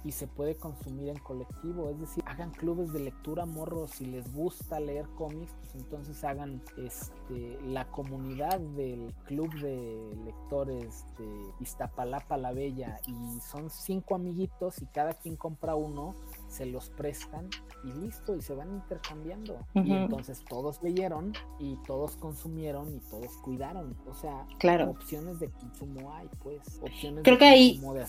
y 0.04 0.12
se 0.12 0.26
puede 0.26 0.54
consumir 0.56 1.08
en 1.08 1.18
colectivo, 1.18 1.88
es 1.88 1.98
decir, 1.98 2.22
hagan 2.26 2.50
clubes 2.50 2.92
de 2.92 3.00
lectura 3.00 3.46
morros, 3.46 3.92
si 3.92 4.04
les 4.04 4.32
gusta 4.34 4.78
leer 4.78 5.06
cómics, 5.16 5.52
pues 5.60 5.74
entonces 5.74 6.22
hagan 6.24 6.62
este 6.76 7.58
la 7.64 7.90
comunidad 7.90 8.60
del 8.60 9.14
club 9.24 9.52
de 9.60 10.14
lectores 10.24 11.06
de 11.18 11.26
Iztapalapa 11.60 12.36
la 12.36 12.52
Bella 12.52 13.00
y 13.06 13.40
son 13.40 13.70
cinco 13.70 14.14
amiguitos 14.14 14.80
y 14.82 14.86
cada 14.86 15.14
quien 15.14 15.36
compra 15.36 15.74
uno, 15.74 16.14
se 16.54 16.66
los 16.66 16.88
prestan 16.90 17.48
y 17.84 17.92
listo, 18.00 18.36
y 18.36 18.40
se 18.40 18.54
van 18.54 18.70
intercambiando. 18.70 19.58
Y 19.74 19.92
entonces 19.92 20.44
todos 20.48 20.82
leyeron 20.82 21.32
y 21.58 21.76
todos 21.86 22.16
consumieron 22.16 22.94
y 22.94 23.00
todos 23.10 23.32
cuidaron. 23.42 23.96
O 24.06 24.14
sea, 24.14 24.46
claro. 24.58 24.90
opciones 24.90 25.40
de 25.40 25.50
consumo 25.50 26.12
hay, 26.14 26.28
pues, 26.42 26.60
opciones 26.80 27.24
Creo 27.24 27.36
de 27.36 27.40
que 27.40 27.68
consumo 27.72 27.94
de 27.94 28.04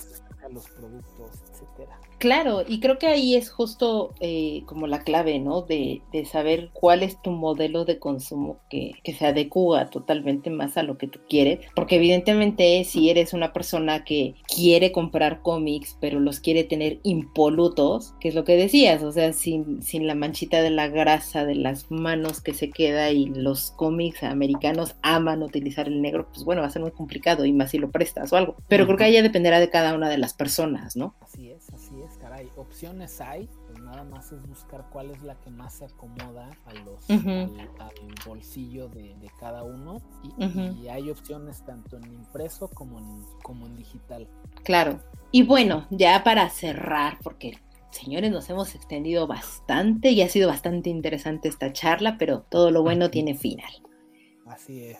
los 0.54 0.70
productos, 0.70 1.32
etcétera. 1.52 2.00
Claro, 2.20 2.64
y 2.66 2.80
creo 2.80 2.98
que 2.98 3.08
ahí 3.08 3.36
es 3.36 3.50
justo 3.52 4.14
eh, 4.20 4.64
como 4.68 4.88
la 4.88 5.04
clave, 5.04 5.40
¿no? 5.40 5.64
De, 5.64 6.02
de, 6.14 6.26
saber 6.26 6.70
cuál 6.74 7.04
es 7.04 7.22
tu 7.22 7.32
modelo 7.32 7.84
de 7.84 8.00
consumo 8.00 8.60
que, 8.70 8.94
que, 9.04 9.14
se 9.14 9.26
adecua 9.26 9.90
totalmente 9.90 10.50
más 10.50 10.78
a 10.78 10.84
lo 10.84 10.98
que 10.98 11.08
tú 11.08 11.20
quieres, 11.28 11.60
porque 11.76 11.98
evidentemente 11.98 12.84
si 12.84 13.10
eres 13.10 13.34
una 13.34 13.54
persona 13.54 14.04
que 14.04 14.36
quiere 14.48 14.92
comprar 14.92 15.42
cómics, 15.42 15.98
pero 16.00 16.20
los 16.20 16.40
quiere 16.40 16.64
tener 16.64 17.00
impolutos, 17.04 18.14
que 18.20 18.30
es 18.30 18.35
lo 18.36 18.44
que 18.44 18.56
decías, 18.58 19.02
o 19.04 19.12
sea, 19.12 19.34
sin, 19.34 19.82
sin 19.82 20.06
la 20.06 20.14
manchita 20.14 20.62
de 20.62 20.70
la 20.70 20.88
grasa 20.88 21.46
de 21.46 21.56
las 21.56 21.90
manos 21.90 22.42
que 22.42 22.54
se 22.54 22.70
queda 22.70 23.10
y 23.12 23.26
los 23.26 23.72
cómics 23.72 24.24
americanos 24.24 24.96
aman 25.02 25.42
utilizar 25.42 25.88
el 25.88 26.02
negro, 26.02 26.28
pues 26.32 26.44
bueno, 26.44 26.62
va 26.62 26.68
a 26.68 26.72
ser 26.72 26.82
muy 26.82 26.92
complicado 26.92 27.46
y 27.46 27.54
más 27.54 27.72
si 27.72 27.80
lo 27.80 27.90
prestas 27.90 28.32
o 28.32 28.38
algo, 28.38 28.56
pero 28.68 28.86
creo 28.86 28.98
que 28.98 29.06
ahí 29.06 29.14
ya 29.14 29.24
dependerá 29.24 29.60
de 29.60 29.70
cada 29.70 29.96
una 29.96 30.10
de 30.10 30.18
las 30.18 30.34
personas, 30.34 30.96
¿no? 30.96 31.16
Así 31.22 31.50
es, 31.50 31.70
así 31.70 31.96
es, 32.02 32.18
caray. 32.18 32.50
Opciones 32.58 33.20
hay, 33.22 33.50
pues 33.68 33.80
nada 33.80 34.04
más 34.04 34.32
es 34.32 34.46
buscar 34.48 34.86
cuál 34.92 35.12
es 35.12 35.22
la 35.24 35.36
que 35.36 35.50
más 35.50 35.76
se 35.76 35.86
acomoda 35.86 36.50
a 36.66 36.74
los, 36.74 37.10
al, 37.10 37.92
bolsillo 38.26 38.90
de, 38.90 39.16
cada 39.40 39.64
uno. 39.64 40.02
Y, 40.38 40.88
hay 40.88 41.10
opciones 41.10 41.64
tanto 41.66 41.98
en 41.98 42.14
impreso 42.14 42.70
como 42.70 43.00
en, 43.00 43.26
como 43.42 43.66
en 43.66 43.76
digital. 43.76 44.28
Claro. 44.64 45.00
Y 45.32 45.44
bueno, 45.44 45.86
ya 45.90 46.24
para 46.24 46.50
cerrar, 46.50 47.18
porque 47.22 47.60
señores, 47.96 48.32
nos 48.32 48.50
hemos 48.50 48.76
extendido 48.76 49.28
bastante 49.28 50.12
y 50.12 50.22
ha 50.22 50.30
sido 50.30 50.48
bastante 50.48 50.90
interesante 50.90 51.48
esta 51.48 51.74
charla, 51.74 52.18
pero 52.18 52.42
todo 52.42 52.72
lo 52.72 52.84
bueno 52.84 53.10
tiene 53.10 53.36
final. 53.36 53.72
Así 54.46 54.84
es. 54.84 54.98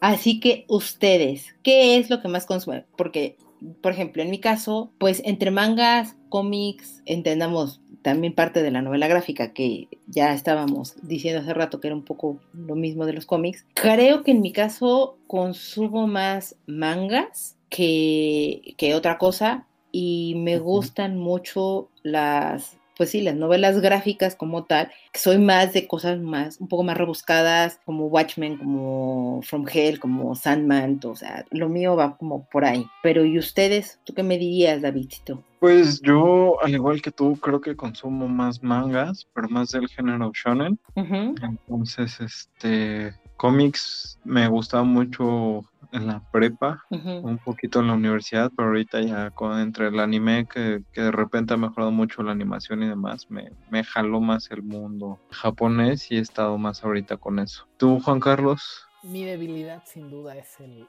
Así 0.00 0.38
que 0.38 0.64
ustedes, 0.68 1.54
¿qué 1.62 1.96
es 1.96 2.10
lo 2.10 2.20
que 2.20 2.28
más 2.28 2.46
consumen? 2.46 2.84
Porque 2.96 3.36
por 3.80 3.92
ejemplo, 3.92 4.22
en 4.22 4.30
mi 4.30 4.38
caso, 4.38 4.92
pues 4.98 5.22
entre 5.24 5.50
mangas, 5.50 6.16
cómics, 6.28 7.02
entendamos 7.06 7.80
también 8.02 8.34
parte 8.34 8.62
de 8.62 8.70
la 8.70 8.82
novela 8.82 9.08
gráfica 9.08 9.54
que 9.54 9.88
ya 10.06 10.34
estábamos 10.34 10.94
diciendo 11.02 11.40
hace 11.40 11.54
rato 11.54 11.80
que 11.80 11.88
era 11.88 11.96
un 11.96 12.04
poco 12.04 12.38
lo 12.52 12.74
mismo 12.74 13.06
de 13.06 13.14
los 13.14 13.24
cómics. 13.24 13.64
Creo 13.74 14.22
que 14.22 14.32
en 14.32 14.42
mi 14.42 14.52
caso 14.52 15.16
consumo 15.26 16.06
más 16.06 16.56
mangas 16.66 17.56
que, 17.70 18.74
que 18.76 18.94
otra 18.94 19.16
cosa 19.16 19.66
y 19.96 20.34
me 20.38 20.58
gustan 20.58 21.16
mucho 21.16 21.88
las 22.02 22.76
pues 22.96 23.10
sí, 23.10 23.22
las 23.22 23.34
novelas 23.34 23.80
gráficas 23.80 24.36
como 24.36 24.64
tal, 24.64 24.90
soy 25.12 25.38
más 25.38 25.72
de 25.72 25.88
cosas 25.88 26.20
más, 26.20 26.60
un 26.60 26.68
poco 26.68 26.84
más 26.84 26.96
rebuscadas, 26.96 27.80
como 27.84 28.06
Watchmen, 28.06 28.56
como 28.56 29.40
From 29.42 29.66
Hell, 29.68 29.98
como 29.98 30.36
Sandman, 30.36 31.00
o 31.02 31.16
sea, 31.16 31.44
lo 31.50 31.68
mío 31.68 31.96
va 31.96 32.16
como 32.16 32.48
por 32.50 32.64
ahí. 32.64 32.86
Pero 33.02 33.24
¿y 33.24 33.36
ustedes? 33.36 33.98
¿Tú 34.04 34.14
qué 34.14 34.22
me 34.22 34.38
dirías, 34.38 34.82
Davidito? 34.82 35.42
Pues 35.58 36.00
yo, 36.02 36.62
al 36.62 36.74
igual 36.74 37.02
que 37.02 37.10
tú, 37.10 37.36
creo 37.36 37.60
que 37.60 37.74
consumo 37.74 38.28
más 38.28 38.62
mangas, 38.62 39.26
pero 39.34 39.48
más 39.48 39.72
del 39.72 39.88
género 39.88 40.30
shonen. 40.32 40.78
Entonces, 40.94 42.20
este, 42.20 43.12
cómics 43.36 44.18
me 44.24 44.48
gustaba 44.48 44.84
mucho 44.84 45.62
en 45.92 46.08
la 46.08 46.22
prepa, 46.32 46.82
un 46.90 47.38
poquito 47.38 47.80
en 47.80 47.86
la 47.86 47.92
universidad, 47.94 48.50
pero 48.56 48.68
ahorita 48.68 49.00
ya 49.02 49.30
con, 49.30 49.58
entre 49.60 49.88
el 49.88 50.00
anime 50.00 50.46
que, 50.52 50.82
de 50.92 51.10
repente 51.12 51.54
ha 51.54 51.56
mejorado 51.56 51.92
mucho 51.92 52.22
la 52.22 52.32
animación 52.32 52.82
y 52.82 52.88
demás, 52.88 53.30
me, 53.30 53.52
me 53.70 53.84
jaló 53.84 54.20
más 54.20 54.50
el 54.50 54.62
mundo 54.62 55.20
japonés 55.30 56.10
y 56.10 56.16
he 56.16 56.20
estado 56.20 56.58
más 56.58 56.82
ahorita 56.82 57.16
con 57.16 57.38
eso. 57.38 57.68
¿Tú, 57.76 58.00
Juan 58.00 58.18
Carlos? 58.18 58.83
Mi 59.04 59.24
debilidad 59.24 59.82
sin 59.84 60.10
duda 60.10 60.34
es 60.36 60.58
el, 60.60 60.88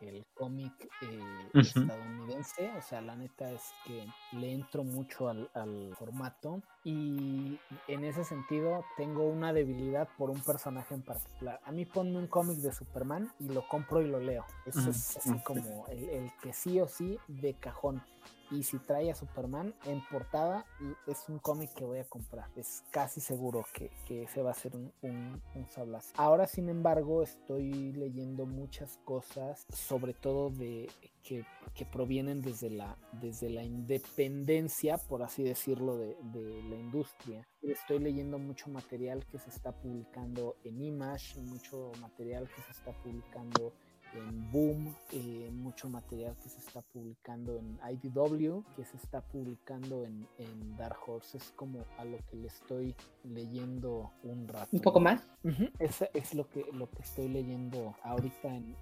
el, 0.00 0.24
cómic 0.34 0.72
eh, 1.00 1.50
estadounidense, 1.54 2.70
o 2.76 2.82
sea, 2.82 3.00
la 3.00 3.16
neta 3.16 3.50
es 3.50 3.62
que 3.86 4.06
le 4.36 4.52
entro 4.52 4.84
mucho 4.84 5.28
al, 5.28 5.48
formato. 5.98 6.62
Y 6.84 7.58
en 7.86 8.04
ese 8.04 8.24
sentido 8.24 8.84
tengo 8.96 9.24
una 9.24 9.52
debilidad 9.52 10.08
por 10.18 10.30
un 10.30 10.40
personaje 10.40 10.94
en 10.94 11.02
particular. 11.02 11.60
A 11.64 11.72
mí 11.72 11.84
ponme 11.86 12.18
un 12.18 12.26
cómic 12.26 12.58
de 12.58 12.72
Superman 12.72 13.32
y 13.38 13.48
lo 13.48 13.66
compro 13.68 14.02
y 14.02 14.08
lo 14.08 14.18
leo. 14.18 14.44
Eso 14.66 14.90
es 14.90 15.16
así 15.16 15.38
como 15.44 15.86
el, 15.88 16.08
el 16.08 16.30
que 16.42 16.52
sí 16.52 16.80
o 16.80 16.88
sí 16.88 17.18
de 17.28 17.54
cajón 17.54 18.02
y 18.52 18.62
si 18.62 18.78
trae 18.78 19.10
a 19.10 19.14
Superman 19.14 19.74
en 19.86 20.02
portada, 20.10 20.66
es 21.06 21.28
un 21.28 21.38
cómic 21.38 21.72
que 21.72 21.84
voy 21.84 21.98
a 21.98 22.04
comprar. 22.04 22.50
Es 22.54 22.84
casi 22.90 23.20
seguro 23.20 23.64
que, 23.72 23.90
que 24.06 24.24
ese 24.24 24.42
va 24.42 24.50
a 24.50 24.54
ser 24.54 24.76
un, 24.76 24.92
un, 25.02 25.66
sablazo. 25.70 26.12
Ahora, 26.16 26.46
sin 26.46 26.68
embargo, 26.68 27.22
estoy 27.22 27.92
leyendo 27.92 28.44
muchas 28.44 28.98
cosas, 29.04 29.66
sobre 29.70 30.12
todo 30.12 30.50
de 30.50 30.90
que, 31.22 31.46
que, 31.74 31.86
provienen 31.86 32.42
desde 32.42 32.68
la, 32.68 32.98
desde 33.12 33.48
la 33.48 33.64
independencia, 33.64 34.98
por 34.98 35.22
así 35.22 35.42
decirlo, 35.42 35.96
de, 35.96 36.16
de, 36.24 36.62
la 36.64 36.76
industria. 36.76 37.46
Estoy 37.62 38.00
leyendo 38.00 38.38
mucho 38.38 38.68
material 38.68 39.24
que 39.26 39.38
se 39.38 39.48
está 39.48 39.72
publicando 39.72 40.56
en 40.64 40.82
Image, 40.82 41.40
mucho 41.40 41.92
material 42.00 42.48
que 42.48 42.60
se 42.62 42.72
está 42.72 42.92
publicando 42.92 43.72
en 44.14 44.50
Boom, 44.50 44.94
eh, 45.12 45.50
mucho 45.52 45.88
material 45.88 46.36
que 46.42 46.48
se 46.48 46.58
está 46.58 46.80
publicando 46.80 47.56
en 47.56 47.78
IDW, 47.90 48.62
que 48.76 48.84
se 48.84 48.96
está 48.96 49.20
publicando 49.20 50.04
en, 50.04 50.26
Dark 50.76 50.96
Horse, 51.06 51.36
es 51.36 51.52
como 51.54 51.84
a 51.98 52.04
lo 52.04 52.18
que 52.26 52.36
le 52.36 52.48
estoy 52.48 52.94
leyendo 53.24 54.10
un 54.22 54.48
rato. 54.48 54.68
¿Un 54.72 54.80
poco 54.80 55.00
más? 55.00 55.22
Eso 55.78 56.06
es 56.14 56.34
lo 56.34 56.48
que, 56.48 56.64
lo 56.72 56.90
que 56.90 57.02
estoy 57.02 57.28
leyendo 57.28 57.94
ahorita 58.02 58.48
en, 58.48 58.74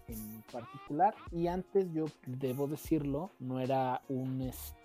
particular. 0.52 1.14
Y 1.30 1.46
antes 1.46 1.92
yo 1.92 2.06
debo 2.26 2.66
decirlo, 2.66 3.30
no 3.38 3.60
era 3.60 4.02
un... 4.08 4.42
Este, 4.42 4.79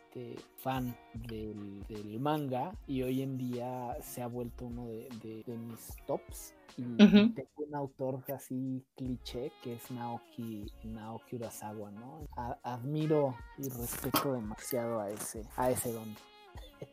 fan 0.58 0.96
del, 1.14 2.20
manga 2.20 2.72
y 2.88 3.04
hoy 3.04 3.22
en 3.22 3.38
día 3.38 3.98
se 4.02 4.22
ha 4.22 4.28
vuelto 4.28 4.66
uno 4.66 4.88
de, 4.88 5.44
mis 5.48 5.96
tops. 6.06 6.54
Y 6.78 6.98
tengo 6.98 7.50
un 7.68 7.76
autor 7.76 8.22
así 8.34 8.84
cliché 8.98 9.52
que 9.64 9.76
es 9.76 9.92
Naoki, 9.92 10.66
Naoki 10.84 11.38
Urasawa, 11.38 11.92
¿no? 11.92 12.28
admiro 12.64 13.36
y 13.58 13.70
respeto 13.70 14.34
demasiado 14.34 15.00
a 15.00 15.10
ese, 15.10 15.42
a 15.56 15.72
ese 15.72 15.94
don. 15.94 16.16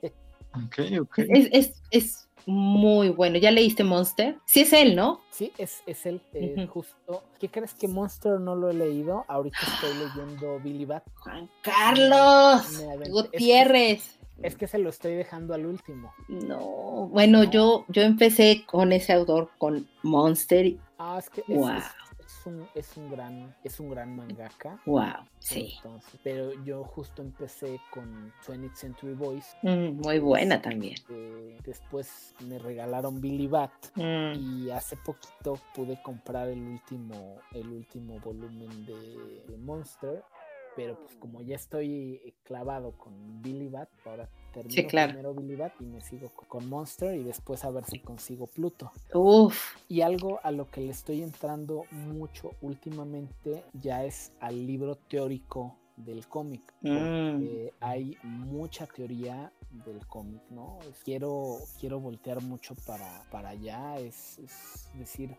Ok, 0.55 1.01
ok. 1.01 1.19
Es, 1.29 1.73
es, 1.91 2.29
muy 2.45 3.11
bueno. 3.11 3.39
¿Ya 3.39 3.53
leíste 3.53 3.85
Monster? 3.85 4.37
Sí 4.47 4.63
es 4.63 4.73
él, 4.73 4.97
¿no? 4.97 5.21
Sí, 5.31 5.53
es, 5.59 5.83
es 5.87 6.05
él. 6.07 6.21
Eh, 6.33 6.67
justo. 6.69 7.23
¿Qué 7.39 7.49
crees 7.49 7.73
que 7.73 7.87
Monster 7.87 8.41
no 8.41 8.57
lo 8.57 8.69
he 8.69 8.75
leído? 8.75 9.25
Ahorita 9.29 9.59
estoy 9.63 9.95
leyendo 9.97 10.59
Billy 10.59 10.85
Bat. 10.85 11.05
Juan 11.15 11.49
Carlos 11.63 12.83
Gutiérrez. 13.09 14.19
Es 14.43 14.57
que, 14.57 14.67
se 14.67 14.79
lo 14.79 14.91
estoy 14.91 15.15
dejando 15.15 15.55
al 15.55 15.67
último. 15.67 16.13
No, 16.27 17.09
bueno, 17.13 17.45
yo 17.45 17.85
yo 17.89 18.03
empecé 18.03 18.65
con 18.67 18.93
ese 18.93 19.13
autor, 19.13 19.51
con 19.57 19.87
Monster. 20.03 20.75
Ah, 20.99 21.19
es 21.21 21.31
que 21.31 21.45
wow 21.47 21.71
es 21.77 21.85
un, 22.47 23.11
gran, 23.11 23.55
es 23.65 23.81
un 23.81 23.91
gran 23.91 24.15
mangaka. 24.17 24.81
Wow, 24.87 25.27
sí. 25.39 25.75
pero 26.23 26.53
yo 26.65 26.85
justo 26.85 27.23
empecé 27.23 27.81
con 27.91 28.33
20th 28.47 28.75
Century 28.75 29.15
Boys. 29.15 29.57
Mm, 29.63 30.01
muy 30.01 30.19
buena 30.19 30.61
también. 30.61 30.97
después 31.65 32.35
me 32.41 32.59
regalaron 32.59 33.21
Billy 33.21 33.47
Bat 33.47 33.73
mm. 33.97 34.35
y 34.35 34.71
hace 34.71 34.97
poquito 34.97 35.59
pude 35.75 36.01
comprar 36.03 36.49
el 36.49 36.63
último, 36.63 37.41
el 37.53 37.69
último 37.69 38.19
volumen 38.21 38.87
de 38.87 39.57
Monster 39.59 40.23
pero 40.77 40.99
pues 40.99 41.17
como 41.17 41.43
ya 41.43 41.57
estoy 41.57 42.35
clavado 42.45 42.93
con 42.93 43.43
Billy 43.43 43.69
Bat, 43.69 43.89
ahora 44.05 44.29
termino 44.53 44.89
primero 44.89 45.35
Billy 45.35 45.57
Bat 45.57 45.73
y 45.81 45.85
me 45.85 46.01
sigo 46.01 46.31
con 46.31 46.69
Monster 46.69 47.15
y 47.15 47.23
después 47.23 47.65
a 47.65 47.71
ver 47.71 47.85
si 47.85 47.99
consigo 47.99 48.47
Pluto. 48.47 48.93
Uf. 49.15 49.77
Y 49.89 50.03
algo 50.03 50.41
a 50.43 50.51
lo 50.51 50.71
que 50.71 50.83
le 50.83 50.91
estoy 50.91 51.23
entrando 51.23 51.85
mucho 51.91 52.53
últimamente 52.61 53.65
ya 53.73 54.05
es 54.05 54.33
al 54.41 54.67
libro 54.67 54.97
teórico 54.97 55.77
del 55.97 56.27
cómic. 56.27 56.63
Mm. 56.81 57.45
hay 57.81 58.17
mucha 58.23 58.87
teoría 58.87 59.53
del 59.71 60.07
cómic, 60.07 60.43
¿no? 60.51 60.79
Quiero, 61.05 61.59
quiero 61.81 62.01
voltear 62.01 62.43
mucho 62.43 62.75
para, 62.87 63.23
para 63.31 63.51
allá, 63.51 63.99
es 63.99 64.41
decir, 64.95 65.37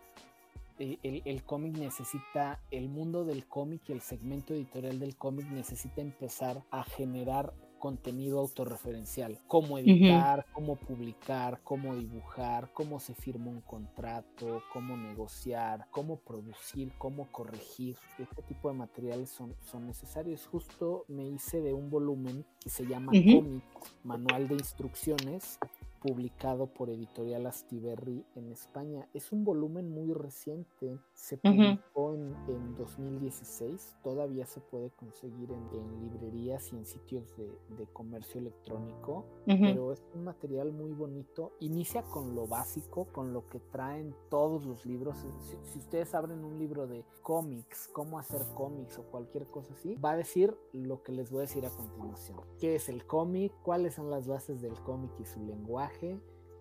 eh, 0.78 1.22
el, 1.24 1.44
cómic 1.44 1.76
necesita, 1.76 2.60
el 2.70 2.88
mundo 2.88 3.24
del 3.24 3.46
cómic 3.46 3.82
y 3.88 3.92
el 3.92 4.00
segmento 4.00 4.54
editorial 4.54 4.98
del 4.98 5.16
cómic 5.16 5.46
necesita 5.50 6.00
empezar 6.00 6.64
a 6.70 6.82
generar 6.82 7.52
contenido 7.84 8.40
autorreferencial, 8.40 9.38
cómo 9.46 9.76
editar, 9.76 10.46
cómo 10.54 10.76
publicar, 10.76 11.60
cómo 11.62 11.94
dibujar, 11.94 12.72
cómo 12.72 12.98
se 12.98 13.14
firma 13.14 13.50
un 13.50 13.60
contrato, 13.60 14.62
cómo 14.72 14.96
negociar, 14.96 15.86
cómo 15.90 16.16
producir, 16.16 16.92
cómo 16.96 17.30
corregir. 17.30 17.98
Este 18.18 18.40
tipo 18.40 18.70
de 18.70 18.78
materiales 18.78 19.28
son, 19.28 19.54
son 19.70 19.86
necesarios. 19.86 20.46
Justo 20.46 21.04
me 21.08 21.28
hice 21.28 21.60
de 21.60 21.74
un 21.74 21.90
volumen 21.90 22.46
que 22.58 22.70
se 22.70 22.86
llama 22.86 23.12
Cómic, 23.12 23.62
Manual 24.02 24.48
de 24.48 24.54
Instrucciones, 24.54 25.58
publicado 26.04 26.66
por 26.66 26.90
Editorial 26.90 27.46
Astiberri 27.46 28.26
en 28.34 28.52
España. 28.52 29.08
Es 29.14 29.32
un 29.32 29.42
volumen 29.42 29.88
muy 29.88 30.12
reciente, 30.12 30.98
se 31.14 31.38
publicó 31.38 32.12
en, 32.12 32.36
en, 32.46 32.74
2016, 32.76 33.96
todavía 34.02 34.44
se 34.44 34.60
puede 34.60 34.90
conseguir 34.90 35.50
en, 35.50 36.00
librerías 36.02 36.70
y 36.74 36.76
en 36.76 36.84
sitios 36.84 37.34
de, 37.38 37.86
comercio 37.94 38.40
electrónico, 38.40 39.24
pero 39.46 39.92
es 39.92 40.02
un 40.14 40.24
material 40.24 40.72
muy 40.72 40.92
bonito. 40.92 41.52
Inicia 41.60 42.02
con 42.02 42.34
lo 42.34 42.46
básico, 42.46 43.06
con 43.06 43.32
lo 43.32 43.48
que 43.48 43.60
traen 43.60 44.14
todos 44.28 44.66
los 44.66 44.84
libros. 44.84 45.16
Si, 45.18 45.56
si 45.62 45.78
ustedes 45.78 46.14
abren 46.14 46.44
un 46.44 46.58
libro 46.58 46.86
de 46.86 47.04
cómics, 47.22 47.88
cómo 47.92 48.18
hacer 48.18 48.42
cómics 48.54 48.98
o 48.98 49.04
cualquier 49.04 49.46
cosa 49.46 49.72
así, 49.72 49.94
va 49.94 50.10
a 50.12 50.16
decir 50.16 50.54
lo 50.72 51.02
que 51.02 51.12
les 51.12 51.30
voy 51.30 51.38
a 51.38 51.42
decir 51.42 51.64
a 51.64 51.70
continuación. 51.70 52.40
¿Qué 52.58 52.74
es 52.74 52.88
el 52.90 53.06
cómic? 53.06 53.52
¿Cuáles 53.62 53.94
son 53.94 54.10
las 54.10 54.26
bases 54.26 54.60
del 54.60 54.74
cómic 54.82 55.10
y 55.20 55.24
su 55.24 55.40
lenguaje? 55.44 55.93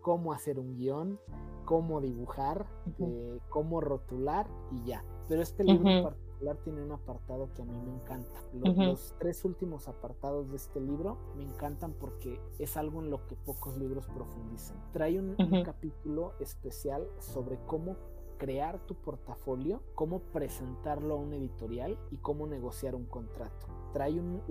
Cómo 0.01 0.33
hacer 0.33 0.59
un 0.59 0.75
guion, 0.75 1.19
cómo 1.65 2.01
dibujar, 2.01 2.65
eh, 2.99 3.39
cómo 3.49 3.81
rotular 3.81 4.47
y 4.71 4.85
ya. 4.85 5.03
Pero 5.27 5.41
este 5.41 5.63
libro 5.63 5.89
en 5.89 6.03
particular 6.03 6.57
tiene 6.63 6.83
un 6.83 6.91
apartado 6.91 7.49
que 7.53 7.61
a 7.61 7.65
mí 7.65 7.79
me 7.79 7.91
encanta. 7.91 8.43
Los, 8.53 9.15
tres 9.17 9.45
últimos 9.45 9.87
apartados 9.87 10.49
de 10.49 10.57
este 10.57 10.81
libro 10.81 11.17
me 11.37 11.43
encantan 11.43 11.93
porque 11.93 12.39
es 12.59 12.75
algo 12.75 13.01
en 13.01 13.09
lo 13.09 13.25
que 13.25 13.35
pocos 13.35 13.77
libros 13.77 14.05
profundizan. 14.07 14.77
Trae 14.91 15.19
un 15.19 15.35
capítulo 15.63 16.33
especial 16.39 17.07
sobre 17.19 17.57
cómo 17.65 17.95
crear 18.37 18.77
tu 18.85 18.95
portafolio, 18.95 19.81
cómo 19.95 20.19
presentarlo 20.19 21.15
a 21.15 21.17
un 21.17 21.33
editorial 21.33 21.97
y 22.11 22.17
cómo 22.17 22.45
negociar 22.45 22.93
un 22.93 23.05
contrato. 23.05 23.67
Trae 23.93 24.19
un, 24.19 24.41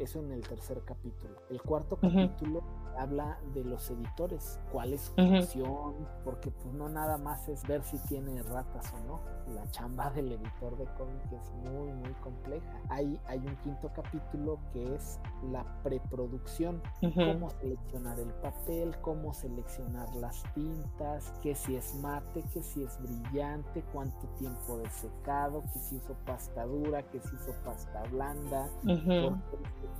eso 0.00 0.20
en 0.20 0.32
el 0.32 0.46
tercer 0.46 0.82
capítulo. 0.84 1.34
El 1.50 1.60
cuarto 1.60 1.96
capítulo 1.96 2.62
habla 2.96 3.38
de 3.54 3.64
los 3.64 3.90
editores, 3.90 4.60
cuál 4.70 4.92
es 4.92 5.00
su 5.00 5.14
función, 5.14 5.94
porque 6.24 6.50
pues 6.50 6.72
no 6.74 6.88
nada 6.88 7.18
más 7.18 7.48
es 7.48 7.66
ver 7.66 7.82
si 7.82 7.98
tiene 8.06 8.42
ratas 8.42 8.92
o 8.94 9.06
no. 9.06 9.20
La 9.54 9.68
chamba 9.72 10.10
del 10.10 10.30
editor 10.30 10.76
de 10.76 10.84
cómic 10.96 11.32
es 11.32 11.50
muy, 11.72 11.92
muy 11.92 12.12
compleja. 12.22 12.80
Hay, 12.88 13.18
hay 13.26 13.38
un 13.38 13.56
quinto 13.56 13.90
capítulo 13.94 14.60
que 14.72 14.94
es 14.94 15.18
la 15.50 15.64
preproducción, 15.82 16.80
cómo 17.00 17.50
seleccionar 17.50 18.20
el 18.20 18.32
papel, 18.34 18.96
cómo 19.00 19.34
seleccionar 19.34 20.14
las 20.14 20.44
tintas, 20.54 21.32
que 21.42 21.54
si 21.56 21.74
es 21.74 21.94
mate, 21.96 22.44
que 22.52 22.62
si 22.62 22.84
es 22.84 23.00
brillante, 23.02 23.82
cuánto 23.92 24.28
tiempo 24.38 24.78
de 24.78 24.88
secado, 24.90 25.62
que 25.72 25.78
si 25.80 25.96
uso 25.96 26.14
pasta 26.24 26.64
dura, 26.66 27.02
que 27.02 27.20
si 27.20 27.34
uso 27.34 27.52
pasta 27.64 28.04
blanda, 28.10 28.59
uh 28.84 29.36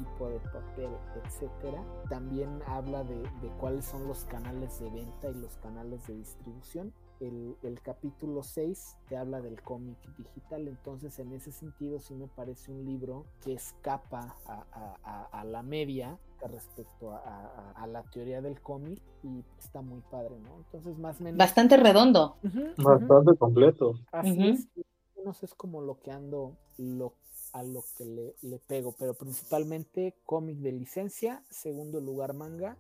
tipo 0.01 0.29
de 0.29 0.39
papel, 0.41 0.91
etcétera. 1.25 1.83
También 2.09 2.61
habla 2.67 3.05
de, 3.05 3.23
cuáles 3.59 3.85
son 3.85 4.07
los 4.09 4.25
canales 4.25 4.81
de 4.81 4.91
venta 4.91 5.29
y 5.29 5.35
los 5.35 5.57
canales 5.59 6.07
de 6.07 6.15
distribución. 6.15 6.93
El, 7.21 7.79
capítulo 7.83 8.43
6 8.43 8.97
te 9.09 9.19
habla 9.19 9.43
del 9.43 9.61
cómic 9.61 9.99
digital, 10.17 10.69
entonces 10.69 11.19
en 11.19 11.33
ese 11.33 11.53
sentido 11.53 12.01
sí 12.01 12.15
me 12.15 12.29
parece 12.29 12.73
un 12.73 12.87
libro 12.87 13.27
que 13.43 13.53
escapa 13.53 14.37
a, 14.47 15.45
la 15.45 15.63
media 15.63 16.19
respecto 16.41 17.13
a, 17.13 17.87
la 17.87 18.03
teoría 18.05 18.41
del 18.41 18.61
cómic 18.63 19.03
y 19.23 19.45
está 19.59 19.83
muy 19.83 20.01
padre, 20.11 20.39
¿no? 20.39 20.57
Entonces 20.57 20.99
más 20.99 21.21
o 21.21 21.25
menos... 21.25 21.37
Bastante 21.37 21.77
redondo. 21.77 22.37
Bastante 22.79 23.37
completo. 23.37 23.97
Así 24.13 24.49
es, 24.49 24.69
menos 25.17 25.43
es 25.43 25.55
como 25.55 25.83
lo 25.83 26.01
que 26.01 26.13
ando, 26.13 26.57
lo 26.79 27.13
a 27.53 27.63
lo 27.63 27.85
que 27.97 28.05
le, 28.05 28.37
le 28.43 28.59
pego, 28.59 28.93
pero 28.93 29.15
principalmente 29.15 30.15
cómic 30.25 30.59
de 30.59 30.73
licencia, 30.73 31.45
segundo 31.51 32.01
lugar 32.01 32.33
manga, 32.33 32.77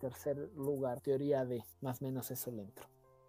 tercer 0.00 0.50
lugar 0.56 1.00
teoría 1.00 1.44
de, 1.44 1.64
más 1.80 2.00
o 2.00 2.04
menos 2.04 2.30
eso 2.30 2.50
le 2.50 2.62
entro. 2.62 2.86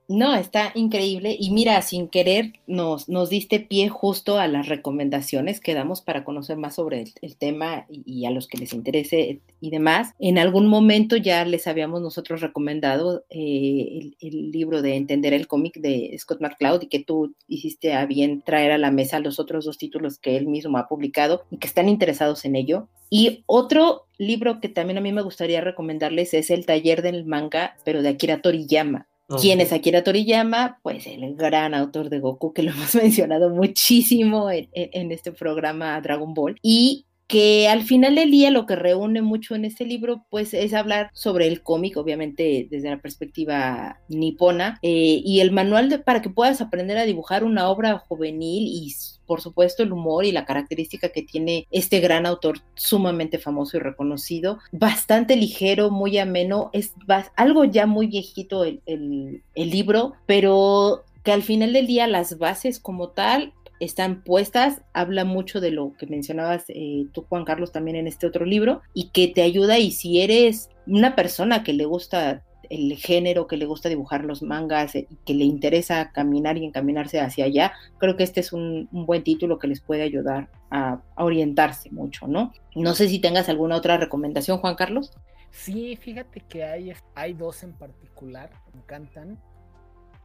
No, 0.09 0.33
está 0.33 0.71
increíble. 0.73 1.37
Y 1.39 1.51
mira, 1.51 1.79
sin 1.83 2.07
querer, 2.07 2.53
nos, 2.65 3.07
nos 3.09 3.29
diste 3.29 3.59
pie 3.59 3.89
justo 3.89 4.39
a 4.39 4.47
las 4.47 4.67
recomendaciones 4.67 5.59
que 5.59 5.75
damos 5.75 6.01
para 6.01 6.23
conocer 6.23 6.57
más 6.57 6.73
sobre 6.73 7.05
el, 7.21 7.37
tema 7.37 7.85
y, 7.87 8.25
a 8.25 8.31
los 8.31 8.47
que 8.47 8.57
les 8.57 8.73
interese 8.73 9.39
y 9.61 9.69
demás. 9.69 10.15
En 10.17 10.39
algún 10.39 10.65
momento 10.65 11.15
ya 11.15 11.45
les 11.45 11.67
habíamos 11.67 12.01
nosotros 12.01 12.41
recomendado 12.41 13.23
eh, 13.29 14.13
el, 14.19 14.51
libro 14.51 14.81
de 14.81 14.95
Entender 14.95 15.33
el 15.33 15.47
cómic 15.47 15.75
de 15.79 16.15
Scott 16.17 16.41
McCloud 16.41 16.81
y 16.81 16.87
que 16.87 17.03
tú 17.03 17.35
hiciste 17.47 17.93
a 17.93 18.07
bien 18.07 18.41
traer 18.41 18.71
a 18.71 18.79
la 18.79 18.89
mesa 18.89 19.19
los 19.19 19.39
otros 19.39 19.65
dos 19.65 19.77
títulos 19.77 20.17
que 20.17 20.37
él 20.37 20.47
mismo 20.47 20.79
ha 20.79 20.87
publicado 20.87 21.43
y 21.51 21.57
que 21.57 21.67
están 21.67 21.87
interesados 21.87 22.45
en 22.45 22.55
ello. 22.55 22.87
Y 23.11 23.43
otro 23.45 24.07
libro 24.17 24.59
que 24.59 24.69
también 24.69 24.97
a 24.97 25.01
mí 25.01 25.11
me 25.11 25.21
gustaría 25.21 25.61
recomendarles 25.61 26.33
es 26.33 26.49
El 26.49 26.65
taller 26.65 27.03
del 27.03 27.25
manga, 27.25 27.75
pero 27.83 28.01
de 28.01 28.09
Akira 28.09 28.41
Toriyama. 28.41 29.08
¿Quién 29.37 29.61
es 29.61 29.71
Akira 29.71 30.03
Toriyama? 30.03 30.79
Pues 30.81 31.05
el 31.05 31.35
gran 31.35 31.73
autor 31.73 32.09
de 32.09 32.19
Goku, 32.19 32.53
que 32.53 32.63
lo 32.63 32.71
hemos 32.71 32.95
mencionado 32.95 33.49
muchísimo 33.49 34.49
en, 34.51 35.11
este 35.11 35.31
programa 35.31 35.99
Dragon 36.01 36.33
Ball. 36.33 36.57
Y 36.61 37.05
que 37.29 37.67
al 37.69 37.83
final 37.83 38.15
del 38.15 38.31
día 38.31 38.49
lo 38.49 38.65
que 38.65 38.75
reúne 38.75 39.21
mucho 39.21 39.53
en 39.53 39.63
este 39.63 39.85
libro 39.85 40.25
pues 40.31 40.55
es 40.55 40.73
hablar 40.73 41.11
sobre 41.13 41.45
el 41.45 41.61
cómic, 41.61 41.95
obviamente 41.95 42.67
desde 42.71 42.89
la 42.89 42.97
perspectiva 42.97 43.99
nipona, 44.09 44.79
eh, 44.81 45.21
y 45.23 45.39
el 45.39 45.51
manual 45.51 45.89
de, 45.89 45.99
para 45.99 46.23
que 46.23 46.31
puedas 46.31 46.59
aprender 46.59 46.97
a 46.97 47.05
dibujar 47.05 47.43
una 47.43 47.69
obra 47.69 47.99
juvenil 47.99 48.63
y 48.65 48.95
por 49.27 49.41
supuesto 49.41 49.83
el 49.83 49.91
humor 49.91 50.25
y 50.25 50.31
la 50.31 50.43
característica 50.43 51.09
que 51.09 51.21
tiene 51.21 51.67
este 51.69 51.99
gran 51.99 52.25
autor 52.25 52.61
sumamente 52.73 53.37
famoso 53.37 53.77
y 53.77 53.81
reconocido, 53.81 54.57
bastante 54.71 55.35
ligero, 55.35 55.91
muy 55.91 56.17
ameno, 56.17 56.71
es 56.73 56.95
algo 57.35 57.63
ya 57.63 57.85
muy 57.85 58.07
viejito 58.07 58.63
el, 58.63 58.81
el 58.87 59.69
libro, 59.69 60.13
pero 60.25 61.03
que 61.23 61.31
al 61.31 61.43
final 61.43 61.73
del 61.73 61.85
día 61.85 62.07
las 62.07 62.39
bases 62.39 62.79
como 62.79 63.09
tal 63.09 63.53
están 63.79 64.23
puestas, 64.23 64.81
habla 64.93 65.25
mucho 65.25 65.61
de 65.61 65.71
lo 65.71 65.93
que 65.93 66.07
mencionabas 66.07 66.65
eh, 66.69 67.05
tú, 67.13 67.25
Juan 67.29 67.45
Carlos, 67.45 67.71
también 67.71 67.97
en 67.97 68.07
este 68.07 68.27
otro 68.27 68.45
libro, 68.45 68.81
y 68.93 69.09
que 69.09 69.27
te 69.27 69.41
ayuda 69.41 69.79
y 69.79 69.91
si 69.91 70.21
eres 70.21 70.69
una 70.85 71.15
persona 71.15 71.63
que 71.63 71.73
le 71.73 71.85
gusta 71.85 72.43
el 72.69 72.95
género, 72.97 73.47
que 73.47 73.57
le 73.57 73.65
gusta 73.65 73.89
dibujar 73.89 74.23
los 74.23 74.43
mangas, 74.43 74.95
y 74.95 75.07
que 75.25 75.33
le 75.33 75.43
interesa 75.43 76.11
caminar 76.11 76.57
y 76.57 76.65
encaminarse 76.65 77.19
hacia 77.19 77.45
allá, 77.45 77.73
creo 77.97 78.15
que 78.15 78.23
este 78.23 78.41
es 78.41 78.53
un, 78.53 78.87
buen 78.91 79.23
título 79.23 79.57
que 79.57 79.67
les 79.67 79.81
puede 79.81 80.03
ayudar 80.03 80.49
a, 80.69 81.01
a, 81.15 81.23
orientarse 81.23 81.89
mucho, 81.89 82.27
¿no? 82.27 82.53
No 82.75 82.93
sé 82.93 83.09
si 83.09 83.19
tengas 83.19 83.49
alguna 83.49 83.75
otra 83.75 83.97
recomendación, 83.97 84.59
Juan 84.59 84.75
Carlos. 84.75 85.11
Sí, 85.51 85.95
fíjate 85.95 86.41
que 86.41 86.63
hay, 86.63 86.93
hay 87.15 87.33
dos 87.33 87.63
en 87.63 87.73
particular, 87.73 88.51
me 88.73 88.81
encantan. 88.81 89.39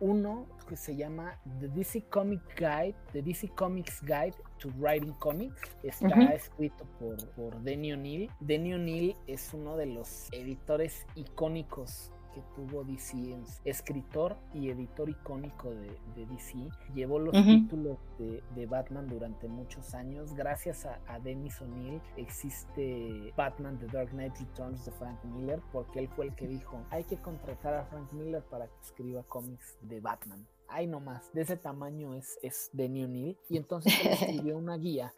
Uno 0.01 0.47
que 0.69 0.77
se 0.77 0.97
llama 0.97 1.39
The 1.61 1.69
DC 1.69 2.09
Comic 2.09 2.43
Guide, 2.57 2.95
The 3.13 3.23
DC 3.23 3.49
Comics 3.55 4.01
Guide 4.03 4.35
to 4.59 4.71
Writing 4.79 5.13
Comics. 5.15 5.61
Está 5.83 6.33
escrito 6.35 6.85
por, 6.99 7.17
por 7.31 7.61
Denny 7.63 7.93
O'Neill. 7.93 8.31
Denny 8.41 8.75
O'Neill 8.75 9.17
es 9.27 9.53
uno 9.53 9.77
de 9.77 9.87
los 9.87 10.29
editores 10.33 11.07
icónicos 11.15 12.14
que 12.35 12.43
tuvo 12.55 12.85
DC, 12.85 13.37
escritor 13.65 14.37
y 14.53 14.71
editor 14.71 15.09
icónico 15.09 15.71
de, 15.71 16.27
DC, 16.27 16.69
llevó 16.95 17.19
los 17.19 17.33
títulos 17.33 17.99
de, 18.19 18.67
Batman 18.67 19.07
durante 19.07 19.47
muchos 19.47 19.95
años. 19.95 20.35
Gracias 20.35 20.87
a, 20.87 21.19
Dennis 21.21 21.61
O'Neill 21.61 22.01
existe 22.17 23.33
Batman 23.37 23.79
The 23.79 23.87
Dark 23.87 24.11
Knight 24.11 24.37
Returns 24.39 24.85
de 24.85 24.93
Frank 24.93 25.23
Miller, 25.25 25.61
porque 25.73 26.01
él 26.01 26.09
fue 26.09 26.27
el 26.27 26.35
que 26.35 26.49
dijo, 26.49 26.85
hay 26.91 27.05
que 27.05 27.17
contratar 27.19 27.75
a 27.75 27.85
Frank 27.85 28.13
Miller 28.13 28.43
para 28.43 28.67
que 28.67 28.81
escriba 28.83 29.23
cómics 29.23 29.79
de 29.83 30.01
Batman. 30.01 30.47
Ay, 30.67 30.87
no 30.87 30.99
más, 30.99 31.33
de 31.33 31.43
ese 31.43 31.57
tamaño 31.57 32.15
es, 32.15 32.39
es 32.43 32.71
Denny 32.73 33.05
O'Neill. 33.05 33.39
Y 33.49 33.59
entonces 33.59 33.95
él 34.01 34.09
escribió 34.13 34.57
una 34.57 34.77
guía 34.77 35.13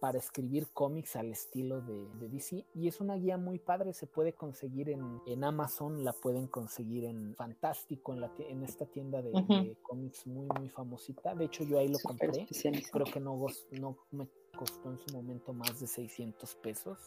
para 0.00 0.18
escribir 0.18 0.68
cómics 0.72 1.16
al 1.16 1.30
estilo 1.30 1.80
de, 1.80 2.28
DC. 2.28 2.64
Y 2.74 2.88
es 2.88 3.00
una 3.00 3.16
guía 3.16 3.36
muy 3.36 3.58
padre, 3.58 3.92
se 3.92 4.06
puede 4.06 4.32
conseguir 4.32 4.90
en, 4.90 5.44
Amazon, 5.44 6.04
la 6.04 6.12
pueden 6.12 6.46
conseguir 6.46 7.04
en 7.04 7.34
Fantástico, 7.34 8.12
en, 8.12 8.20
la, 8.20 8.32
en 8.38 8.62
esta 8.62 8.86
tienda 8.86 9.22
de, 9.22 9.76
cómics 9.82 10.26
muy, 10.26 10.48
muy 10.58 10.68
famosita. 10.68 11.34
De 11.34 11.46
hecho, 11.46 11.64
yo 11.64 11.78
ahí 11.78 11.88
lo 11.88 11.98
compré. 11.98 12.46
Creo 12.92 13.06
que 13.06 13.20
no, 13.20 13.46
no 13.72 13.96
me 14.10 14.28
costó 14.56 14.90
en 14.90 14.98
su 14.98 15.14
momento 15.14 15.52
más 15.52 15.80
de 15.80 15.86
600 15.86 16.54
pesos. 16.56 16.98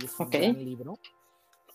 Y 0.00 0.04
es 0.04 0.18
un 0.18 0.30
gran 0.30 0.64
libro. 0.64 0.98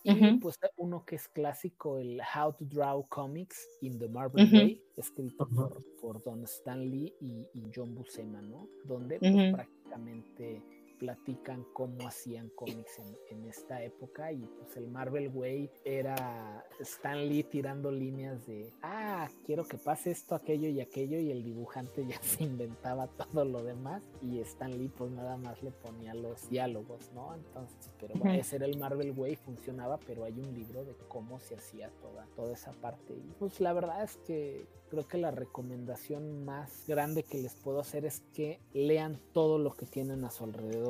Y 0.06 0.38
pues 0.38 0.58
uno 0.76 1.02
que 1.06 1.16
es 1.16 1.28
clásico, 1.28 1.98
el 1.98 2.20
How 2.20 2.52
to 2.52 2.66
Draw 2.66 3.06
Comics 3.08 3.66
in 3.80 3.98
the 3.98 4.06
Marvel 4.06 4.52
Way, 4.52 4.82
escrito 4.96 5.48
por, 5.48 6.22
Don 6.22 6.44
Stan 6.44 6.90
Lee 6.90 7.14
y, 7.20 7.46
John 7.74 7.94
Buscema, 7.94 8.42
¿no? 8.42 8.68
Donde 8.84 9.18
pues, 9.18 9.52
prácticamente 9.54 10.62
platican 10.98 11.64
cómo 11.72 12.06
hacían 12.06 12.50
cómics 12.50 12.98
en, 13.30 13.44
esta 13.44 13.82
época 13.82 14.32
y 14.32 14.38
pues 14.58 14.76
el 14.76 14.88
Marvel 14.88 15.28
Way 15.28 15.70
era 15.84 16.64
Stan 16.80 17.28
Lee 17.28 17.42
tirando 17.42 17.90
líneas 17.90 18.46
de, 18.46 18.72
ah, 18.82 19.28
quiero 19.44 19.64
que 19.64 19.76
pase 19.76 20.10
esto, 20.10 20.34
aquello 20.34 20.68
y 20.68 20.80
aquello 20.80 21.18
y 21.18 21.30
el 21.30 21.44
dibujante 21.44 22.06
ya 22.06 22.18
se 22.22 22.44
inventaba 22.44 23.06
todo 23.06 23.44
lo 23.44 23.62
demás 23.62 24.02
y 24.22 24.40
Stan 24.40 24.76
Lee 24.76 24.88
pues 24.88 25.10
nada 25.10 25.36
más 25.36 25.62
le 25.62 25.72
ponía 25.72 26.14
los 26.14 26.48
diálogos, 26.48 27.10
¿no? 27.12 27.34
Entonces, 27.34 27.90
pero 28.00 28.14
bueno, 28.14 28.34
ese 28.34 28.56
era 28.56 28.66
el 28.66 28.78
Marvel 28.78 29.12
Way, 29.16 29.36
funcionaba, 29.36 29.98
pero 30.06 30.24
hay 30.24 30.38
un 30.38 30.54
libro 30.54 30.84
de 30.84 30.94
cómo 31.08 31.38
se 31.38 31.56
hacía 31.56 31.90
toda, 32.00 32.26
toda 32.34 32.54
esa 32.54 32.72
parte 32.72 33.14
y 33.14 33.32
pues 33.38 33.60
la 33.60 33.72
verdad 33.72 34.02
es 34.02 34.16
que 34.26 34.66
creo 34.94 35.08
que 35.08 35.18
la 35.18 35.30
recomendación 35.30 36.44
más 36.44 36.84
grande 36.86 37.24
que 37.24 37.38
les 37.38 37.54
puedo 37.54 37.80
hacer 37.80 38.04
es 38.04 38.22
que 38.32 38.60
lean 38.72 39.20
todo 39.32 39.58
lo 39.58 39.74
que 39.74 39.86
tienen 39.86 40.24
a 40.24 40.30
su 40.30 40.44
alrededor. 40.44 40.83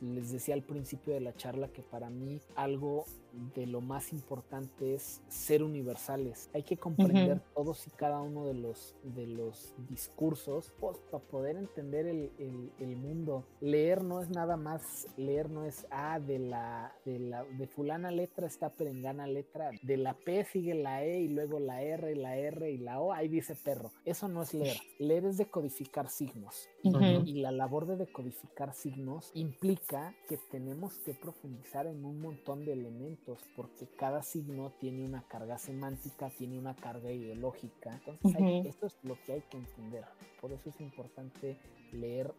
Les 0.00 0.32
decía 0.32 0.54
al 0.54 0.62
principio 0.62 1.14
de 1.14 1.20
la 1.20 1.34
charla 1.34 1.68
que 1.68 1.82
para 1.82 2.10
mí 2.10 2.40
algo 2.54 3.04
de 3.54 3.66
lo 3.66 3.80
más 3.80 4.12
importante 4.12 4.94
es 4.94 5.22
ser 5.28 5.62
universales. 5.62 6.50
Hay 6.54 6.62
que 6.62 6.76
comprender 6.76 7.40
todos 7.54 7.86
y 7.86 7.90
cada 7.90 8.20
uno 8.20 8.46
de 8.46 8.54
los, 8.54 8.94
de 9.02 9.26
los 9.26 9.74
discursos 9.88 10.72
pues, 10.80 10.98
para 11.10 11.22
poder 11.24 11.56
entender 11.56 12.06
el, 12.06 12.30
mundo. 12.96 13.46
Leer 13.60 14.02
no 14.02 14.20
es 14.20 14.30
nada 14.30 14.56
más, 14.56 15.06
leer 15.16 15.48
no 15.48 15.64
es, 15.64 15.86
ah, 15.90 16.18
de 16.18 16.38
la, 16.38 16.92
de 17.04 17.18
la, 17.18 17.44
de 17.44 17.66
fulana 17.66 18.10
letra 18.10 18.46
está 18.46 18.70
perengana 18.70 19.26
letra, 19.26 19.70
de 19.82 19.96
la 19.96 20.14
P 20.14 20.44
sigue 20.44 20.74
la 20.74 21.04
E 21.04 21.20
y 21.20 21.28
luego 21.28 21.60
la 21.60 21.82
R, 21.82 22.14
la 22.16 22.36
R 22.36 22.70
y 22.70 22.78
la 22.78 23.00
O, 23.00 23.12
ahí 23.12 23.28
dice 23.28 23.54
perro. 23.54 23.92
Eso 24.04 24.28
no 24.28 24.42
es 24.42 24.52
leer. 24.54 24.76
Leer 24.98 25.24
es 25.24 25.38
decodificar 25.38 26.08
signos. 26.08 26.68
Y 26.82 27.34
la 27.34 27.52
labor 27.52 27.86
de 27.86 27.96
decodificar 27.96 28.74
signos 28.74 29.30
implica 29.34 30.14
que 30.28 30.38
tenemos 30.50 30.98
que 30.98 31.14
profundizar 31.14 31.86
en 31.86 32.04
un 32.04 32.20
montón 32.20 32.64
de 32.64 32.72
elementos 32.72 33.19
porque 33.56 33.86
cada 33.96 34.22
signo 34.22 34.72
tiene 34.80 35.04
una 35.04 35.22
carga 35.22 35.58
semántica, 35.58 36.30
tiene 36.30 36.58
una 36.58 36.74
carga 36.74 37.10
ideológica. 37.10 38.00
Entonces, 38.06 38.66
esto 38.66 38.86
es 38.86 38.96
lo 39.02 39.16
que 39.24 39.34
hay 39.34 39.42
que 39.42 39.58
entender. 39.58 40.04
Por 40.40 40.52
eso 40.52 40.70
es 40.70 40.80
importante 40.80 41.58
leer 41.92 42.34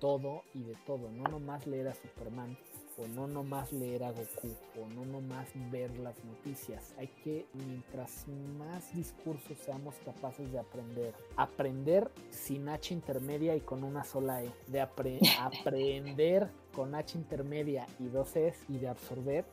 todo 0.00 0.42
y 0.54 0.62
de 0.64 0.74
todo, 0.86 1.10
no 1.12 1.24
nomás 1.24 1.66
leer 1.66 1.88
a 1.88 1.94
Superman, 1.94 2.56
o 2.96 3.06
no 3.08 3.26
nomás 3.26 3.72
leer 3.72 4.02
a 4.02 4.10
Goku, 4.10 4.56
o 4.80 4.86
no 4.88 5.04
nomás 5.04 5.48
ver 5.70 5.96
las 5.98 6.22
noticias. 6.24 6.94
Hay 6.98 7.08
que, 7.22 7.46
mientras 7.54 8.26
más 8.58 8.94
discursos 8.94 9.58
seamos 9.58 9.94
capaces 10.04 10.50
de 10.52 10.58
aprender, 10.58 11.14
aprender 11.36 12.10
sin 12.30 12.68
H 12.68 12.92
intermedia 12.92 13.54
y 13.54 13.60
con 13.60 13.84
una 13.84 14.04
sola 14.04 14.42
E, 14.42 14.50
de 14.66 14.80
aprender 15.38 16.50
con 16.74 16.94
H 16.94 17.16
intermedia 17.16 17.86
y 17.98 18.08
dos 18.08 18.36
E's 18.36 18.56
y 18.68 18.78
de 18.78 18.88
absorber 18.88 19.44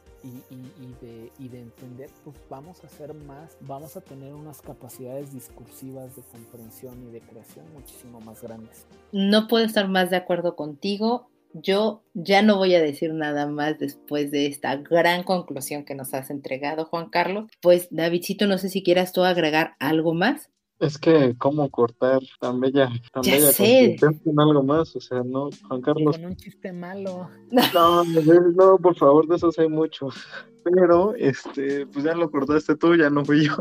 y, 0.49 1.05
de, 1.05 1.31
y 1.39 1.49
de 1.49 1.61
entender, 1.61 2.09
pues 2.23 2.35
vamos 2.49 2.83
a 2.83 2.87
hacer 2.87 3.13
más, 3.13 3.57
vamos 3.61 3.97
a 3.97 4.01
tener 4.01 4.33
unas 4.33 4.61
capacidades 4.61 5.33
discursivas 5.33 6.15
de 6.15 6.21
comprensión 6.23 7.01
y 7.07 7.11
de 7.11 7.21
creación 7.21 7.65
muchísimo 7.73 8.19
más 8.21 8.41
grandes. 8.41 8.85
No 9.11 9.47
puedo 9.47 9.65
estar 9.65 9.87
más 9.87 10.09
de 10.09 10.17
acuerdo 10.17 10.55
contigo. 10.55 11.29
Yo 11.53 12.03
ya 12.13 12.41
no 12.41 12.57
voy 12.57 12.75
a 12.75 12.81
decir 12.81 13.13
nada 13.13 13.47
más 13.47 13.79
después 13.79 14.31
de 14.31 14.45
esta 14.47 14.75
gran 14.75 15.23
conclusión 15.23 15.85
que 15.85 15.95
nos 15.95 16.13
has 16.13 16.29
entregado, 16.29 16.85
Juan 16.85 17.09
Carlos. 17.09 17.49
Pues, 17.61 17.87
Davidcito, 17.89 18.47
no 18.47 18.57
sé 18.57 18.69
si 18.69 18.83
quieras 18.83 19.13
tú 19.13 19.23
agregar 19.23 19.75
algo 19.79 20.13
más. 20.13 20.49
Es 20.79 20.99
que, 20.99 21.35
¿cómo 21.39 21.69
cortar 21.71 22.19
tan 22.39 22.59
bella, 22.59 22.91
tan 23.11 23.23
ya 23.23 23.33
bella 23.33 23.51
sé. 23.51 23.97
con 23.99 24.39
algo 24.39 24.63
más? 24.63 24.95
O 24.95 25.01
sea, 25.01 25.23
no, 25.23 25.49
Juan 25.67 25.81
Carlos. 25.81 26.15
con 26.15 26.25
un 26.25 26.35
chiste 26.35 26.71
malo. 26.71 27.29
No, 27.73 28.03
no, 28.03 28.77
por 28.77 28.95
favor, 28.95 29.27
de 29.27 29.37
esos 29.37 29.57
hay 29.57 29.69
muchos. 29.69 30.15
Pero, 30.63 31.15
este, 31.15 31.87
pues 31.87 32.05
ya 32.05 32.13
lo 32.13 32.29
cortaste 32.29 32.75
tú, 32.75 32.95
ya 32.95 33.09
no 33.09 33.25
fui 33.25 33.45
yo. 33.45 33.55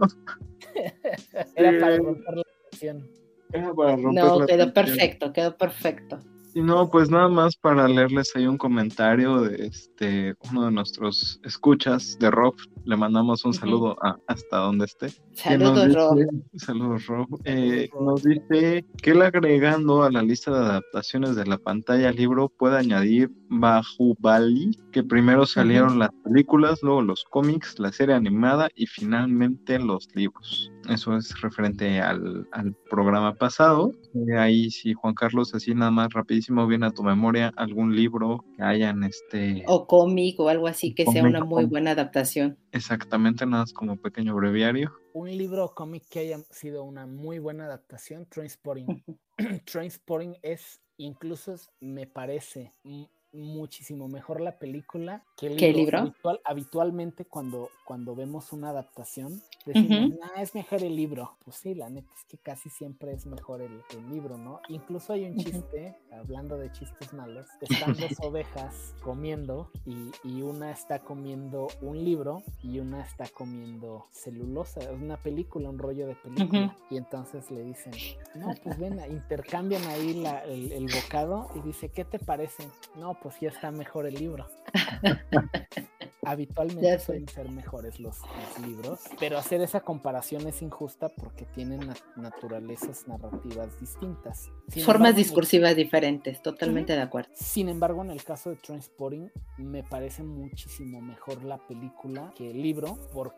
Era 1.57 1.79
para 1.81 1.97
romper 1.97 2.37
la 2.37 2.43
tensión. 2.71 3.09
Era 3.53 3.73
para 3.73 3.97
romper 3.97 4.25
no, 4.25 4.47
quedó 4.47 4.73
perfecto, 4.75 5.33
quedó 5.33 5.57
perfecto. 5.57 6.19
Y 6.55 6.61
no, 6.61 6.89
pues 6.91 7.11
nada 7.11 7.29
más 7.29 7.57
para 7.57 7.87
leerles 7.87 8.35
ahí 8.35 8.47
un 8.47 8.57
comentario 8.59 9.43
de 9.43 9.67
este 9.67 10.35
uno 10.51 10.65
de 10.65 10.71
nuestros 10.73 11.41
escuchas 11.45 12.19
de 12.19 12.31
Rob. 12.31 12.55
Le 12.85 12.97
mandamos 12.97 13.45
un 13.45 13.53
saludo 13.53 13.97
a, 14.03 14.19
hasta 14.27 14.57
donde 14.59 14.87
esté. 14.87 15.09
Saludos, 15.37 15.95
Rob. 15.95 16.19
Saludos, 16.57 17.07
Rob. 17.07 17.27
Eh, 17.45 17.91
nos 18.01 18.23
dice 18.23 18.85
que 19.03 19.11
él 19.11 19.21
agregando 19.21 20.03
a 20.03 20.11
la 20.11 20.23
lista 20.23 20.51
de 20.51 20.59
adaptaciones 20.59 21.37
de 21.37 21.45
la 21.45 21.59
pantalla 21.59 22.11
libro 22.11 22.49
puede 22.49 22.79
añadir 22.79 23.31
Bali, 24.19 24.71
que 24.93 25.03
primero 25.03 25.47
salieron 25.47 25.99
las 25.99 26.11
películas, 26.25 26.83
luego 26.83 27.03
los 27.03 27.25
cómics, 27.25 27.79
la 27.79 27.93
serie 27.93 28.15
animada 28.15 28.69
y 28.75 28.87
finalmente 28.87 29.79
los 29.79 30.09
libros. 30.15 30.73
Eso 30.89 31.17
es 31.17 31.41
referente 31.41 32.01
al, 32.01 32.47
programa 32.89 33.35
pasado. 33.35 33.93
Eh, 34.15 34.39
ahí 34.39 34.71
sí, 34.71 34.95
Juan 34.95 35.15
Carlos, 35.15 35.55
así 35.55 35.75
nada 35.75 35.91
más 35.91 36.13
rapidísimo, 36.13 36.67
viene 36.67 36.87
a 36.87 36.91
tu 36.91 37.03
memoria 37.03 37.53
algún 37.57 37.95
libro 37.95 38.45
que 38.57 38.63
hayan 38.63 39.03
este... 39.05 39.65
O 39.67 39.87
cómic 39.87 40.39
o 40.41 40.49
algo 40.49 40.67
así 40.67 40.95
que 40.95 41.05
sea 41.05 41.25
una 41.25 41.45
muy 41.45 41.65
buena 41.65 41.91
adaptación. 41.91 42.57
Exactamente, 42.73 43.45
nada 43.45 43.65
más 43.65 43.73
como 43.73 43.97
pequeño 43.97 44.35
breviario. 44.35 44.93
Un 45.17 45.35
libro 45.35 45.75
cómic 45.75 46.07
que 46.11 46.19
haya 46.19 46.45
sido 46.51 46.85
una 46.85 47.07
muy 47.07 47.39
buena 47.39 47.65
adaptación, 47.65 48.27
Trainspotting. 48.27 49.03
Trainspotting 49.65 50.37
es, 50.43 50.83
incluso 50.99 51.57
me 51.81 52.07
parece, 52.07 52.75
muchísimo 53.33 54.09
mejor 54.09 54.41
la 54.41 54.59
película 54.59 55.23
que 55.37 55.49
el 55.49 55.57
¿Qué 55.57 55.73
libro. 55.73 56.05
libro? 56.05 56.41
habitualmente 56.45 57.25
cuando, 57.25 57.71
cuando 57.85 58.15
vemos 58.15 58.53
una 58.53 58.71
adaptación, 58.71 59.43
decimos, 59.67 60.11
Ujú. 60.13 60.21
"Ah, 60.23 60.41
es 60.43 60.55
mejor 60.55 60.83
el 60.83 60.97
libro. 60.97 61.37
Pues 61.45 61.57
sí, 61.57 61.75
la 61.75 61.91
neta 61.91 62.09
es 62.17 62.25
que 62.25 62.39
casi 62.39 62.71
siempre 62.71 63.13
es 63.13 63.27
mejor 63.27 63.61
el, 63.61 63.83
el 63.91 64.09
libro, 64.11 64.39
¿no? 64.39 64.61
Incluso 64.69 65.13
hay 65.13 65.25
un 65.27 65.37
chiste, 65.37 65.97
hablando 66.13 66.57
de 66.57 66.71
chistes 66.73 67.13
malos, 67.13 67.47
están 67.61 67.97
dos 67.99 68.13
ovejas 68.21 68.95
comiendo 69.03 69.71
y, 69.85 70.11
y 70.25 70.43
una 70.43 70.71
está 70.71 71.01
comiendo 71.01 71.69
un 71.83 72.03
libro 72.05 72.43
y 72.63 72.79
una 72.79 73.03
está 73.03 73.27
comiendo 73.29 74.07
celulosa, 74.13 74.81
una 74.93 75.17
película, 75.17 75.69
un 75.69 75.79
rollo 75.79 76.07
de 76.07 76.15
película. 76.15 76.77
Y 76.91 76.97
entonces 76.97 77.51
le 77.51 77.63
dicen, 77.65 77.93
no, 78.35 78.55
pues 78.63 78.79
ven, 78.79 79.01
intercambian 79.11 79.85
ahí 79.89 80.15
la- 80.15 80.45
el, 80.45 80.73
el 80.73 80.87
bocado 80.87 81.49
y 81.55 81.61
dice, 81.61 81.89
¿qué 81.91 82.05
te 82.05 82.19
parece? 82.19 82.69
No, 82.97 83.15
pues 83.23 83.39
ya 83.41 83.49
está 83.49 83.71
mejor 83.71 84.07
el 84.07 84.15
libro. 84.15 84.47
Habitualmente 86.25 86.99
suelen 86.99 87.29
ser 87.29 87.49
mejores 87.51 88.01
los, 88.01 88.19
los 88.21 88.67
libros, 88.67 89.01
pero 89.21 89.39
hacer 89.39 89.61
esa 89.61 89.81
comparación 89.83 90.45
es 90.49 90.61
injusta 90.61 91.09
porque 91.09 91.45
tienen 91.55 91.87
na- 91.87 91.95
naturalezas 92.17 93.07
narrativas 93.07 93.79
distintas. 93.79 94.51
Sin 94.69 94.83
Formas 94.83 95.11
embargo, 95.11 95.19
discursivas 95.19 95.77
diferentes, 95.77 96.43
totalmente 96.43 96.95
de 96.95 97.03
acuerdo. 97.03 97.31
sin 97.35 97.69
embargo, 97.69 98.03
en 98.03 98.11
el 98.11 98.25
caso 98.25 98.51
de 98.51 98.57
Transporting, 98.57 99.29
me 99.59 99.85
parece 99.85 100.25
muchísimo 100.25 101.01
mejor 101.01 101.45
la 101.45 101.59
película 101.59 102.33
que 102.35 102.51
el 102.51 102.61
libro, 102.61 102.99
porque 103.13 103.37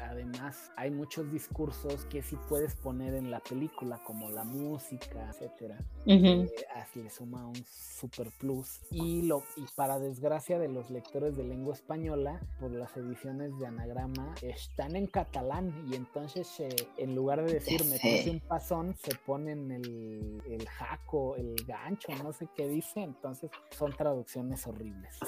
además 0.00 0.70
hay 0.76 0.90
muchos 0.90 1.30
discursos 1.32 2.04
que 2.06 2.22
sí 2.22 2.36
puedes 2.48 2.74
poner 2.76 3.14
en 3.14 3.30
la 3.30 3.40
película, 3.40 4.00
como 4.04 4.30
la 4.30 4.44
música, 4.44 5.28
etcétera. 5.30 5.78
Ujú. 6.06 6.26
Eh, 6.26 6.50
así 6.74 7.02
le 7.02 7.10
suma 7.10 7.46
un 7.46 7.64
super 7.66 8.30
plus. 8.38 8.80
Y, 8.90 9.22
lo, 9.22 9.42
y 9.56 9.64
para 9.74 9.98
desgracia 9.98 10.58
de 10.58 10.68
los 10.68 10.90
lectores 10.90 11.36
de 11.36 11.44
lengua 11.44 11.74
española, 11.74 12.40
por 12.60 12.70
las 12.70 12.96
ediciones 12.96 13.58
de 13.58 13.66
anagrama 13.66 14.34
están 14.42 14.96
en 14.96 15.06
catalán 15.06 15.72
y 15.90 15.96
entonces 15.96 16.48
eh, 16.60 16.68
en 16.96 17.14
lugar 17.14 17.44
de 17.44 17.54
decir 17.54 17.84
me 17.84 17.98
puse 17.98 18.30
un 18.30 18.40
pasón, 18.40 18.94
se 19.02 19.14
ponen 19.26 19.70
el, 19.72 20.42
el 20.46 20.68
jaco, 20.68 21.36
el 21.36 21.54
gancho, 21.66 22.12
no 22.22 22.32
sé 22.32 22.48
qué 22.54 22.68
dice, 22.68 23.02
entonces 23.02 23.50
son 23.70 23.92
traducciones 23.92 24.66
horribles. 24.66 25.18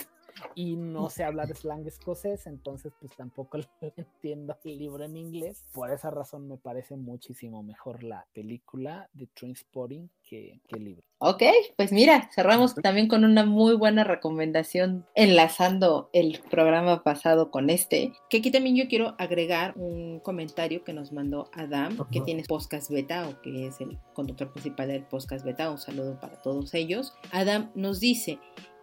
Y 0.54 0.76
no 0.76 1.10
sé 1.10 1.24
hablar 1.24 1.54
slang 1.54 1.86
escocés, 1.86 2.46
entonces 2.46 2.92
pues 3.00 3.12
tampoco 3.16 3.58
entiendo 3.96 4.56
el 4.64 4.78
libro 4.78 5.04
en 5.04 5.16
inglés. 5.16 5.64
Por 5.72 5.90
esa 5.90 6.10
razón 6.10 6.48
me 6.48 6.56
parece 6.56 6.96
muchísimo 6.96 7.62
mejor 7.62 8.02
la 8.02 8.26
película 8.32 9.08
de 9.12 9.26
Trainspotting 9.28 10.10
que, 10.22 10.60
que 10.66 10.76
el 10.76 10.84
libro. 10.84 11.02
Ok, 11.22 11.42
pues 11.76 11.92
mira, 11.92 12.30
cerramos 12.34 12.74
también 12.76 13.06
con 13.06 13.24
una 13.24 13.44
muy 13.44 13.74
buena 13.74 14.04
recomendación 14.04 15.06
enlazando 15.14 16.08
el 16.14 16.40
programa 16.50 17.02
pasado 17.02 17.50
con 17.50 17.68
este, 17.68 18.14
que 18.30 18.38
aquí 18.38 18.50
también 18.50 18.74
yo 18.74 18.88
quiero 18.88 19.16
agregar 19.18 19.74
un 19.76 20.20
comentario 20.20 20.82
que 20.82 20.94
nos 20.94 21.12
mandó 21.12 21.50
Adam, 21.52 21.94
que 22.10 22.20
Ajá. 22.20 22.24
tiene 22.24 22.44
podcast 22.48 22.90
beta 22.90 23.28
o 23.28 23.38
que 23.42 23.66
es 23.66 23.82
el 23.82 23.98
conductor 24.14 24.50
principal 24.50 24.88
del 24.88 25.04
podcast 25.04 25.44
beta, 25.44 25.70
un 25.70 25.76
saludo 25.76 26.18
para 26.18 26.40
todos 26.40 26.72
ellos. 26.72 27.12
Adam 27.32 27.70
nos 27.74 28.00
dice 28.00 28.38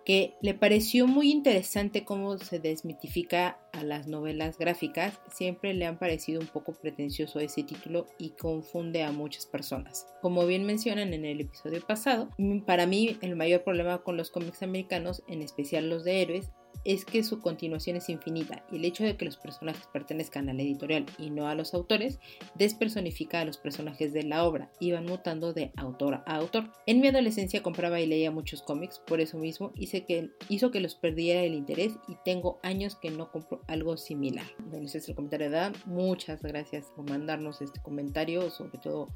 que 0.08 0.38
le 0.42 0.54
pareció 0.54 1.06
muy 1.06 1.30
interesante 1.34 2.06
cómo 2.06 2.38
se 2.38 2.60
desmitifica 2.60 3.60
a 3.74 3.84
las 3.84 4.08
novelas 4.08 4.58
gráficas. 4.58 5.20
Siempre 5.34 5.74
le 5.74 5.86
han 5.86 6.00
parecido 6.00 6.40
un 6.40 6.48
poco 6.48 6.72
pretencioso 6.72 7.42
ese 7.42 7.64
título 7.64 8.06
y 8.18 8.30
confunde 8.30 9.04
a 9.04 9.12
muchas 9.12 9.46
personas. 9.46 10.08
Como 10.22 10.48
bien 10.48 10.66
mencionan 10.66 11.14
en 11.14 11.26
el 11.26 11.42
episodio 11.42 11.86
pasado, 11.86 12.30
para 12.66 12.86
mí 12.86 13.18
el 13.22 13.36
mayor 13.36 13.66
problema 13.66 13.98
con 13.98 14.16
los 14.16 14.32
cómics 14.32 14.64
americanos, 14.64 15.24
en 15.28 15.42
especial 15.42 15.90
los 15.90 16.06
de 16.06 16.22
héroes, 16.22 16.52
es 16.88 17.04
que 17.04 17.22
su 17.22 17.42
continuación 17.42 17.98
es 17.98 18.08
infinita 18.08 18.64
y 18.72 18.78
el 18.78 18.86
hecho 18.86 19.04
de 19.04 19.18
que 19.18 19.26
los 19.26 19.36
personajes 19.36 19.86
pertenezcan 19.92 20.48
a 20.48 20.54
la 20.54 20.62
editorial 20.62 21.06
y 21.20 21.30
no 21.30 21.50
a 21.50 21.54
los 21.54 21.74
autores 21.74 22.20
despersonifica 22.56 23.42
a 23.42 23.46
los 23.46 23.58
personajes 23.58 24.14
de 24.14 24.24
la 24.24 24.46
obra 24.46 24.72
y 24.80 24.94
van 24.94 25.06
mutando 25.06 25.52
de 25.52 25.74
autor 25.76 26.24
a 26.26 26.38
autor. 26.38 26.72
En 26.86 27.02
mi 27.02 27.10
adolescencia 27.10 27.62
compraba 27.62 28.00
y 28.00 28.06
leía 28.06 28.32
muchos 28.32 28.62
cómics, 28.62 29.00
por 29.06 29.20
eso 29.20 29.38
mismo 29.38 29.74
hice 29.76 30.06
que, 30.06 30.32
hizo 30.48 30.72
que 30.72 30.80
los 30.80 30.96
perdiera 30.96 31.42
el 31.42 31.56
interés 31.56 31.94
y 32.08 32.16
tengo 32.24 32.58
años 32.64 32.96
que 32.96 33.12
no 33.12 33.32
compro 33.34 33.62
algo 33.68 33.98
similar. 33.98 34.46
Bueno, 34.70 34.86
ese 34.86 35.00
es 35.00 35.10
el 35.10 35.16
comentario 35.16 35.50
de 35.50 35.58
Adam. 35.58 35.74
Muchas 35.86 36.42
gracias 36.42 36.86
por 36.96 37.10
mandarnos 37.10 37.62
este 37.62 37.82
comentario, 37.82 38.50
sobre 38.50 38.78
todo 38.78 39.10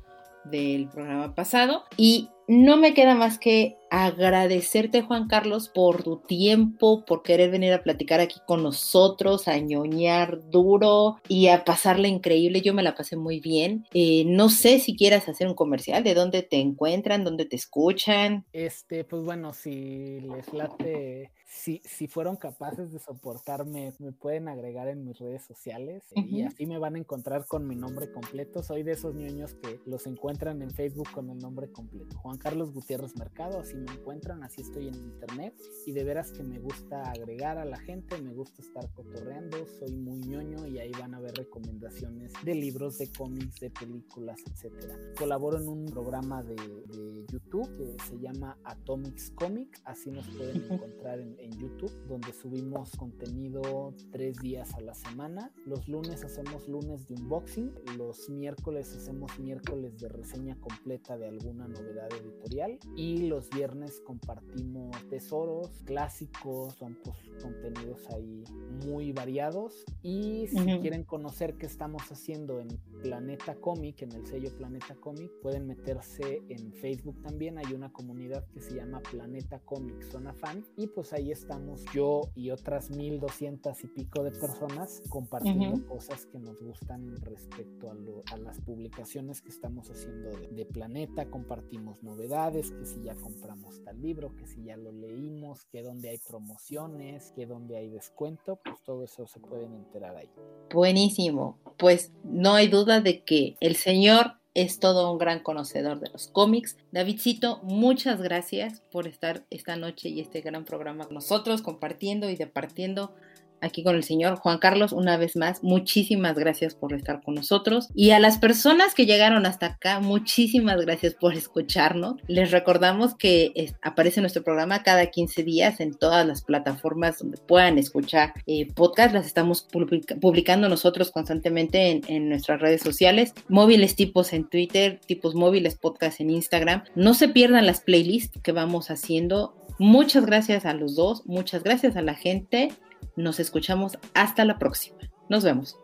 del 0.45 0.87
programa 0.89 1.35
pasado. 1.35 1.83
Y 1.97 2.29
no 2.47 2.75
me 2.75 2.93
queda 2.93 3.15
más 3.15 3.39
que 3.39 3.77
agradecerte, 3.89 5.01
Juan 5.01 5.27
Carlos, 5.27 5.69
por 5.69 6.03
tu 6.03 6.17
tiempo, 6.17 7.05
por 7.05 7.23
querer 7.23 7.49
venir 7.49 7.71
a 7.71 7.83
platicar 7.83 8.19
aquí 8.19 8.39
con 8.45 8.61
nosotros, 8.61 9.47
a 9.47 9.57
ñoñar 9.57 10.49
duro 10.49 11.17
y 11.27 11.47
a 11.47 11.63
pasarla 11.63 12.07
increíble. 12.07 12.61
Yo 12.61 12.73
me 12.73 12.83
la 12.83 12.95
pasé 12.95 13.15
muy 13.15 13.39
bien. 13.39 13.85
Eh, 13.93 14.23
no 14.25 14.49
sé 14.49 14.79
si 14.79 14.95
quieras 14.95 15.29
hacer 15.29 15.47
un 15.47 15.55
comercial, 15.55 16.03
de 16.03 16.13
dónde 16.13 16.43
te 16.43 16.57
encuentran, 16.57 17.23
dónde 17.23 17.45
te 17.45 17.55
escuchan. 17.55 18.45
Este, 18.51 19.05
pues 19.05 19.23
bueno, 19.23 19.53
si 19.53 20.19
les 20.19 20.53
late, 20.53 21.31
si, 21.51 21.81
si 21.83 22.07
fueron 22.07 22.37
capaces 22.37 22.93
de 22.93 22.99
soportarme, 22.99 23.93
me 23.99 24.13
pueden 24.13 24.47
agregar 24.47 24.87
en 24.87 25.03
mis 25.03 25.19
redes 25.19 25.43
sociales 25.43 26.01
eh, 26.11 26.21
y 26.21 26.39
Ujú. 26.39 26.47
así 26.47 26.65
me 26.65 26.79
van 26.79 26.95
a 26.95 26.99
encontrar 26.99 27.45
con 27.45 27.67
mi 27.67 27.75
nombre 27.75 28.09
completo. 28.09 28.63
Soy 28.63 28.83
de 28.83 28.93
esos 28.93 29.13
niños 29.13 29.53
que 29.55 29.79
los 29.85 30.07
encuentran 30.07 30.61
en 30.61 30.71
Facebook 30.71 31.09
con 31.11 31.29
el 31.29 31.37
nombre 31.39 31.69
completo. 31.69 32.17
Juan 32.19 32.37
Carlos 32.37 32.71
Gutiérrez 32.71 33.17
Mercado, 33.17 33.59
así 33.59 33.75
me 33.75 33.91
encuentran, 33.91 34.43
así 34.43 34.61
estoy 34.61 34.87
en 34.87 34.95
internet 34.95 35.53
y 35.85 35.91
de 35.91 36.03
veras 36.05 36.31
que 36.31 36.41
me 36.41 36.57
gusta 36.57 37.11
agregar 37.11 37.57
a 37.57 37.65
la 37.65 37.77
gente, 37.77 38.17
me 38.21 38.33
gusta 38.33 38.61
estar 38.61 38.89
cotorreando, 38.93 39.67
soy 39.77 39.91
muy 39.97 40.19
ñoño 40.19 40.65
y 40.67 40.79
ahí 40.79 40.91
van 40.97 41.13
a 41.15 41.19
ver 41.19 41.33
recomendaciones 41.35 42.31
de 42.43 42.55
libros, 42.55 42.97
de 42.97 43.11
cómics, 43.11 43.59
de 43.59 43.69
películas, 43.71 44.39
etcétera. 44.49 44.97
Colaboro 45.17 45.57
en 45.57 45.67
un 45.67 45.85
programa 45.85 46.43
de, 46.43 46.55
de 46.55 47.25
YouTube 47.29 47.69
que 47.75 48.03
se 48.05 48.17
llama 48.19 48.57
Atomics 48.63 49.31
Comic, 49.31 49.81
así 49.83 50.11
nos 50.11 50.25
pueden 50.29 50.63
encontrar 50.71 51.19
en, 51.19 51.40
en 51.41 51.51
YouTube, 51.57 51.91
donde 52.07 52.31
subimos 52.33 52.91
contenido 52.91 53.93
tres 54.11 54.37
días 54.39 54.73
a 54.75 54.81
la 54.81 54.93
semana. 54.93 55.51
Los 55.65 55.87
lunes 55.87 56.23
hacemos 56.23 56.67
lunes 56.67 57.07
de 57.07 57.15
unboxing, 57.15 57.73
los 57.97 58.29
miércoles 58.29 58.95
hacemos 58.95 59.37
miércoles 59.39 59.99
de 59.99 60.09
reseña 60.09 60.55
completa 60.59 61.17
de 61.17 61.27
alguna 61.27 61.67
novedad 61.67 62.09
editorial 62.21 62.79
y 62.95 63.27
los 63.27 63.49
viernes 63.49 64.01
compartimos 64.05 64.95
tesoros 65.09 65.69
clásicos, 65.85 66.75
son 66.75 66.97
pues 67.03 67.17
contenidos 67.41 68.07
ahí 68.09 68.43
muy 68.85 69.11
variados 69.11 69.83
y 70.01 70.47
si 70.47 70.57
quieren 70.79 71.03
conocer 71.03 71.57
qué 71.57 71.65
estamos 71.65 72.11
haciendo 72.11 72.59
en 72.59 72.69
Planeta 73.01 73.55
Comic, 73.55 74.01
en 74.03 74.11
el 74.13 74.25
sello 74.25 74.55
Planeta 74.57 74.95
Comic, 74.95 75.31
pueden 75.41 75.67
meterse 75.67 76.41
en 76.49 76.71
Facebook 76.73 77.21
también, 77.21 77.57
hay 77.57 77.73
una 77.73 77.91
comunidad 77.91 78.45
que 78.53 78.61
se 78.61 78.75
llama 78.75 79.01
Planeta 79.11 79.59
Comic 79.59 80.01
Zona 80.11 80.33
Fan 80.33 80.65
y 80.77 80.87
pues 80.87 81.11
ahí 81.13 81.31
estamos 81.31 81.83
yo 81.93 82.21
y 82.35 82.51
otras 82.51 82.89
1200 82.91 83.83
y 83.83 83.87
pico 83.87 84.23
de 84.23 84.31
personas 84.31 85.01
compartiendo 85.09 85.85
cosas 85.87 86.25
que 86.25 86.39
nos 86.39 86.61
gustan 86.61 87.15
respecto 87.21 87.89
a, 87.89 87.93
lo- 87.95 88.23
a 88.31 88.37
las 88.37 88.59
publicaciones 88.61 89.41
que 89.41 89.49
estamos 89.49 89.89
haciendo 89.89 90.29
de, 90.37 90.47
de 90.49 90.65
Planeta, 90.65 91.25
compartimos 91.29 92.01
novedades, 92.03 92.71
que 92.71 92.85
si 92.85 93.01
ya 93.01 93.15
compramos 93.15 93.81
tal 93.83 94.01
libro, 94.01 94.35
que 94.35 94.45
si 94.47 94.63
ya 94.63 94.77
lo 94.77 94.91
leímos, 94.91 95.65
que 95.65 95.81
donde 95.81 96.09
hay 96.09 96.19
promociones, 96.19 97.31
que 97.35 97.45
donde 97.45 97.77
hay 97.77 97.89
descuento, 97.89 98.59
pues 98.63 98.81
todo 98.83 99.03
eso 99.03 99.25
se 99.27 99.39
pueden 99.39 99.73
enterar 99.73 100.15
ahí. 100.15 100.29
Buenísimo. 100.73 101.57
Pues 101.77 102.11
no 102.23 102.53
hay 102.53 102.67
de 102.99 103.23
que 103.23 103.55
el 103.61 103.77
señor 103.77 104.33
es 104.53 104.79
todo 104.79 105.11
un 105.11 105.17
gran 105.17 105.39
conocedor 105.39 105.99
de 106.01 106.09
los 106.09 106.27
cómics. 106.27 106.75
Davidcito, 106.91 107.61
muchas 107.63 108.21
gracias 108.21 108.81
por 108.91 109.07
estar 109.07 109.45
esta 109.49 109.77
noche 109.77 110.09
y 110.09 110.19
este 110.19 110.41
gran 110.41 110.65
programa 110.65 111.05
con 111.05 111.13
nosotros, 111.13 111.61
compartiendo 111.61 112.29
y 112.29 112.35
departiendo 112.35 113.13
aquí 113.61 113.83
con 113.83 113.95
el 113.95 114.03
señor 114.03 114.35
Juan 114.37 114.57
Carlos. 114.57 114.91
Una 114.91 115.17
vez 115.17 115.35
más, 115.35 115.63
muchísimas 115.63 116.35
gracias 116.35 116.75
por 116.75 116.93
estar 116.93 117.21
con 117.21 117.35
nosotros. 117.35 117.89
Y 117.95 118.11
a 118.11 118.19
las 118.19 118.37
personas 118.37 118.93
que 118.93 119.05
llegaron 119.05 119.45
hasta 119.45 119.67
acá, 119.67 119.99
muchísimas 119.99 120.81
gracias 120.81 121.13
por 121.13 121.33
escucharnos. 121.33 122.15
Les 122.27 122.51
recordamos 122.51 123.15
que 123.15 123.51
es- 123.55 123.75
aparece 123.81 124.21
nuestro 124.21 124.43
programa 124.43 124.83
cada 124.83 125.05
15 125.07 125.43
días 125.43 125.79
en 125.79 125.93
todas 125.93 126.25
las 126.25 126.41
plataformas 126.43 127.19
donde 127.19 127.37
puedan 127.37 127.77
escuchar 127.77 128.33
eh, 128.47 128.67
podcast. 128.73 129.13
Las 129.13 129.25
estamos 129.25 129.63
publica- 129.71 130.15
publicando 130.15 130.67
nosotros 130.69 131.11
constantemente 131.11 131.89
en, 131.91 132.01
en 132.07 132.29
nuestras 132.29 132.59
redes 132.61 132.81
sociales. 132.81 133.33
Móviles 133.47 133.95
tipos 133.95 134.33
en 134.33 134.49
Twitter, 134.49 134.99
tipos 135.05 135.35
móviles 135.35 135.75
podcast 135.75 136.19
en 136.21 136.29
Instagram. 136.31 136.83
No 136.95 137.13
se 137.13 137.27
pierdan 137.29 137.65
las 137.65 137.81
playlists 137.81 138.39
que 138.41 138.51
vamos 138.51 138.89
haciendo. 138.91 139.55
Muchas 139.79 140.25
gracias 140.25 140.65
a 140.65 140.73
los 140.73 140.95
dos, 140.95 141.25
muchas 141.25 141.63
gracias 141.63 141.95
a 141.95 142.01
la 142.01 142.13
gente. 142.13 142.69
Nos 143.15 143.39
escuchamos 143.39 143.97
hasta 144.13 144.45
la 144.45 144.57
próxima. 144.57 144.97
Nos 145.29 145.43
vemos. 145.43 145.77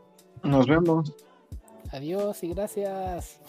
Nos 0.44 0.68
vemos. 0.68 1.14
Adiós 1.92 2.44
y 2.44 2.50
gracias. 2.50 3.40